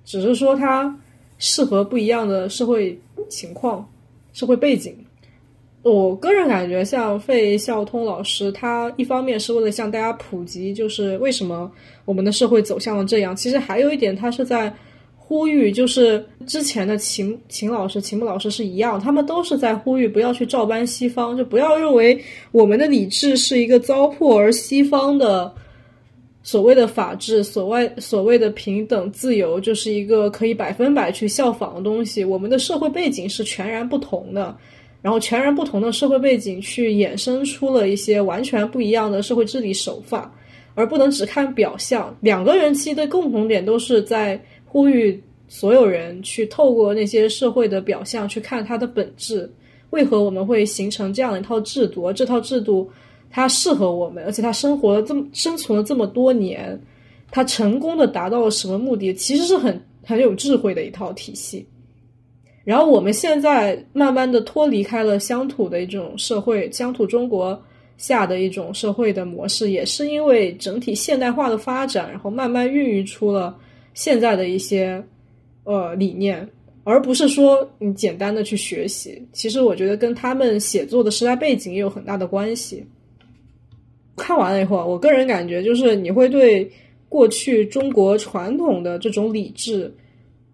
[0.05, 0.97] 只是说它
[1.38, 2.97] 适合不一样的社会
[3.27, 3.85] 情况、
[4.31, 4.95] 社会背景。
[5.81, 11.72] 我个人感觉，像费孝通老师，他一方面是为了向大家普及，就是为什么
[12.03, 13.34] 我们的社会走向了这样。
[13.35, 14.73] 其实还有一点，他是在
[15.15, 22.19] 呼吁，就是之前的秦秦老师、秦牧老师是一样，他们都是在呼吁不要去照搬西方，就不要认为
[22.51, 25.53] 我们的理智是一个糟粕，而西方的
[26.43, 32.26] 所谓的法治、所谓所谓的平等、自由，就是一个可以百分百去效仿的东西。
[32.26, 34.57] 我们的社会背景是全然不同的，
[35.01, 40.34] 然后全然不同的社会背景去衍生出了一些完全不一样的社会治理手法。
[40.76, 42.15] 而不能只看表象。
[42.21, 49.51] 两个人其实的共同点都是在呼吁所有人去透过那些社会的表象去看它的本质。
[49.89, 52.07] 为何我们会形成这样的一套制度？
[52.07, 52.89] 而这套制度
[53.30, 56.80] 它适合我们，而且它生活了这么生存了这么多年，
[57.30, 59.13] 它成功的达到了什么目的？
[59.13, 61.67] 其实是很很有智慧的一套体系。
[62.69, 67.59] 然后我们现在慢慢的脱离开了乡土的一种社会，乡土中国。
[67.97, 73.53] 下的一种社会的模式，也是因为整体现代化的发展，然后慢慢孕育出了
[73.93, 75.03] 现在的一些
[75.65, 76.47] 呃理念，
[76.85, 79.21] 而不是说你简单的去学习。
[79.33, 82.81] 其实我觉得跟他们写作的时代背景也有很大的关系。
[84.15, 86.71] 看完了以后，我个人感觉就是你会对
[87.09, 89.93] 过去中国传统的这种理智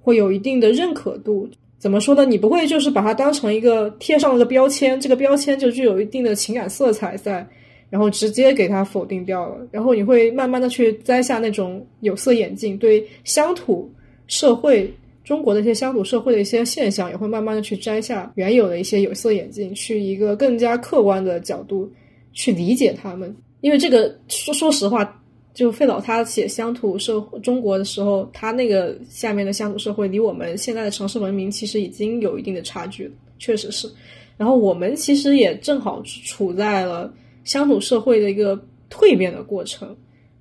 [0.01, 1.47] 会有一定的认可度。
[1.85, 2.25] 怎么说呢？
[2.25, 7.47] 你不会就是把它当成一个贴上了个标签，这个标签就具有一定的情感色彩在，
[7.91, 9.57] 然后直接给它否定掉了。
[9.69, 13.87] 然后你会慢慢的去摘下那种有色眼镜，对乡土
[14.25, 14.91] 社会
[15.23, 21.87] 中国的一些乡土社会的一些现象，也会慢慢的去摘下原有的一些有色眼镜，去一个更加客观的角度
[22.33, 23.31] 去理解他们。
[23.61, 25.21] 因为这个说说实话。
[25.55, 33.09] 就费老他写乡土社中国的时候，他那个下面的乡土社会离我们现在的城市文明其实已经有一定的差距，
[33.39, 33.89] 确实是。
[34.35, 37.11] 然后我们其实也正好处在了
[37.45, 38.61] 乡土社会的一个
[38.91, 39.95] 蜕变的过程，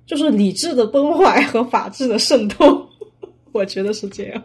[0.05, 2.85] 就是理智的崩坏和法治的渗透，
[3.53, 4.43] 我觉得是这样。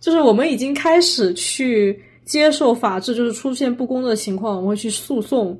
[0.00, 5.56] 就是我们已经开始去接受法治，就是出现不公的情况，我们会去诉讼。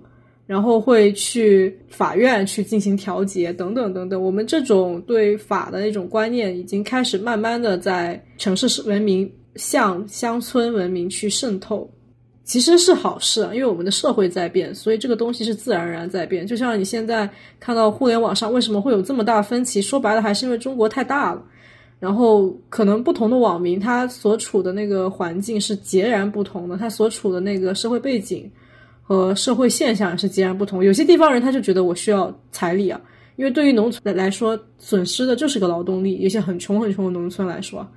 [0.49, 4.20] 然后会去法院去进行调解，等等等等。
[4.20, 11.87] 我们这种对法的那种观念，已经开始慢慢的在城市文明向乡村文明去渗透，
[12.45, 16.47] 其实是好事啊，因为我们的社会在变，所以这个东西是自然而然在变。
[16.47, 17.29] 就像你现在
[17.61, 21.45] 看到互联网上为什么会有这么大分歧，说白了还是因为中国太大了，
[22.01, 28.51] 然后可能不同的网民他所处的那个环境是截然不同的，他所处的那个社会背景。
[29.09, 30.85] 和社会现象是截然不同。
[30.85, 33.01] 有些地方人他就觉得我需要彩礼啊，
[33.37, 36.21] 因为对于农村来说，损失的就是个劳动力。
[36.21, 37.89] 有些很穷很穷的农村来说，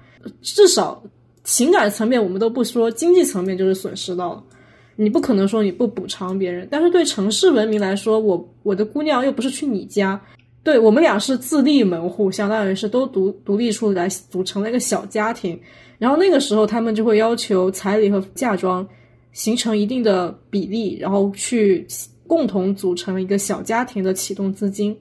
[0.41, 1.03] 至少
[1.43, 4.43] 情感层面我们都不说，经济层面就是损失到了。
[4.95, 6.65] 你不可能说你不补偿别人。
[6.71, 10.17] 但是对城市文明来说，我我的姑娘又不是去你家，
[10.63, 15.59] 对我们俩是自立门户，相当于是都独独立出来组成了一个小家庭。
[15.97, 18.87] 然后那个时候他们就会要求彩礼和嫁妆。
[19.33, 21.87] 形成一定的比例，然后去
[22.27, 24.95] 共同组成一个小家庭的启动资金，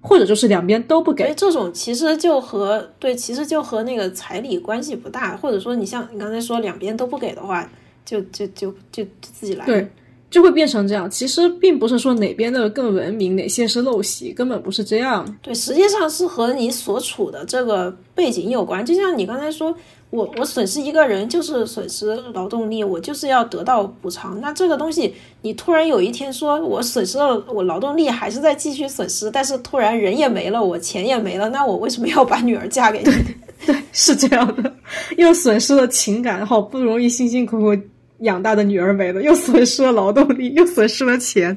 [0.00, 1.32] 或者就是两边都不给。
[1.36, 5.36] 这种其实就和对，其实就和那个彩礼关系不大。
[5.36, 7.68] 或者说，你像你刚才说两边都不给的话，
[8.04, 9.64] 就就就就自己来。
[9.66, 9.88] 对，
[10.30, 11.08] 就会变成这样。
[11.08, 15.24] 其实并不是说哪边的更文明，哪些是陋习，根本不是这样。
[15.40, 18.84] 对，实际上是和你所处的这个背景有关。
[18.84, 19.76] 就像你刚才说。
[20.16, 24.40] 我我损失一个人就是损失劳动力，我就是要得到补偿。
[24.40, 33.12] 那这个东西，你突然有一天说我损失了我劳动力，还是在继续损失，但是突然人也没了，我钱也没了，那我为什么要把女儿嫁给你？
[33.66, 34.74] 对，是这样的，
[35.18, 37.82] 又损失了情感，好不容易辛辛苦苦
[38.20, 41.54] 养大的女儿没了，又损失了劳动力，又损失了钱，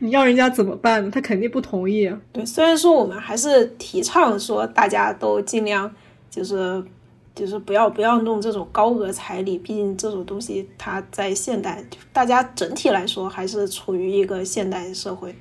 [0.00, 1.10] 你要人家怎么办呢？
[1.12, 2.12] 他肯定不同意。
[2.32, 5.88] 对，虽然说我们还是提倡说大家都尽量
[6.28, 6.82] 就是。
[7.34, 11.82] 就是不要不要弄这种高额彩礼，毕竟这种东西它在现代，
[12.12, 15.34] 大家整体来说还是处于一个现代社会。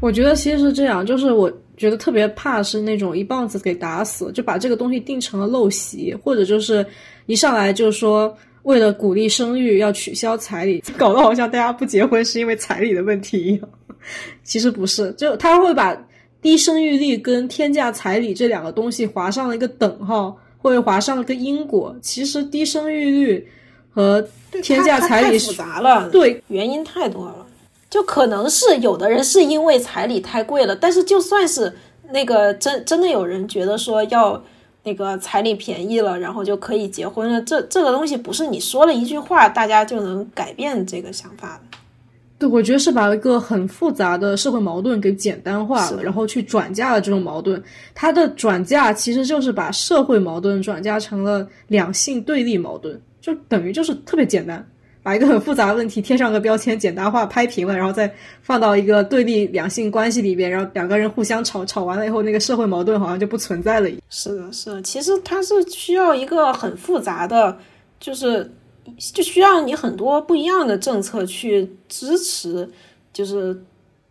[0.00, 6.86] 我觉得其实是这样，就是我觉得特别怕是那种一棒子给打死，就把这个东西定成了陋习，或者就是
[7.26, 13.68] 一上来就说为了鼓励生育要取消彩礼，搞得好像大家不结婚是因为彩礼的问题一样。
[14.44, 15.96] 其实不是，就他会把
[16.42, 20.36] 低生育率跟天价彩礼这两个东西划上了一个等号。
[20.68, 23.48] 会划上了个因果，其实低生育率
[23.92, 24.26] 和
[24.62, 27.46] 天价彩礼复杂了，对，原因太多了，
[27.90, 31.76] 就可能是有的人是因为彩礼太贵了，但是就算是
[32.10, 34.42] 那个真真的有人觉得说要
[34.84, 41.78] 那个彩礼便宜了，然后就可以结婚了，这这个东西不是你说了一句话，大家就能改变这个想法的。
[42.36, 47.62] 对，我觉得是把一个很复杂的社会矛盾给简单化了，然后去转嫁了这种矛盾。
[47.94, 54.66] 它的转嫁其实就是把社会矛盾转嫁成了两性对立矛盾，就等于就是特别简单，
[55.00, 58.12] 把一个很复杂的问题贴上个标签，简单化拍平了，然后再
[58.42, 63.88] 放到一个对立两性关系里边，然后两个人互相吵，吵完了以后，那个社会矛盾好像就不存在了。
[64.10, 67.56] 是的，是的，其实它是需要一个很复杂的，
[68.00, 68.50] 就是。
[69.12, 72.70] 就需要你很多不一样的政策去支持，
[73.12, 73.64] 就是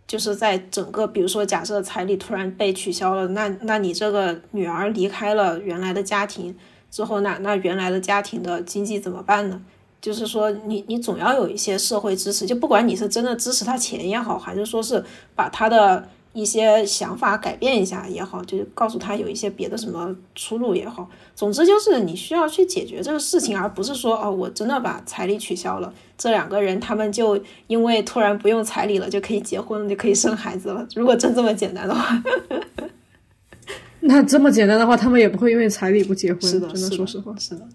[0.08, 6.56] 就是在整个，比如说，假设彩礼突然被取消了，那那你这个女儿离开了原来的家庭
[6.92, 9.62] 之后，那那原来的家庭的经济怎么办呢？
[10.02, 15.04] 就是说，你你总要有一些社会支持，就不管你是真的支持他钱也好，还是说是
[15.36, 16.10] 把他的。
[16.34, 21.08] 一些想法改变一下也好，就是告诉他有一些别的什么出路也好。
[21.36, 30.88] 总之就是你需要去解决这个事情，而不是说哦，我真的把彩礼取消了，这两个人他们就因为突然不用彩礼了，就可以结婚，就可以生孩子了。
[30.96, 32.24] 如果真这么简单的话，
[34.00, 36.42] 那这么简单的话，他们也不会因为彩礼不结婚。
[36.42, 37.68] 是的，真的，说实话，是的。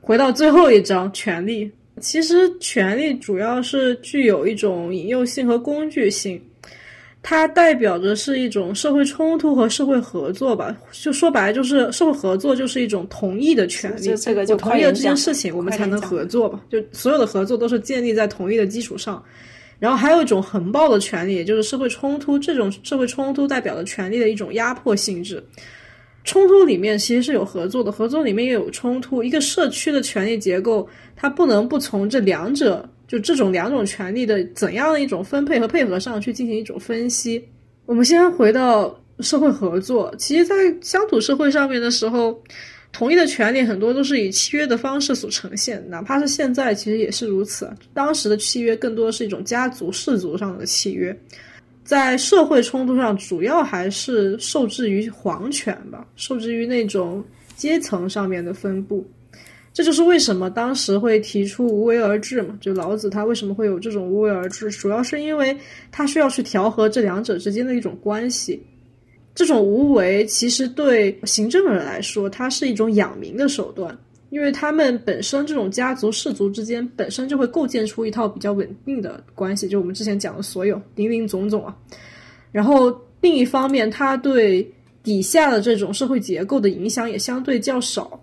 [0.00, 1.70] 回到最后一章，权利。
[2.00, 6.40] 其实权利主要是具有一种引诱性和工具性。
[7.22, 14.10] 它代表着是一种社会冲突和社会合作吧，就说白了就是社会合作就是一种同意的权利，
[14.48, 16.60] 我同意了这件事情，我们才能合作吧。
[16.70, 19.22] 就所有的合作都是建立在同意的基础上。
[19.78, 25.40] 然后还有一种横暴的权利，也就是社会冲突，这种社会冲突代表了权利的一种压迫性质。
[26.24, 29.22] 冲突里面其实是有合作的，合作里面也有冲突。
[29.22, 32.88] 一个社区的权力结构，它不能不从这两者。
[33.08, 37.42] 就这种两种权利的怎样的一种分配和配合上去进行一种分析。
[37.86, 42.38] 我们先回到社会合作，其实，在乡土社会上面的时候，
[42.92, 47.68] 同意的权利很多都是以契约的方式所呈现，哪怕是现在，其实也是如此。
[47.94, 51.18] 当时的契约更多是一种家族氏族上的契约，
[51.82, 57.24] 在社会冲突上，主要还是受制于皇权吧，受制于那种
[57.56, 59.04] 阶层上面的分布。
[59.78, 62.58] 这就是为什么当时会提出无为而治嘛？
[62.60, 65.56] 就老子他为什么会有这种无为而治，主要是因为
[65.92, 68.60] 他需要去调和这两者之间的一种关系。
[69.36, 73.96] 这种无为其实对行政的人来说，它是一种养民的手段，
[74.30, 81.76] 因为他们本身这种家族氏族之间本身就会构建出一套比较稳定的关系，就我们之前讲的所有林林总总啊。
[82.50, 84.68] 然后另一方面，他对
[85.04, 88.20] 底下的这种社会结构的影响也相对较少。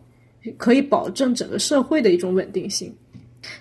[0.57, 2.93] 可以保证整个社会的一种稳定性。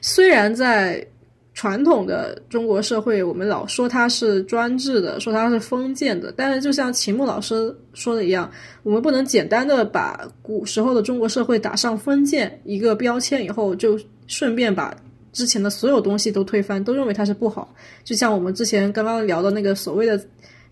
[0.01, 1.07] 虽然在
[1.53, 8.51] 传统的中国社会，我们老说它是专制的，说它是封建的，但是就像秦牧老师说的一样，
[8.83, 14.95] 我们不能简单的把古时候的中国社会打上封建一个标签以后，就顺便把
[15.33, 17.75] 之前的所有东西都推翻，都认为它是不好。
[18.03, 20.21] 就像我们之前刚刚聊的那个所谓的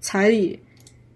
[0.00, 0.58] 彩礼。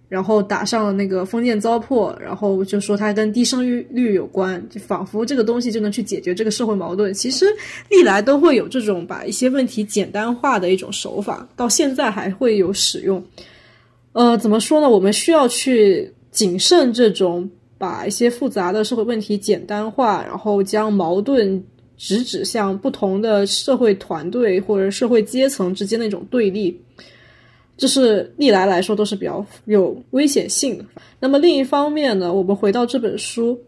[0.08, 7.12] 然后打上了那个封建糟粕，然后就说它跟低生育率有关，就仿佛这个东西就能去解决这个社会矛盾。
[7.12, 7.46] 其实
[7.90, 13.22] 历来都会有这种把一些问题简单化的一种手法，到现在还会有使用。
[14.12, 14.88] 呃，怎么说呢？
[14.88, 21.62] 我们需要去谨慎这种把一些复杂的社会问题简单化，然后将矛盾
[21.98, 26.80] 直指向不同的社会团队或者社会阶层之间的一种对立。
[27.76, 30.84] 这是历来来说都是比较有危险性的。
[31.20, 33.58] 那么另一方面呢，我们回到这本书，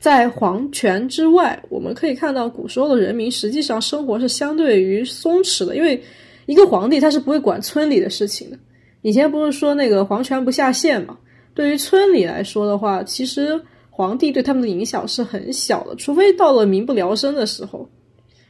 [0.00, 5.98] 在皇权之外，我们可以看到古时候的人民实际上生活是相对于松弛的，因为
[6.44, 8.58] 一个皇帝他是不会管村里的事情的。
[9.00, 11.16] 以前不是说那个皇权不下县嘛？
[11.54, 17.88] 对于村里来说的话，其实皇帝对他们的影响是很小的，除非到了民不聊生的时候，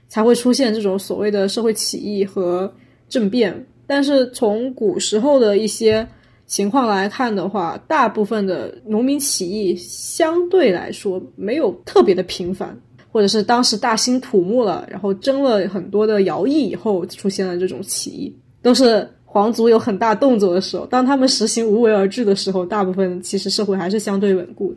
[0.09, 2.74] 才会出现这种所谓的社会起义和
[3.09, 3.64] 政变。
[3.86, 6.06] 但是从古时候的一些
[6.46, 12.76] 情况来看的话，大部分的农民起义相对来说没有特别的频繁，
[13.10, 20.86] 或者是当时大兴土木了，然后征了很多的徭役以后出现了这种起义，都是皇族有很大动作的时候。
[20.86, 24.74] 当他们实行无为而治的时候，大部分其实社会还是相对稳固。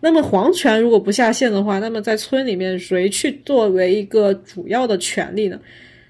[0.00, 5.58] 那么皇权如果不下线的话，那么在村里面谁去作为一个主要的权利呢？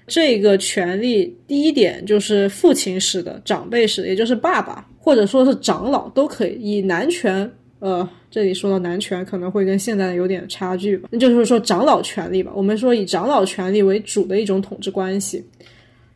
[0.07, 6.57] 这个权利，第一点就是父亲式的、长辈式的，也就是爸爸或者说是长老都可以。
[6.59, 7.49] 以男权，
[7.79, 12.51] 呃，这里说到男权可能会跟现在的有点差距吧，那就是说长老权利吧。
[12.55, 15.43] 我们说以长老权利为主的一种统治关系。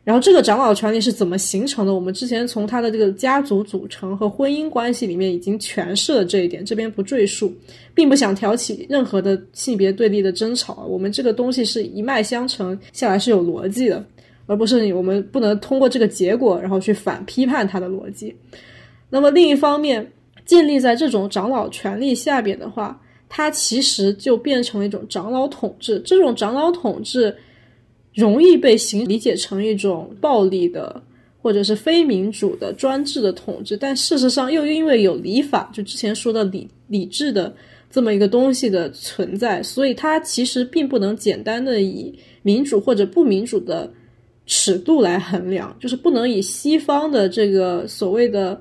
[0.08, 1.92] 然后这个长老权力是怎么形成的？
[1.92, 7.52] 我们之前从他的这个家族组成和婚姻关系里面已经诠释了这一点，这边不赘述，
[7.94, 10.86] 并不想挑起任何的性别对立的争吵。
[10.88, 14.02] 我们这个东西是一脉相承下来是有逻辑的。
[14.46, 18.34] 而不是你我们不能通过这个结果然后去反批判它的逻辑。
[19.10, 20.10] 那么另一方面，
[20.46, 22.98] 建立在这种长老权力下边的话，
[23.28, 26.00] 它其实就变成了一种长老统治。
[26.00, 27.36] 这种长老统治
[28.18, 31.02] 容易被形理解成一种暴力的。
[31.40, 37.54] 或者是非民主的专制的统治，但事实上又因为有礼法，就之前说的礼礼制的
[37.88, 42.12] 这么一个东西的存在，所以它其实并不能简单的以
[42.42, 43.90] 民主或者不民主的
[44.46, 48.60] 尺度来衡量，就是不能以西方的这个所谓的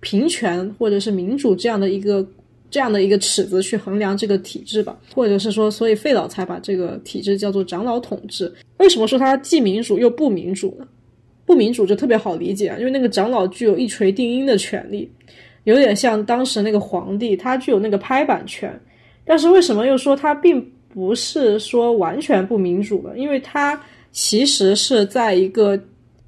[0.00, 2.24] 平权或者是民主这样的一个
[2.70, 8.52] 这样的一个尺子去衡量这个体制吧，或者是说，所以费老才把这个体制叫做长老统治。
[8.80, 10.88] 为什么说它既民主又不民主呢？
[11.44, 15.10] 不民主就特别好理解啊，因为那个长老具有一锤定音的权利，
[15.64, 18.72] 有点像当时那个皇帝，他具有那个拍板权。
[19.22, 23.18] 但是为什么又说他并不是说完全不民主呢？
[23.18, 23.78] 因为他
[24.12, 25.78] 其实是在一个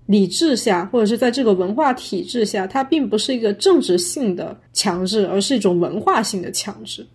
[0.04, 7.06] 理智下，或者是在这个文化体制下，它并不是一个政治性的强制，而是一种文化性的强制。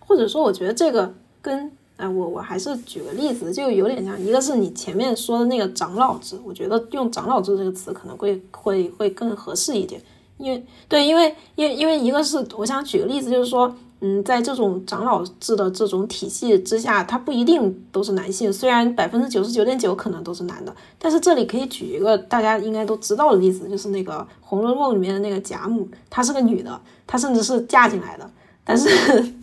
[0.00, 1.70] 或者说，我觉得这个跟。
[1.98, 10.00] 哎，我我还是举个例子，就有点像，一个是你前面说的那个长老制，我觉得用长老制这个词可能会会会更合适一点，
[10.36, 28.30] 因为对，因为因为因为一个是我想举个例子，就是说，嗯，在这种长老制的这种体系之下，它不一定都是男性，虽然百分之九十九点九可能都是男的，但是这里可以举一个大家应该都知道的例子，就是那个《红楼梦》里面的那个贾母，她是个女的，她甚至是嫁进来的，
[28.62, 29.34] 但是。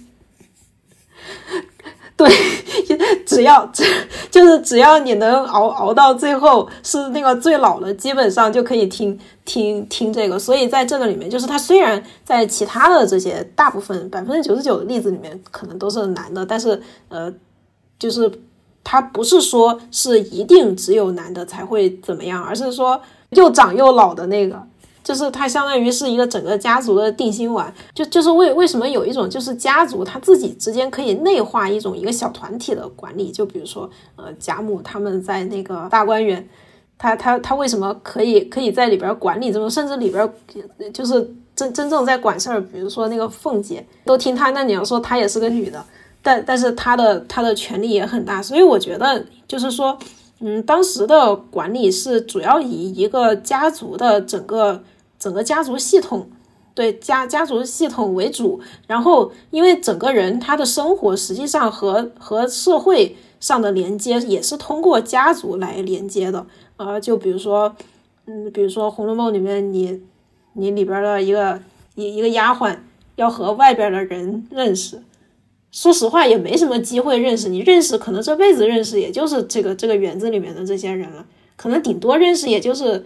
[2.18, 2.30] 对，
[3.26, 3.84] 只要只
[4.32, 10.40] 就是只要你能熬熬到最后是那个最老的，基本上就可以听听听这个。
[10.40, 17.34] 所以在这个里面，就是他虽然在其他的这些大部分百分之九十九的例子里面可能都是男的，但是呃，
[18.00, 18.32] 就是
[18.82, 23.02] 他不是说是一定只有男的才会怎么样，而是说
[23.32, 24.62] 又长又老的那个。
[25.06, 36.50] 就是它相当于是一个整个家族的定心丸，就就是为为什么有一种就是家族他自己之间可以内化一种一个小团体的管理，就比如说呃贾母他们在那个大观园，
[36.98, 40.28] 他他他为什么可以可以在里边管理这种，甚至里边
[40.92, 41.14] 就是
[41.56, 45.86] 真真正在管事儿，比如说那个凤姐都听他，那你要说她也是个女的，
[46.24, 49.96] 但但是她的她的权力也很大，所以我觉得就是说，
[50.40, 54.82] 嗯，当时的管理是主要以一个家族的整个。
[55.26, 56.30] 整个家族系统，
[56.76, 66.46] 对家家族系统为主，然后因为整个人他的生活实际上和和社会上的连接也是通过家族来连接的，
[66.78, 67.76] 呃，就比如说，
[68.28, 70.00] 嗯，比如说《红楼梦》里面，你
[70.54, 71.60] 你里边的一个
[71.96, 72.78] 一一个丫鬟
[73.16, 75.02] 要和外边的人认识，
[75.72, 81.26] 说实话也没什么机会认识，你认识可能这辈子认识也就是这个这个园子里面的这些人了，
[81.56, 83.04] 可能顶多认识也就是。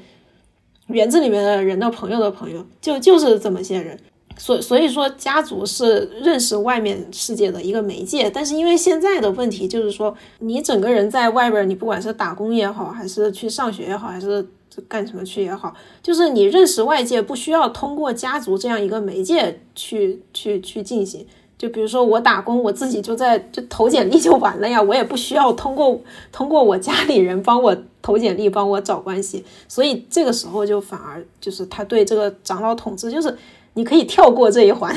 [0.89, 3.97] 园子里面的人的朋友的朋友，就就是这么些人，
[4.37, 8.29] 所所以说家族是认识外面世界的一个媒介。
[8.29, 14.45] 但是因为现在的问题就是说，你整个人在外边，你不管是打工也好，还是去上学也好，还是
[14.87, 21.25] 干什么去也好，就是你认识外界不需要通过家族这样一个媒介去去去进行。
[21.59, 33.37] 就比如说我打工，我自己就在就投简历就完了呀，我也不需要通过通过我家里人帮我投简历，帮我找关系，所以这个时候就反而就是他对这个长老统治，就是
[33.73, 34.95] 你可以跳过这一环。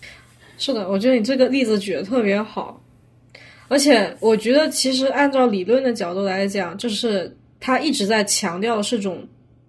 [0.58, 2.78] 是的，我觉得你这个例子举的特别好，
[3.68, 9.26] 而且我觉得其实按照理论的角度来讲，就是他一直在强调是种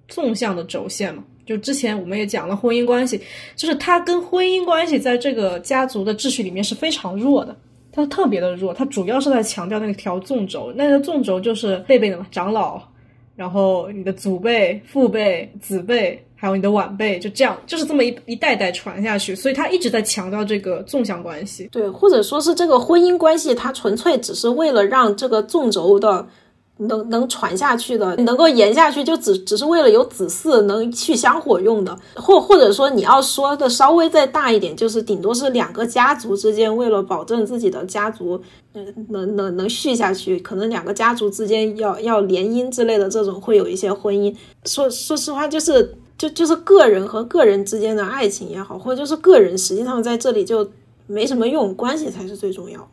[0.10, 1.24] 纵向的轴线嘛。
[1.46, 3.20] 就之前我们也讲了婚姻关系，
[3.56, 7.56] 就是他跟婚姻关系在这个家族的秩序里面是非常弱的，
[7.92, 12.82] 它特别的弱，它主要是在强调那个条纵轴，那个纵轴就是辈辈的嘛，长老，
[13.36, 21.68] 然后你的祖辈、父辈、子辈，还有你的晚辈，就这样，就是这么一一代代传下去，所以他一直在强调这个纵向关系。
[21.72, 26.26] 对，或者说是这个婚姻关系，它纯粹只是为了让这个纵轴的。
[26.78, 38.42] 能能传下去的，能够延下去，就只只是为了有子嗣能去香火用的，或或者说你要说的稍微再大一点，就是顶多是两个家族之间为了保证自己的家族，
[38.74, 44.36] 嗯，能能能续下去，可能两个家族之间要要联姻之类的这种会有一些婚姻。
[44.66, 50.68] 说说实话，就是就就是个人和个人之间的爱情也好，或者就是个人实际上在这里就
[51.06, 52.90] 没什么用，关系才是最重要。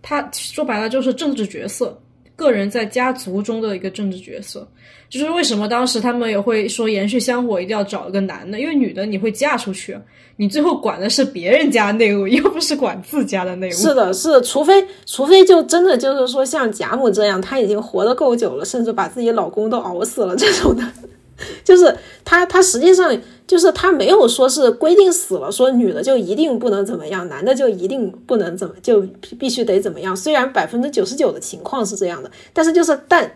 [0.00, 1.98] 他说白了就是政治角色。
[2.40, 4.66] 个人在家族中的一个政治角色。
[5.10, 9.98] 就是为什么当时他们也会说延续香火一定要找一个男的，因为女的你会嫁出去，
[10.36, 13.72] 你最后管的是别人家内务，又不是管自家的内务。
[13.72, 20.84] 是的， 是的，除非除非就真的就是说像贾母这样，她已经活得够久了，甚至把自己老公都熬死了这种的，
[21.64, 21.92] 就是
[22.24, 23.12] 她她实际上
[23.50, 29.02] 就是他没有说是规定死了，说女的就一定不能怎么样，男的就一定不能怎么就
[29.40, 30.16] 必须得怎么样。
[30.16, 33.28] 虽然百分之九十九的情况是这样的，但是就是但。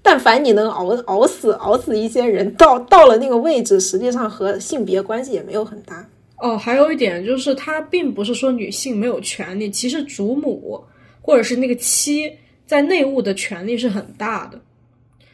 [0.00, 6.08] 但凡你能熬熬死熬死一些人，到到了那个位置，实际上和性别关系也没有很大。
[6.38, 10.82] 哦，还有一点就是，他并不是说女性没有权利，其实主母
[11.20, 12.32] 或者是那个妻
[12.64, 14.58] 在内务的权利是很大的，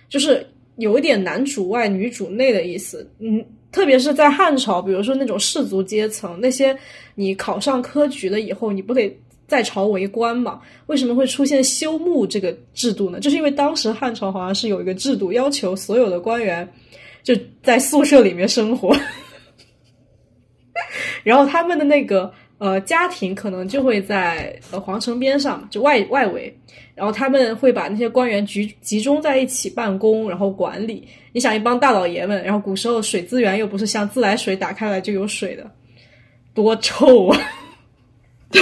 [0.08, 0.46] 就是
[0.76, 3.08] 有一点男主外女主内的意思。
[3.20, 3.44] 嗯，
[3.74, 6.76] 特别是在汉朝，比如说那种士族阶层，那些
[7.16, 9.12] 你考上科举了以后，你不得。
[9.46, 10.58] 在朝为官嘛？
[10.86, 13.20] 为什么会出现休沐这个制度呢？
[13.20, 16.66] 就是因为当时汉朝好像是有一个制度，要求所有的官员
[17.22, 18.96] 就在宿舍里面生活，
[21.22, 26.54] 然后他们的那个呃家庭可能就会在呃皇城边上，就外外围，
[26.94, 31.06] 然后他们会把那些官员集集中在一起办公，然后管理。
[31.32, 35.68] 你想一帮大老爷们，然后古时候水资源又不是像自来水打开来就有水的，
[36.54, 37.40] 多臭啊！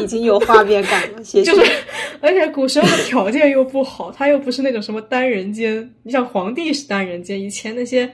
[0.00, 1.52] 已经有画面感了，谢谢。
[1.52, 1.72] 就是，
[2.20, 5.88] 而且古时候的条件又不好，他又不是那种什么单人间。
[6.02, 8.10] 你想皇帝是单人间，以前那些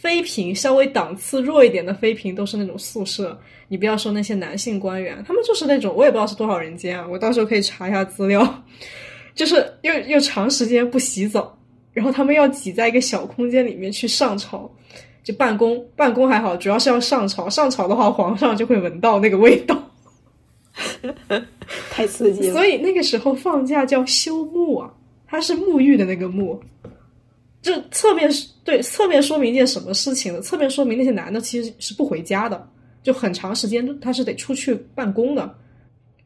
[0.00, 3.38] 妃嫔稍微档次弱一点的妃嫔都是那种宿舍。
[3.68, 8.64] 你不要说那些男性官员，他们就是那种我也不知道是多少人间啊，我到时候可以查一下资料。
[9.34, 11.56] 就是又又长时间不洗澡，
[11.92, 14.68] 然后他们要挤在一个小空间里面去上朝，
[15.22, 15.84] 就办公。
[15.94, 17.48] 办公还好，主要是要上朝。
[17.48, 19.80] 上朝的话，皇上就会闻到那个味道。
[21.90, 22.52] 太刺激了！
[22.54, 24.92] 所以那个时候放假叫休沐啊，
[25.26, 26.58] 它是沐浴的那个沐，
[27.60, 28.28] 就侧面
[28.68, 30.42] 对侧面说明一件什么事情呢？
[30.42, 32.68] 侧面说明那些男的其实是不回家的，
[33.02, 35.54] 就很长时间他是得出去办公的。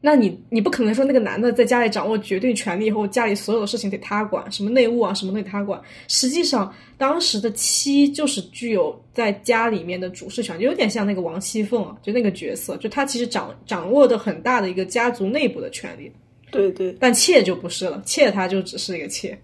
[0.01, 5.81] 那你你不可能说那个男的在家里掌握绝对权力以后，家里所有的事情得他管，什么内务啊什么都得他管。
[6.09, 16.11] 实际上，当时的妻就是具有在家里面的主事权，就有点像那个王熙凤啊，就那个角色，就他其实掌掌握的很大的一个家族内部的权利。
[16.51, 19.39] 对对，但妾就不是了，妾她就只是一个妾。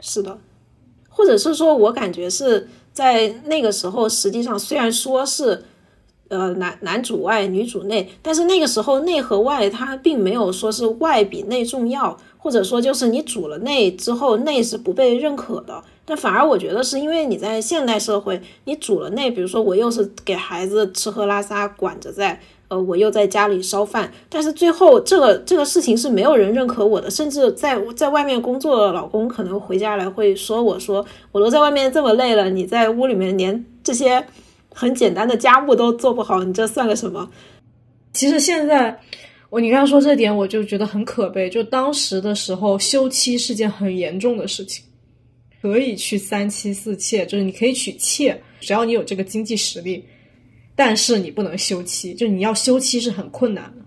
[0.00, 0.36] 是的，
[1.18, 5.64] 或者是说我感觉是在那个时候，实际上虽然说是。
[6.30, 15.82] 呃，男男主外，女主内，但是那个时候内和外，它并没有说是外比内重要，或者说就是你主了内之后，内是不被认可的。
[16.04, 22.38] 但反而我觉得是因为你在现代社会，你主了内，比如说我又是给孩子吃喝拉撒管着在，
[22.68, 34.24] 呃，我又在家里烧饭，但是最后这个这个事情是没有人认可我的，甚至在在外面工作的老公可能回家来会说我说我都在外面这么累了，你在屋里面连这些。
[34.70, 37.28] 很简单的家务都做不好，你这算个什么？
[38.12, 38.96] 其实现在
[39.50, 41.50] 我你刚刚说这点，我就觉得很可悲。
[41.50, 44.84] 就当时的时候，休妻是件很严重的事情，
[45.60, 50.04] 可以去三妻四妾，就是你可以娶妾，只要你有这个经济实力。
[50.78, 53.82] 但是你不能休妻，就你要休妻是很困难的。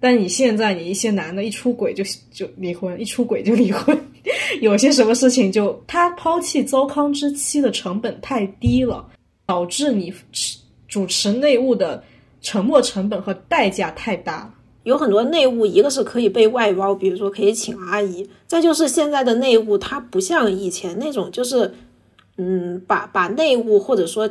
[0.00, 2.02] 但你现在，你一些男的一出轨就
[2.32, 3.96] 就离婚，一出轨就离婚，
[4.60, 9.08] 有些什么事情就他抛弃糟糠之妻的成本太低了。
[9.46, 10.10] 导致你
[10.88, 12.02] 主持内务的
[12.40, 14.50] 沉没成本和代价太大，
[14.84, 21.74] 有很多内务，一个是可以被外包，比如说可以请阿姨；再就是现在的内务，它不像以前那种，就是
[22.38, 24.26] 嗯，把把内务或者说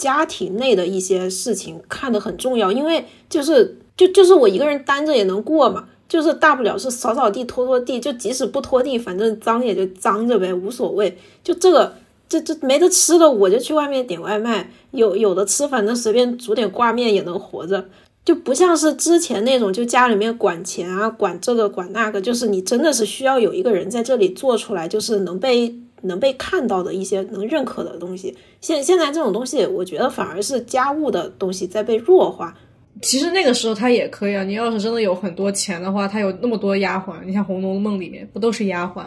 [0.00, 11.18] 家庭内的一些事情看得很重要，因为就是就就是我一个人单着也能过嘛，就是大不了是扫扫地、拖拖地，就即使不拖地，反正脏也就脏着呗，无所谓。
[11.44, 11.92] 就这个。
[12.30, 14.70] 这这没得吃的，我就去外面点外卖。
[14.92, 17.84] 有有的吃，反正随便煮点挂面也能活着，
[18.24, 28.36] 就不像是之前那种，就家里面管钱啊，管这个管那个，就是你真的是需要有一个人在这里做出来，就是能被能被看到的一些能认可的东西。
[28.60, 32.56] 现现在这种东西，我觉得反而是家务的东西在被弱化。
[33.02, 39.04] 其实那个时候他也可以啊，你要是真的有很多钱的话，他有那么多丫鬟，你像《红楼梦》里面不都是丫鬟？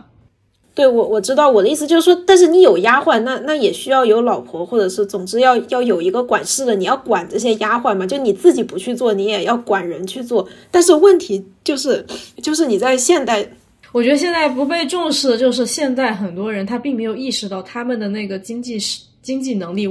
[0.76, 10.48] 对我我知道我的意思就是说，但是你有丫鬟，那那也需要有老婆，或者是总之要要有一个管事的，你要管这些丫鬟嘛，就你自己不去做，你也要管人去做。
[10.72, 12.03] 但是问题就是，
[12.41, 13.48] 就是你在现代，
[13.94, 18.78] 我觉得现在不被重视的就是现在很多人他并没有意识到他们的那个经济
[19.22, 19.88] 经济能力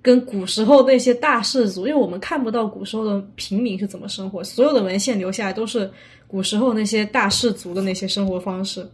[0.00, 5.90] 跟古时候那些大氏族，因为我们看不到古时候的平民是怎么生活，所有的文献留下来都是
[6.26, 8.88] 古时候那些大氏族的那些生活方式，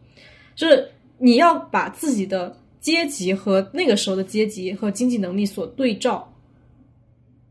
[0.57, 6.31] 就是你要把自己的阶级和那个时候的阶级和经济能力所对照。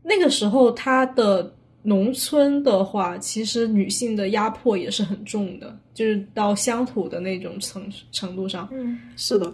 [0.02, 1.52] 那个时候，他的
[1.88, 8.68] 农村的话，其实女性的压迫也是很重的，就是到乡土的那种程程度上。
[8.70, 9.50] 嗯，是的。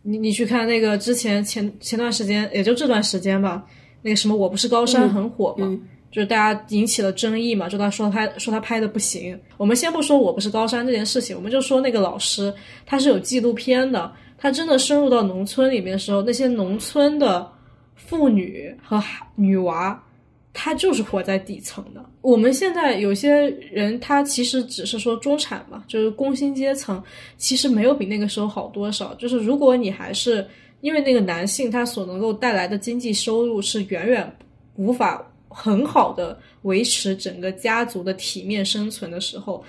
[0.00, 3.64] 你你去看那个之前前前段时间，也就这段时间吧，
[4.00, 5.78] 那个什么我不是高山很火嘛，
[6.10, 9.38] 就是大家引起了争议嘛，就他说他说他拍的不行。
[9.58, 12.52] 我们先不说我不是高山这件事情，我们就说那个老师
[12.86, 17.46] 他是有纪录片的，他真的深入到农村里面的时候，那些农村的
[17.94, 19.02] 妇女和
[19.36, 20.02] 女娃。
[20.52, 22.04] 他就是活在底层的。
[22.20, 27.02] 我们现在有些人，他其实只是说中产嘛，就是工薪阶层，
[27.36, 29.14] 其实没有比那个时候好多少。
[29.14, 30.46] 就是如果你还是
[30.80, 34.36] 因为那个男性他所能够带来的经济收入是远远
[34.76, 39.64] 无法很好的维持整个家族的体面生存的时候。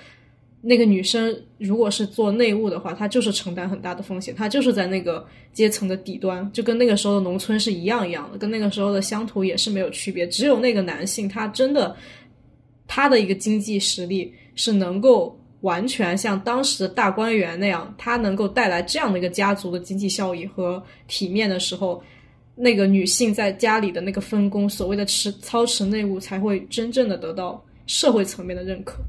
[0.66, 5.22] 那个女生如果是做内务的话，她就是承担很大的风险，她就是在那个
[5.52, 10.26] 阶层的底端，就跟那个时候的农村是一样一样的，跟那个时候的乡土也是没有区别。
[10.26, 11.94] 只有那个男性，他真的
[12.86, 22.02] 他的一个经济实力是能够完全像当时的大观园那样，他能够带来这样的一个家族的经济效益和体面的时候，
[22.54, 29.02] 那个女性在家里的那个分工，所谓的持操持内务，才会真正的得到社会层面的认可。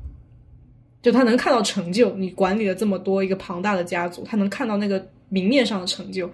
[1.06, 6.28] 就他能看到成就，你管理了这么多一个庞大的家族，他能看到那个明面上的成就。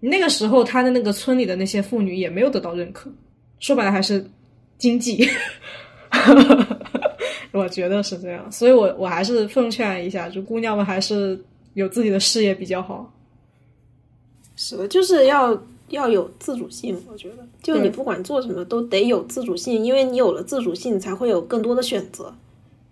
[0.00, 3.12] 那个时候，他的那个村里的那些妇女也没有得到认可。
[3.58, 4.24] 说白了，还是
[4.78, 5.28] 经济。
[7.52, 11.38] 我觉得是这样，所以我我还是奉劝一下，就姑娘们还是
[11.74, 13.12] 有自己的事业比较好。
[14.56, 16.98] 是的，就是要要有自主性。
[17.06, 22.34] 我觉得，就你不管做什么都得有自主性，因为你有了自主性，才会有更多的选择。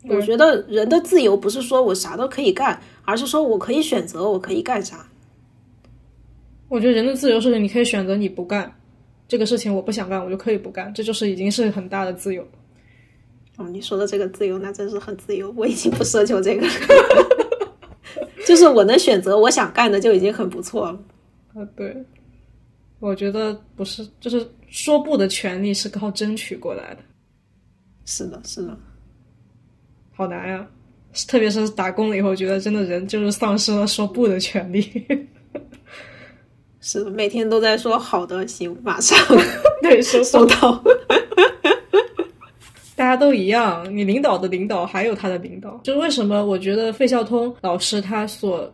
[0.04, 5.06] 我觉得人的自由不是说我啥都可以干，而是说我可以选择我可以干啥。
[6.68, 8.72] 我觉得人的自由是你可以选择你不干
[9.26, 12.46] 这个事情，我不想干，我就可以不干，这就是已经是很大的自由。
[13.56, 15.52] 哦，你说的这个自由，那真是很自由。
[15.56, 16.66] 我已经不奢求这个，
[18.46, 21.00] 就是我能选择我想干的就已经很不错了。
[21.54, 22.04] 啊，对，
[23.00, 27.00] 我觉得不是，就是说不的权利是靠争取过来的。
[28.04, 28.78] 是的，是的。
[30.18, 30.66] 好难呀，
[31.28, 34.82] 特别是打工了以后，觉得真的人就是丧失了说不的权利。
[36.80, 39.16] 是的，每天都在说好的，行，马上
[39.80, 40.82] 对收收到。
[42.96, 48.68] 大家都一样，你领导的领导还有他的领导，就是为什么我觉得费孝通老师他所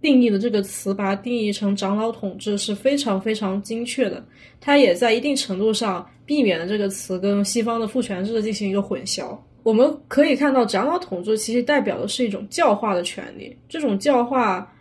[0.00, 4.24] 定义的这个词，把它定义成长老统治是非常非常精确的。
[4.60, 9.36] 他也在一定程度上避免了这个词跟西方的父权制进行一个混淆。
[9.62, 13.56] 我们可以看到，长老统治其实代表的是一种教化的权利。
[13.68, 14.72] 这种教化，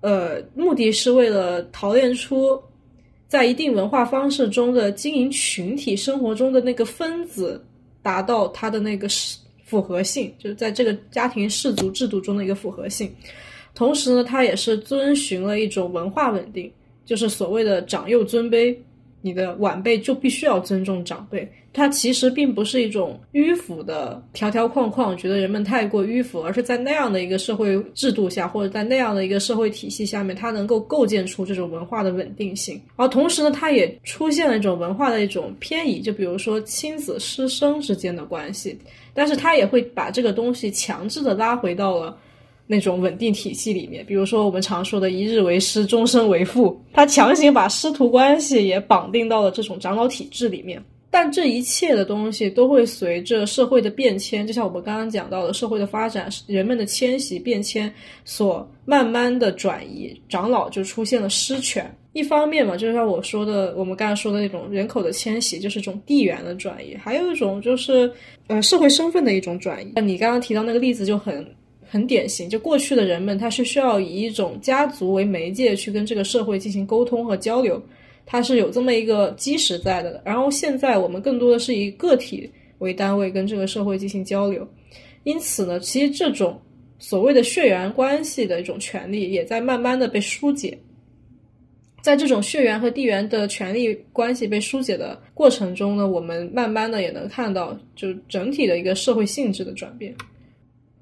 [0.00, 2.60] 呃，目的是为了陶炼出
[3.26, 7.64] 在一定文化方式中的经营群体生活中的那个分子，
[8.02, 9.08] 达到它的那个
[9.64, 13.12] 符合性，就是在这个家庭氏族制度中的一个符合性。
[13.74, 16.70] 同时呢，它也是遵循了一种文化稳定，
[17.04, 18.76] 就是所谓的长幼尊卑。
[19.22, 32.80] 你的晚辈就必须要尊重长辈，它其实并不是一种迂腐的条条框框，觉得人们太过迂腐，而是在那样的一个社会制度下，或者在那样的一个社会体系下面，它能够构建出这种文化的稳定性。
[32.96, 38.78] 而同时呢，它也出现了一种文化的一种偏移，就比如说亲子师生之间的关系，
[39.12, 42.16] 但是它也会把这个东西强制的拉回到了。
[42.72, 50.80] 那种稳定体系里面，比如说我们常说的“一日为师，终身为父”，他强行把师徒关系也绑定到了这种长老体制里面。
[51.10, 57.92] 但这一切的东西都会随着社会的变迁，就像我们刚刚讲到的，社会的发展、人们的迁徙变迁
[58.24, 61.92] 所慢慢的转移，长老就出现了失权。
[62.12, 68.08] 一方面嘛，就像我说的，我们刚才说的那种人口的迁徙，就是这种地缘的转移；还有一种就是
[68.46, 69.92] 呃社会身份的一种转移。
[70.00, 71.44] 你刚刚提到那个例子就很。
[71.92, 77.82] 很典型，就过去的人们，他是需要以一种家族为媒介去跟这个社会进行沟通和交流，
[78.24, 80.22] 他是有这么一个基石在的。
[80.24, 82.48] 然后现在我们更多的是以个体
[82.78, 84.64] 为单位跟这个社会进行交流，
[85.24, 86.56] 因此呢，其实这种
[87.00, 90.78] 所谓的血缘关系的一种权利也在慢慢的被疏解。
[92.02, 100.14] 在这种血缘和地缘的权利关系被疏解的过程中呢，我们慢慢的也能看到，就整体的一个社会性质的转变，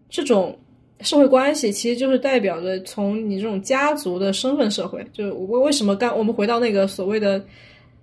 [0.08, 0.58] 这种。
[1.00, 7.40] 社会关系其实就是代表着从你这种家族的身份社会，就是我为什么刚我们回到那个所谓的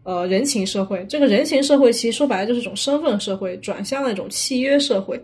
[0.04, 1.06] 呃人情社会。
[1.10, 5.22] 这个人情社会其实说白了就是一种身份社会，转向了一种契约社会。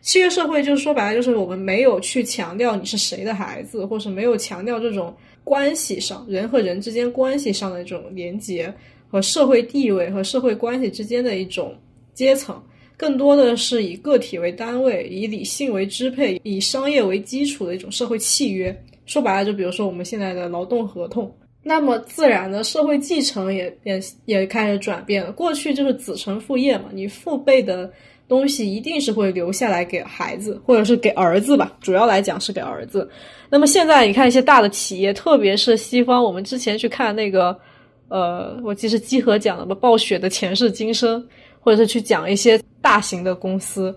[0.00, 8.72] 契约社会就是说白了就是我们没有去强调你是谁的孩子，或是没有强调这种关系上人和人之间关系上的这种连接
[9.08, 11.76] 和社会地位和社会关系之间的一种
[12.14, 12.60] 阶层。
[13.02, 18.72] 更多的是以个体为单位，以理性为支配，以商业为基础的一种社会契约。
[19.06, 21.28] 说白了，就比如说我们现在的劳动合同，
[21.64, 25.32] 那么自然的社会继承也变也开始转变了。
[25.32, 27.90] 过去就是子承父业嘛，你父辈的
[28.28, 31.76] 东西一定是会留下来给孩子，或者是给儿子吧。
[31.80, 33.10] 主要来讲是给儿子。
[33.50, 37.58] 那么现在你看一些大的企业，特别是西方，我们之前去看那个，
[38.06, 41.26] 呃，我记是基和讲的吧，暴雪的前世今生。
[41.64, 43.96] 或者是去讲一些大型的公司，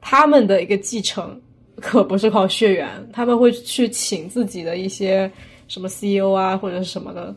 [0.00, 1.40] 他们的一个继承
[1.80, 5.30] 可不是靠血缘，他们会去请自己的一些
[5.68, 7.34] 什么 CEO 啊，或者是什么的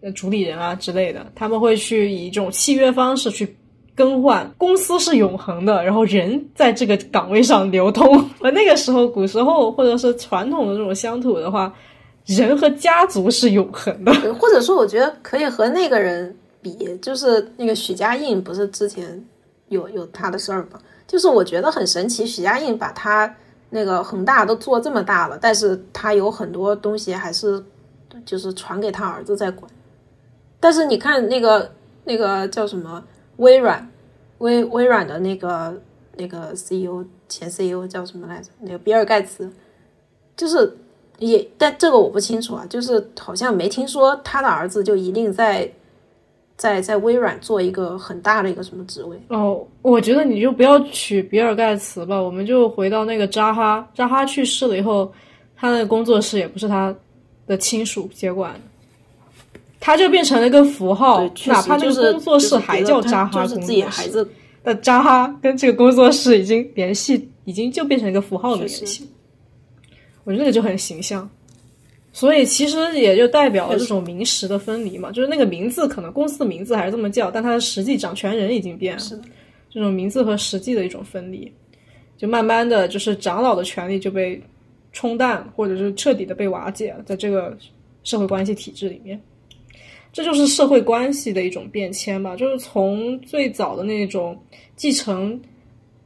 [0.00, 3.56] 呃主理人啊之类的，他们会去以一种契约方式去
[3.94, 4.50] 更换。
[4.56, 8.28] 公司是永恒的，然后人在这个岗位上流通。
[8.40, 11.72] 而 那个时候，古时候或者是传统的这种乡土的话，
[12.24, 14.12] 人和家族是永恒的。
[14.34, 16.34] 或者说，我觉得可以和那个人。
[16.64, 19.20] 比就是那个许家印，不是之前
[19.72, 20.80] 有有他的事儿吧？
[21.06, 23.34] 就是我觉得很神奇，许家印把他
[23.70, 27.64] 那个恒大都做这么大了，但是他有很多东西还是
[28.24, 29.68] 就是传给他儿子在管。
[30.60, 31.72] 但是你看那个
[32.04, 33.02] 那个叫什么
[33.38, 33.90] 微软，
[34.38, 35.80] 微微软的那个
[36.16, 38.50] 那个 CEO 前 CEO 叫什么来着？
[38.60, 39.50] 那个比尔盖茨，
[40.36, 40.78] 就是
[41.18, 45.72] 也但这个我不清楚啊，就是好像没听说他的儿子就一定在。
[46.62, 49.66] 在在微软做一个很大的一个什么职位哦？
[49.82, 53.84] 我觉得你就不要取比尔盖茨吧，我们就回到那个扎哈。
[53.96, 55.12] 扎哈去世了以后，
[55.56, 56.94] 他的工作室也不是他
[57.48, 58.54] 的亲属接管，
[59.80, 61.28] 他就变成了一个符号。
[61.46, 64.28] 哪怕那个工作室还叫扎哈工作室，
[64.62, 69.10] 那扎哈跟这个工作室已经联系，已经就变成一个符号的联系。
[70.22, 71.28] 我觉得那个就很形象。
[72.12, 79.02] 所以其实也就代表了这种名实的分离嘛，就是那个名字可能公司的名字还是这么叫，但它的实际掌权人已经变了。
[79.70, 81.50] 这种名字和实际的一种分离，
[82.18, 84.38] 就慢慢的就是长老的权利就被
[84.92, 87.56] 冲淡，或者是彻底的被瓦解了，在这个
[88.04, 89.18] 社会关系体制里面，
[90.12, 94.38] 这就是社会关系的一种变迁吧，就是从最早的那种
[94.76, 95.40] 继承。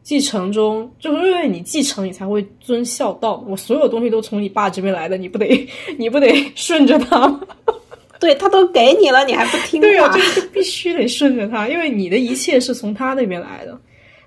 [0.07, 3.45] 继承中，就是因为你继承，你才会遵孝道。
[3.49, 5.69] 我所有东西都从你爸这边来的，你不得，
[5.99, 7.41] 你不得 顺着他吗？
[8.21, 9.89] 对他都给你了，你还不听话？
[9.89, 13.77] 对啊，就是必须得顺着他，因为你的一切是从他那边来的。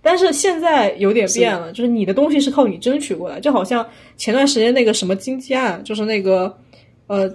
[0.02, 3.88] 但是现在有点变了，就是你的东西是靠你争取过来，就好像
[4.18, 6.54] 前段时间那个什么经济案，就是那个
[7.08, 7.34] 呃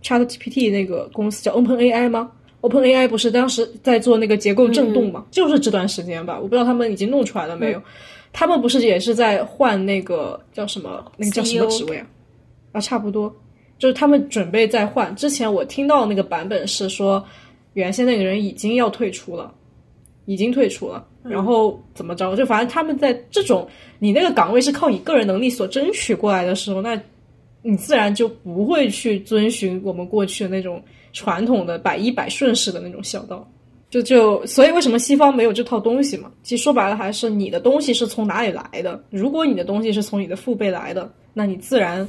[0.00, 2.30] ，ChatGPT 那个公司叫 OpenAI 吗
[2.64, 5.26] ？OpenAI 不是当时在做那个结构震动嘛？
[5.30, 7.82] 就是这段时间吧，我不知道他们已经弄出来了没有。
[8.32, 11.04] 他们不是也是在换那个叫什么？
[11.18, 12.06] 那个叫什么职位啊？
[12.72, 13.30] 啊，差不多，
[13.78, 15.14] 就是他们准备再换。
[15.14, 17.22] 之前我听到那个版本是说，
[17.74, 19.52] 原先那个人已经要退出了，
[20.24, 21.06] 已经退出了。
[21.22, 22.34] 然后怎么着？
[22.34, 23.68] 就反正他们在这种
[23.98, 26.98] 你那个岗位是靠你个人能力所争取过来的时候，那
[27.62, 30.82] 你自然就不会去遵循我们过去的那种。
[31.14, 33.48] 传统的百依百顺式的那种孝道，
[33.88, 36.30] 就就所以为什么西方没有这套东西嘛？
[36.42, 39.02] 其实说白了还是你的东西是从哪里来的。
[39.08, 42.06] 如果你的东西是从你的父辈来的，那你自然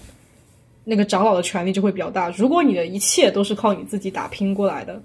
[0.84, 2.30] 那个长老的权利就会比较大。
[2.32, 5.02] 如果你的一切都是靠你自己打拼过来的，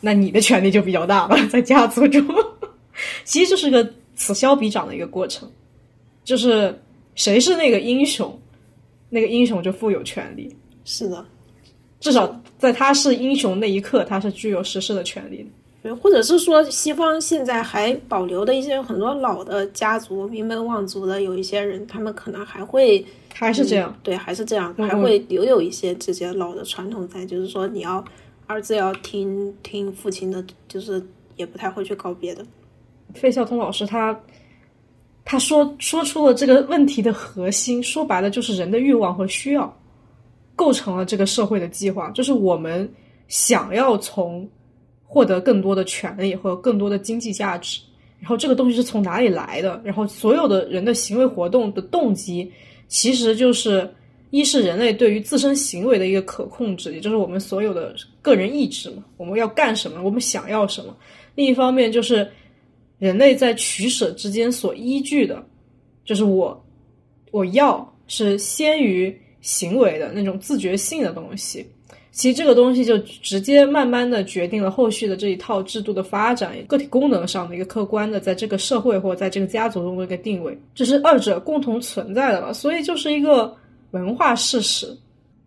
[0.00, 2.24] 那你的权利就比较大了，在家族中。
[3.24, 5.48] 其实就是个此消彼长的一个过程，
[6.24, 6.76] 就是
[7.14, 8.36] 谁是那个英雄，
[9.10, 10.56] 那个英雄就富有权利。
[10.84, 11.24] 是的。
[12.00, 15.46] 至少在他是英雄那一刻，他是具有实施的权利
[15.82, 28.04] 的，或者是说，西方现在还保留的一些很多老的家族、名门望族的有一些人，他们可能还会还是这样，对，还是这样，还会留有一些这些老的传统在，就是说，你要
[28.48, 31.00] 儿子要听听父亲的，就是
[31.36, 32.44] 也不太会去告别的。
[33.14, 34.20] 费孝通老师他
[35.24, 39.77] 他说说出了这个问题的核心，说白了就是人的欲望和需要。
[40.58, 42.92] 构成了这个社会的计划，就是我们
[43.28, 44.46] 想要从
[45.04, 47.80] 获得更多的权利和更多的经济价值，
[48.18, 49.80] 然后这个东西是从哪里来的？
[49.84, 52.50] 然后所有的人的行为活动的动机，
[52.88, 53.88] 其实就是
[54.30, 60.96] 一是人类对于自身行为的一个可控制，也就是我们所有的个人意志嘛，我们要干什么，我们想要什么。
[61.36, 62.28] 另一方面就是
[62.98, 65.40] 人类在取舍之间所依据的，
[66.04, 66.66] 就是我
[67.30, 69.16] 我要是先于。
[69.40, 71.66] 行为的那种自觉性的东西，
[72.10, 83.54] 其实这个东西就直接慢慢的决定了后续的这一套制度的发展，个体功能上的一个客观的，在这个社会或者在这个家族中的一个定位，这是二者共同存在的吧，所以就是一个
[83.92, 84.88] 文化事实。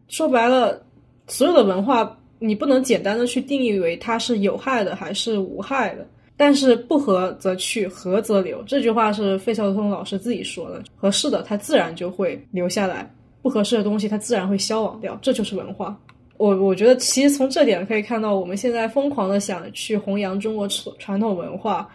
[0.07, 0.81] 说白了，
[1.27, 13.09] 所有的文化你不能简单的去定义为它是有害的还是无害的，但是不合则去，合则留，这句话是费孝通老师自己说的，合适的它自然就会留下来，
[13.41, 15.97] 不合适的东西它自然会消亡掉，这就是文化。
[16.37, 21.87] 我我觉得，其实从这点可以看到，我们现在疯狂的想去弘扬中国传传统文化，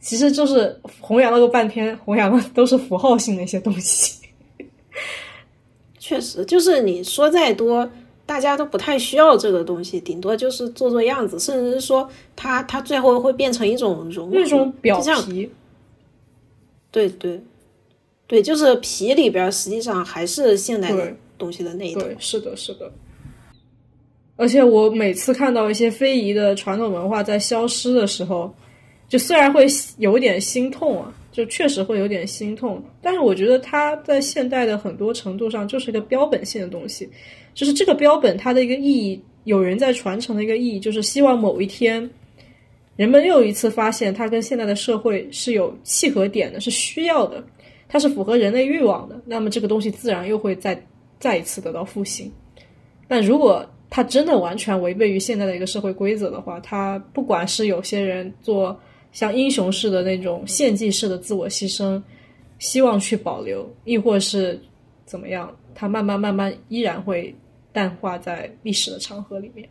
[0.00, 4.20] 其实就是弘扬了个半天，弘扬的都是符号性的一些东西。
[5.98, 7.90] 确实，就是你说再多，
[8.24, 15.50] 大家都不太需要这个东西，顶多就是做做样子，甚至是说，它它最后会变成一种融一种表皮。
[16.90, 17.38] 对对
[18.28, 22.92] 对，就是皮里边实际上还是现代的东西的那一对，是的，是的。
[24.36, 28.54] 而且我每次看到一些非遗的传统文化在消失的时候，
[29.08, 32.80] 就虽然会有点心痛啊，就确实会有点心痛。
[33.02, 37.08] 但是我觉得它在现代的很多程度上就是一个标本性的东西，
[37.54, 42.08] 就是这个标本它的一个意义，有人在传承的一个意义，就是希望某一天，
[42.94, 47.42] 人们又一次发现它跟现在的社会是有契合点的，是需要的，
[47.88, 50.80] 它是符合人类欲望的，那么这个东西自然又会再
[51.18, 52.30] 再一次得到复兴。
[53.08, 58.78] 但如果它真的完全违背于现在的一个社会规则的话，它不管是有些人做
[59.12, 62.00] 像英雄式的那种献祭式的自我牺牲，
[62.58, 64.60] 希望去保留，亦或是
[65.06, 67.34] 怎么样，它慢慢慢慢依然会
[67.72, 69.66] 淡化在历史的长河里面。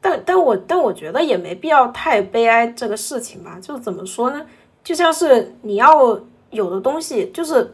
[0.00, 4.46] 但但我但我觉得也没必要太悲哀这个事情吧，就怎么说呢？
[4.84, 6.14] 就像是你要
[6.56, 7.72] 有的东西，就是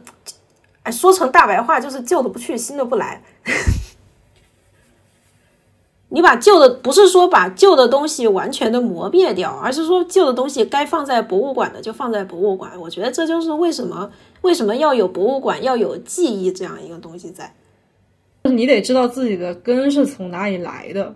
[0.83, 3.23] 哎，说成大白话就是旧的不去，新的不来。
[6.09, 12.79] 你把旧的不是说把旧的东西完全的磨灭掉，而是说旧的东西该放在博物馆的就放在博物馆。
[12.79, 14.11] 我觉得这就是为什么
[14.41, 17.51] 为什么要有博物馆，要有记忆这样一个东西在。
[18.43, 21.15] 你得知道自己的根是从哪里来的，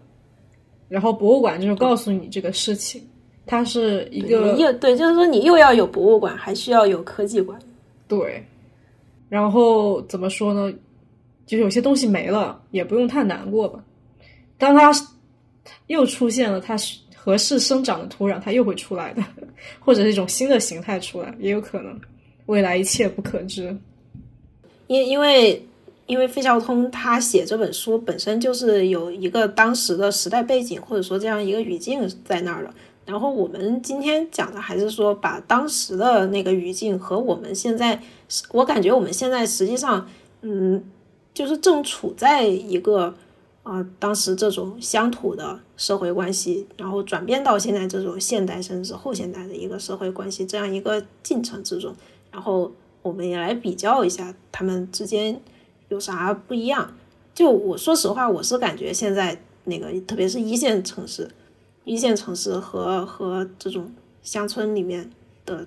[0.89, 3.07] 然后博物馆就是告诉你这个事情，
[3.47, 7.57] 它是一个又对，就是说你又要有博物馆，还需要有科技馆。
[8.07, 8.45] 对，
[9.29, 10.71] 然后怎么说呢？
[11.45, 13.81] 就有些东西没了，也不用太难过吧。
[14.57, 14.91] 当它
[15.87, 16.75] 又出现了它
[17.15, 19.23] 合适生长的土壤，它又会出来的，
[19.79, 21.97] 或者是一种新的形态出来，也有可能。
[22.47, 23.75] 未来一切不可知。
[24.87, 25.65] 因因为
[26.05, 32.73] 因为费孝通他写这本书本身就是有一个当时的时代背景，或者说这样一个语境在那儿的。
[33.07, 37.99] 然后我们今天讲的还是说把当时的那个语境和我们现在，
[38.51, 40.07] 我感觉我们现在实际上，
[40.41, 40.83] 嗯，
[41.33, 43.15] 就是正处在一个。
[43.63, 51.93] 啊，当时这种乡土的社会关系，然后转变到现在这种现代甚至后现代的一个社会关系这样一个进程之中，
[52.31, 52.71] 然后
[53.01, 55.41] 我们也来比较一下他们之间
[55.89, 56.95] 有啥不一样。
[57.33, 61.29] 就我说实话，我是感觉现在那个特别是一线城市，
[61.87, 63.89] 一线城市和和这种
[64.21, 65.09] 乡村里面
[65.45, 65.65] 的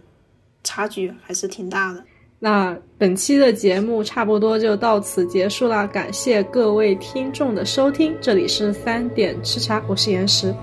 [0.63, 2.05] 差距还是挺大的。
[2.39, 10.55] 那本期的节目差不多就到此结束了，感谢各位听众的收听，这里是三点吃茶，我是岩石，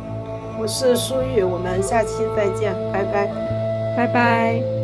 [0.60, 3.28] 我是舒玉，我们下期再见，拜拜，
[3.98, 4.77] 拜拜。